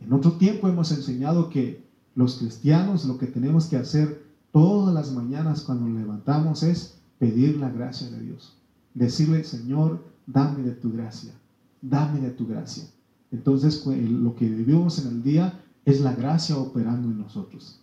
En 0.00 0.12
otro 0.12 0.32
tiempo 0.32 0.68
hemos 0.68 0.92
enseñado 0.92 1.48
que 1.48 1.86
los 2.14 2.36
cristianos 2.36 3.06
lo 3.06 3.18
que 3.18 3.26
tenemos 3.26 3.66
que 3.66 3.76
hacer 3.76 4.26
todas 4.52 4.94
las 4.94 5.12
mañanas 5.12 5.62
cuando 5.62 5.86
nos 5.86 6.00
levantamos 6.00 6.62
es 6.62 6.98
pedir 7.18 7.58
la 7.58 7.70
gracia 7.70 8.08
de 8.10 8.20
Dios. 8.20 8.56
Decirle, 8.94 9.44
Señor, 9.44 10.04
dame 10.26 10.62
de 10.62 10.72
tu 10.72 10.92
gracia, 10.92 11.32
dame 11.80 12.20
de 12.20 12.30
tu 12.30 12.46
gracia. 12.46 12.84
Entonces 13.30 13.84
lo 13.86 14.34
que 14.34 14.48
vivimos 14.48 14.98
en 14.98 15.08
el 15.08 15.22
día 15.22 15.62
es 15.84 16.00
la 16.00 16.14
gracia 16.14 16.56
operando 16.56 17.08
en 17.08 17.18
nosotros. 17.18 17.80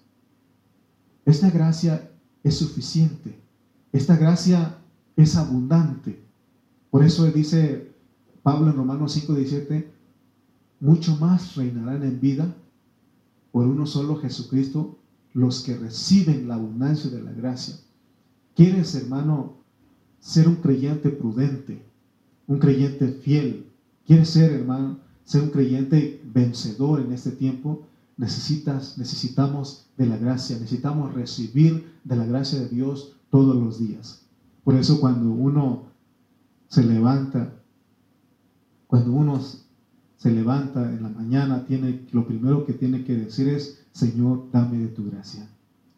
Esta 1.25 1.49
gracia 1.49 2.11
es 2.43 2.57
suficiente. 2.57 3.39
Esta 3.91 4.17
gracia 4.17 4.77
es 5.15 5.35
abundante. 5.35 6.21
Por 6.89 7.03
eso 7.03 7.25
dice 7.31 7.91
Pablo 8.41 8.69
en 8.69 8.75
Romanos 8.75 9.13
5, 9.13 9.35
17, 9.35 9.93
mucho 10.81 11.15
más 11.17 11.55
reinarán 11.55 12.03
en 12.03 12.19
vida 12.19 12.53
por 13.51 13.65
uno 13.67 13.85
solo 13.85 14.17
Jesucristo 14.17 14.99
los 15.33 15.61
que 15.63 15.77
reciben 15.77 16.47
la 16.47 16.55
abundancia 16.55 17.09
de 17.09 17.21
la 17.21 17.31
gracia. 17.31 17.75
¿Quieres, 18.55 18.93
hermano, 18.95 19.53
ser 20.19 20.47
un 20.47 20.55
creyente 20.55 21.09
prudente, 21.09 21.83
un 22.47 22.59
creyente 22.59 23.07
fiel? 23.09 23.67
¿Quieres 24.05 24.29
ser, 24.29 24.51
hermano, 24.51 24.99
ser 25.23 25.43
un 25.43 25.49
creyente 25.49 26.21
vencedor 26.33 27.01
en 27.01 27.13
este 27.13 27.31
tiempo? 27.31 27.87
necesitas, 28.17 28.97
necesitamos 28.97 29.87
de 29.97 30.05
la 30.05 30.17
gracia, 30.17 30.57
necesitamos 30.57 31.13
recibir 31.13 31.93
de 32.03 32.15
la 32.15 32.25
gracia 32.25 32.59
de 32.59 32.69
Dios 32.69 33.15
todos 33.29 33.55
los 33.55 33.79
días. 33.79 34.25
Por 34.63 34.75
eso 34.75 34.99
cuando 34.99 35.31
uno 35.31 35.83
se 36.67 36.83
levanta, 36.83 37.53
cuando 38.87 39.11
uno 39.11 39.41
se 40.17 40.31
levanta 40.31 40.89
en 40.89 41.03
la 41.03 41.09
mañana, 41.09 41.65
tiene, 41.65 42.05
lo 42.11 42.25
primero 42.25 42.65
que 42.65 42.73
tiene 42.73 43.03
que 43.03 43.15
decir 43.15 43.49
es, 43.49 43.83
Señor, 43.91 44.47
dame 44.51 44.77
de 44.77 44.87
tu 44.87 45.09
gracia. 45.09 45.47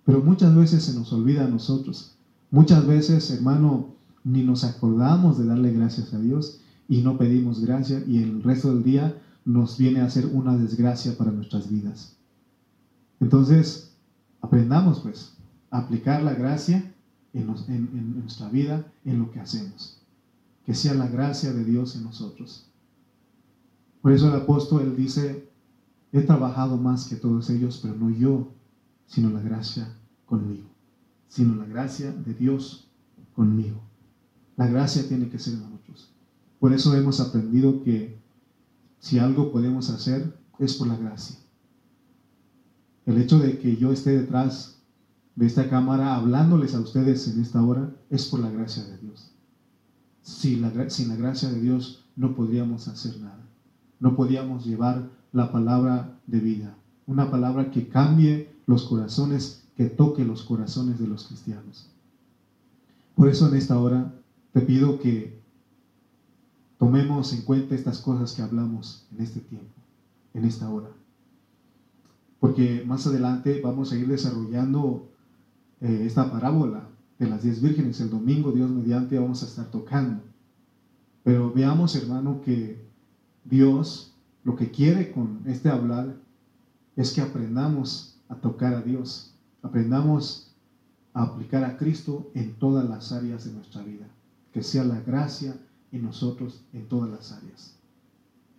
Pero 0.06 0.22
muchas 0.22 0.56
veces 0.56 0.84
se 0.84 0.94
nos 0.94 1.12
olvida 1.14 1.46
a 1.46 1.50
nosotros. 1.50 2.16
Muchas 2.52 2.86
veces, 2.88 3.30
hermano, 3.32 3.95
ni 4.26 4.44
nos 4.44 4.64
acordamos 4.64 5.38
de 5.38 5.46
darle 5.46 5.72
gracias 5.72 6.14
a 6.14 6.20
Dios 6.20 6.60
y 6.90 7.02
no 7.02 7.18
pedimos 7.18 7.62
gracia 7.62 8.04
y 8.06 8.22
el 8.22 8.44
resto 8.44 8.74
del 8.74 8.84
día 8.84 9.22
nos 9.46 9.78
viene 9.78 10.02
a 10.02 10.10
ser 10.10 10.26
una 10.26 10.58
desgracia 10.58 11.16
para 11.16 11.32
nuestras 11.32 11.70
vidas. 11.70 12.18
Entonces, 13.20 13.96
aprendamos 14.42 15.00
pues 15.00 15.36
a 15.70 15.78
aplicar 15.78 16.24
la 16.24 16.34
gracia 16.34 16.92
en, 17.34 17.50
en, 17.68 18.20
nuestra 18.20 18.50
vida, 18.50 18.92
en 19.06 19.20
lo 19.20 19.32
que 19.32 19.40
hacemos. 19.40 20.02
Que 20.66 20.74
sea 20.74 20.96
la 20.96 21.08
gracia 21.08 21.54
de 21.54 21.64
Dios 21.64 21.96
en 21.96 22.04
nosotros. 22.04 22.66
Por 24.02 24.12
eso 24.12 24.28
el 24.28 24.42
apóstol, 24.42 24.82
él 24.82 24.96
dice, 24.96 25.48
he 26.12 26.22
trabajado 26.22 26.78
más 26.78 27.08
que 27.08 27.16
todos 27.16 27.52
ellos, 27.52 27.80
pero 27.82 27.96
no 27.96 28.10
yo, 28.10 28.52
sino 29.06 29.30
la 29.30 29.42
gracia 29.42 29.96
conmigo. 30.26 30.68
Sino 31.28 31.56
la 31.56 31.66
gracia 31.66 32.12
de 32.12 32.34
Dios 32.34 32.88
conmigo. 33.36 33.85
La 34.58 34.68
gracia 34.68 35.08
tiene 35.08 35.30
que 35.30 35.40
ser 35.40 35.56
en 35.56 35.62
nosotros. 35.62 36.10
Por 36.60 36.74
eso 36.74 36.96
hemos 36.96 37.20
aprendido 37.20 37.84
que 37.84 38.18
si 39.00 39.20
algo 39.20 39.52
podemos 39.52 39.90
hacer, 39.90 40.36
es 40.60 40.76
por 40.76 40.88
la 40.88 40.98
gracia. 40.98 41.36
El 43.06 43.20
hecho 43.20 43.40
de 43.40 43.60
que 43.60 43.78
yo 43.78 43.92
esté 43.92 44.18
detrás 44.18 44.78
de 45.36 45.46
esta 45.46 45.70
cámara 45.70 46.16
hablándoles 46.16 46.74
a 46.74 46.80
ustedes 46.80 47.28
en 47.28 47.42
esta 47.42 47.62
hora 47.62 47.94
es 48.10 48.26
por 48.26 48.40
la 48.40 48.50
gracia 48.50 48.84
de 48.84 48.98
Dios. 48.98 49.32
Sin 50.22 50.62
la, 50.62 50.90
sin 50.90 51.10
la 51.10 51.16
gracia 51.16 51.50
de 51.50 51.62
Dios 51.62 52.06
no 52.16 52.36
podríamos 52.36 52.88
hacer 52.88 53.20
nada. 53.20 53.46
No 54.00 54.16
podríamos 54.16 54.66
llevar 54.66 55.10
la 55.34 55.52
palabra 55.52 56.18
de 56.26 56.40
vida. 56.40 56.76
Una 57.06 57.30
palabra 57.30 57.70
que 57.70 57.90
cambie 57.90 58.50
los 58.66 58.86
corazones, 58.86 59.66
que 59.76 59.86
toque 59.86 60.26
los 60.26 60.44
corazones 60.44 60.98
de 60.98 61.08
los 61.08 61.28
cristianos. 61.28 61.88
Por 63.14 63.30
eso 63.30 63.48
en 63.48 63.56
esta 63.56 63.78
hora 63.78 64.14
te 64.56 64.62
pido 64.62 65.00
que 65.00 65.36
Tomemos 66.78 67.32
en 67.34 67.42
cuenta 67.44 67.74
estas 67.74 68.00
cosas 68.00 68.34
que 68.34 68.42
hablamos 68.42 69.08
en 69.12 69.24
este 69.24 69.40
tiempo, 69.40 69.74
en 70.34 70.46
esta 70.46 70.70
hora. 70.70 70.90
Porque 72.40 72.84
más 72.86 73.08
adelante 73.08 73.62
vamos 73.64 73.92
a 73.92 73.96
ir 73.96 74.08
desarrollando 74.08 75.10
eh, 75.80 76.04
esta 76.06 76.30
parábola 76.32 76.88
de 77.18 77.30
las 77.30 77.44
diez 77.44 77.62
vírgenes. 77.62 78.02
El 78.02 78.10
domingo, 78.10 78.52
Dios 78.52 78.70
mediante, 78.70 79.18
vamos 79.18 79.42
a 79.42 79.46
estar 79.46 79.72
tocando. 79.72 80.22
Pero 81.24 81.52
veamos, 81.54 81.96
hermano, 81.96 82.42
que 82.42 82.86
Dios 83.46 84.14
lo 84.44 84.56
que 84.56 84.70
quiere 84.70 85.12
con 85.12 85.42
este 85.46 85.70
hablar 85.70 86.16
es 86.96 87.14
que 87.14 87.22
aprendamos 87.22 88.20
a 88.28 88.36
tocar 88.36 88.76
a 88.76 88.82
Dios, 88.82 89.34
aprendamos 89.64 90.54
a 91.14 91.24
aplicar 91.24 91.64
a 91.64 91.78
Cristo 91.78 92.30
en 92.36 92.54
todas 92.56 92.88
las 92.88 93.12
áreas 93.12 93.46
de 93.46 93.54
nuestra 93.54 93.82
vida, 93.82 94.08
que 94.56 94.64
sea 94.64 94.86
la 94.86 95.02
gracia 95.02 95.54
en 95.92 96.04
nosotros 96.04 96.64
en 96.72 96.88
todas 96.88 97.12
las 97.12 97.34
áreas. 97.34 97.76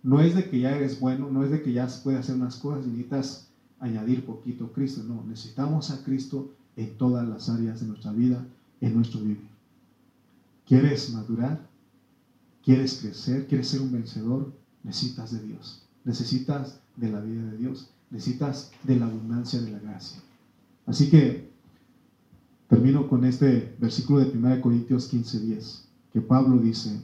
No 0.03 0.21
es 0.21 0.35
de 0.35 0.47
que 0.47 0.59
ya 0.59 0.75
eres 0.75 0.99
bueno, 0.99 1.31
no 1.31 1.43
es 1.43 1.49
de 1.49 1.63
que 1.63 1.73
ya 1.73 1.87
puedes 2.03 2.19
hacer 2.19 2.35
unas 2.35 2.57
cosas 2.57 2.85
y 2.85 2.89
necesitas 2.89 3.47
añadir 3.79 4.23
poquito 4.23 4.71
Cristo, 4.73 5.01
no, 5.01 5.23
necesitamos 5.27 5.89
a 5.89 6.03
Cristo 6.03 6.51
en 6.75 6.95
todas 6.99 7.27
las 7.27 7.49
áreas 7.49 7.79
de 7.79 7.87
nuestra 7.87 8.11
vida, 8.11 8.45
en 8.79 8.93
nuestro 8.93 9.21
vivir. 9.21 9.49
¿Quieres 10.67 11.11
madurar? 11.11 11.67
¿Quieres 12.63 12.99
crecer? 13.01 13.47
¿Quieres 13.47 13.67
ser 13.67 13.81
un 13.81 13.91
vencedor? 13.91 14.53
Necesitas 14.83 15.31
de 15.31 15.41
Dios, 15.47 15.81
necesitas 16.05 16.79
de 16.95 17.09
la 17.09 17.21
vida 17.21 17.43
de 17.49 17.57
Dios, 17.57 17.89
necesitas 18.11 18.69
de 18.83 18.97
la 18.97 19.07
abundancia 19.07 19.59
de 19.61 19.71
la 19.71 19.79
gracia. 19.79 20.21
Así 20.85 21.09
que 21.09 21.49
termino 22.67 23.07
con 23.07 23.25
este 23.25 23.75
versículo 23.79 24.19
de 24.19 24.29
1 24.37 24.61
Corintios 24.61 25.07
15, 25.07 25.39
10, 25.39 25.86
que 26.17 26.21
Pablo 26.21 26.57
dice, 26.57 26.99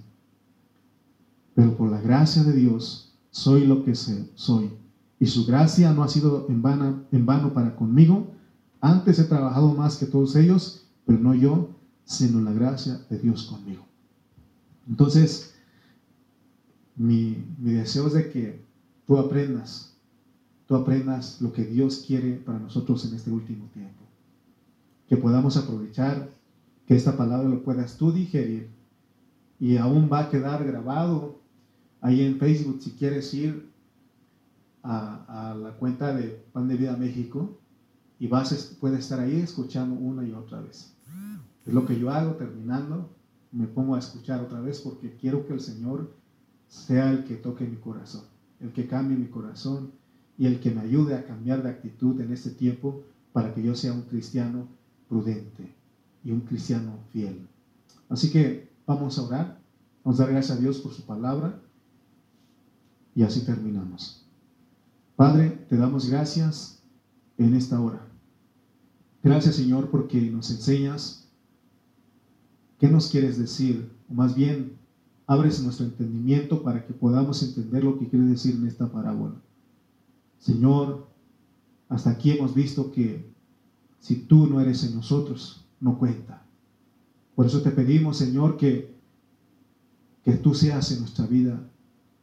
pero 1.54 1.78
por 1.78 1.92
la 1.92 2.02
gracia 2.02 2.44
de 2.44 2.54
Dios 2.54 3.14
soy 3.30 3.68
lo 3.68 3.84
que 3.86 3.94
soy. 3.94 4.72
Y 5.20 5.28
su 5.28 5.46
gracia 5.46 5.94
no 5.94 6.02
ha 6.02 6.08
sido 6.08 6.48
en, 6.50 6.64
en 7.12 7.26
vano 7.28 7.54
para 7.54 7.76
conmigo. 7.76 8.32
Antes 8.82 9.20
he 9.20 9.26
trabajado 9.26 9.72
más 9.76 9.98
que 9.98 10.08
todos 10.08 10.36
ellos, 10.36 10.88
pero 11.06 11.20
no 11.20 11.36
yo, 11.36 11.70
sino 12.06 12.42
la 12.42 12.54
gracia 12.54 13.06
de 13.08 13.20
Dios 13.20 13.44
conmigo. 13.44 13.86
Entonces, 14.90 15.54
mi, 16.96 17.38
mi 17.60 17.74
deseo 17.74 18.08
es 18.08 18.14
de 18.14 18.32
que 18.32 18.66
tú 19.06 19.20
aprendas, 19.20 19.96
tú 20.68 20.76
aprendas 20.76 21.40
lo 21.40 21.54
que 21.54 21.66
Dios 21.66 22.04
quiere 22.08 22.38
para 22.38 22.58
nosotros 22.58 23.06
en 23.06 23.14
este 23.14 23.30
último 23.30 23.68
tiempo. 23.76 24.06
Que 25.08 25.18
podamos 25.18 25.56
aprovechar, 25.56 26.32
que 26.88 26.96
esta 26.96 27.16
palabra 27.16 27.48
lo 27.48 27.64
puedas 27.64 27.96
tú 27.96 28.12
digerir 28.12 28.82
y 29.64 29.78
aún 29.78 30.10
va 30.12 30.20
a 30.20 30.30
quedar 30.30 30.66
grabado 30.66 31.40
ahí 32.02 32.22
en 32.22 32.38
Facebook, 32.38 32.82
si 32.82 32.92
quieres 32.92 33.34
ir 33.34 33.72
a, 34.84 35.56
la 35.58 35.72
cuenta 35.78 36.14
de 36.14 36.44
Pan 36.52 36.68
de 36.68 36.76
Vida 36.76 36.98
México 36.98 37.62
y 38.20 38.28
vas, 38.28 38.76
puedes 38.82 39.00
estar 39.00 39.22
ahí 39.22 39.40
escuchando 39.40 39.96
una 39.96 40.28
y 40.28 40.34
otra 40.34 40.60
vez. 40.60 40.94
Es 41.66 41.74
lo 41.74 41.86
que 41.86 41.98
yo 41.98 42.12
hago 42.12 42.34
terminando, 42.34 43.10
me 43.54 43.68
pongo 43.68 43.96
a 43.96 44.00
escuchar 44.00 44.42
otra 44.42 44.60
vez 44.60 44.82
porque 44.82 45.16
quiero 45.16 45.48
que 45.48 45.54
el 45.54 45.62
Señor 45.62 46.14
sea 46.68 47.10
el 47.12 47.24
que 47.24 47.36
toque 47.36 47.66
mi 47.66 47.78
corazón, 47.78 48.26
el 48.60 48.74
que 48.74 48.86
cambie 48.86 49.18
mi 49.18 49.28
corazón 49.28 49.94
y 50.38 50.46
el 50.46 50.60
que 50.60 50.72
me 50.72 50.82
ayude 50.82 51.16
a 51.16 51.26
cambiar 51.26 51.64
de 51.64 51.70
actitud 51.70 52.20
en 52.20 52.34
este 52.34 52.50
tiempo 52.50 53.06
para 53.32 53.54
que 53.54 53.64
yo 53.64 53.76
sea 53.76 53.94
un 53.94 54.02
cristiano 54.02 54.68
prudente 55.08 55.74
y 56.22 56.32
un 56.32 56.42
cristiano 56.42 57.00
fiel. 57.14 57.48
Así 58.10 58.30
que 58.30 58.73
vamos 58.86 59.18
a 59.18 59.24
orar, 59.24 59.62
vamos 60.04 60.20
a 60.20 60.24
dar 60.24 60.34
gracias 60.34 60.58
a 60.58 60.62
Dios 60.62 60.80
por 60.80 60.94
su 60.94 61.06
palabra 61.06 61.60
Y 63.16 63.24
así 63.24 63.42
terminamos. 63.46 64.26
Padre, 65.16 65.50
te 65.70 65.78
damos 65.78 66.10
gracias 66.10 66.82
en 67.38 67.54
esta 67.54 67.80
hora. 67.80 68.08
Gracias 69.22 69.56
Señor 69.56 69.90
porque 69.90 70.20
nos 70.32 70.50
enseñas 70.50 71.28
qué 72.80 72.90
nos 72.90 73.08
quieres 73.08 73.38
decir, 73.38 73.90
o 74.10 74.14
más 74.14 74.36
bien 74.36 74.78
abres 75.28 75.64
nuestro 75.64 75.86
entendimiento 75.86 76.64
para 76.64 76.86
que 76.86 76.94
podamos 76.94 77.42
entender 77.44 77.84
lo 77.84 77.98
que 77.98 78.10
quieres 78.10 78.30
decir 78.30 78.56
en 78.56 78.68
esta 78.68 78.92
parábola. 78.92 79.36
Señor, 80.40 81.08
hasta 81.88 82.10
aquí 82.10 82.32
hemos 82.32 82.54
visto 82.54 82.92
que 82.92 83.32
si 84.00 84.16
tú 84.16 84.48
no 84.48 84.60
eres 84.60 84.84
en 84.84 84.96
nosotros, 84.96 85.64
no 85.80 85.98
cuenta. 85.98 86.44
Por 87.36 87.46
eso 87.46 87.62
te 87.62 87.72
pedimos, 87.72 88.18
Señor, 88.18 88.58
que, 88.58 88.96
que 90.24 90.34
tú 90.34 90.54
seas 90.54 90.92
en 90.92 91.00
nuestra 91.00 91.26
vida 91.26 91.60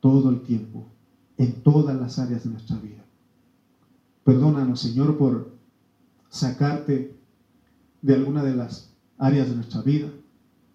todo 0.00 0.30
el 0.30 0.42
tiempo, 0.42 0.86
en 1.36 1.62
todas 1.62 1.98
las 1.98 2.18
áreas 2.18 2.44
de 2.44 2.50
nuestra 2.50 2.76
vida. 2.78 3.04
Perdónanos, 4.24 4.80
Señor, 4.80 5.18
por 5.18 5.52
sacarte 6.28 7.16
de 8.02 8.14
alguna 8.14 8.44
de 8.44 8.54
las 8.54 8.94
áreas 9.18 9.48
de 9.48 9.56
nuestra 9.56 9.82
vida, 9.82 10.08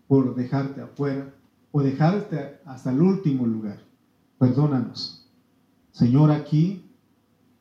por 0.08 0.36
dejarte 0.36 0.82
afuera 0.82 1.34
o 1.72 1.82
dejarte 1.82 2.60
hasta 2.66 2.92
el 2.92 3.02
último 3.02 3.48
lugar. 3.48 3.80
Perdónanos. 4.38 5.28
Señor, 5.92 6.32
aquí 6.32 6.84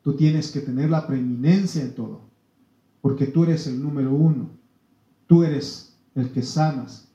tú 0.03 0.15
tienes 0.15 0.51
que 0.51 0.61
tener 0.61 0.91
la 0.91 1.07
preeminencia 1.07 1.83
en 1.83 1.95
todo, 1.95 2.21
porque 3.01 3.27
tú 3.27 3.45
eres 3.45 3.67
el 3.67 3.83
número 3.83 4.13
uno. 4.13 4.51
Tú 5.27 5.45
eres 5.45 5.94
el 6.15 6.31
que 6.31 6.43
sanas, 6.43 7.09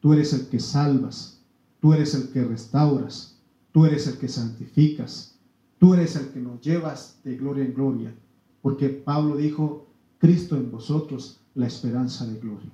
tú 0.00 0.12
eres 0.12 0.32
el 0.32 0.46
que 0.48 0.60
salvas, 0.60 1.40
tú 1.80 1.92
eres 1.92 2.14
el 2.14 2.28
que 2.28 2.44
restauras, 2.44 3.36
tú 3.72 3.86
eres 3.86 4.06
el 4.06 4.18
que 4.18 4.28
santificas, 4.28 5.38
tú 5.78 5.94
eres 5.94 6.16
el 6.16 6.28
que 6.28 6.40
nos 6.40 6.60
llevas 6.60 7.18
de 7.24 7.36
gloria 7.36 7.64
en 7.64 7.74
gloria, 7.74 8.14
porque 8.62 8.88
Pablo 8.88 9.36
dijo, 9.36 9.86
Cristo 10.18 10.56
en 10.56 10.70
vosotros, 10.70 11.40
la 11.54 11.66
esperanza 11.66 12.26
de 12.26 12.38
gloria. 12.38 12.70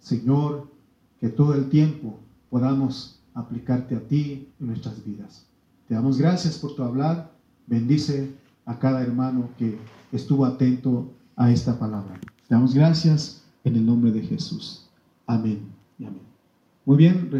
Señor, 0.00 0.70
que 1.20 1.28
todo 1.28 1.54
el 1.54 1.68
tiempo 1.68 2.18
podamos 2.50 3.20
aplicarte 3.34 3.94
a 3.94 4.00
ti 4.00 4.48
en 4.60 4.66
nuestras 4.66 5.04
vidas. 5.04 5.46
Te 5.86 5.94
damos 5.94 6.18
gracias 6.18 6.58
por 6.58 6.74
tu 6.74 6.82
hablar. 6.82 7.32
Bendice 7.66 8.34
a 8.64 8.78
cada 8.78 9.02
hermano 9.02 9.48
que 9.58 9.78
estuvo 10.12 10.44
atento 10.44 11.10
a 11.36 11.50
esta 11.50 11.78
palabra. 11.78 12.18
Te 12.20 12.54
damos 12.54 12.74
gracias 12.74 13.42
en 13.64 13.76
el 13.76 13.86
nombre 13.86 14.10
de 14.12 14.22
Jesús. 14.22 14.87
Amén 15.28 15.60
y 15.98 16.06
amén. 16.06 16.22
Muy 16.86 16.96
bien. 16.96 17.30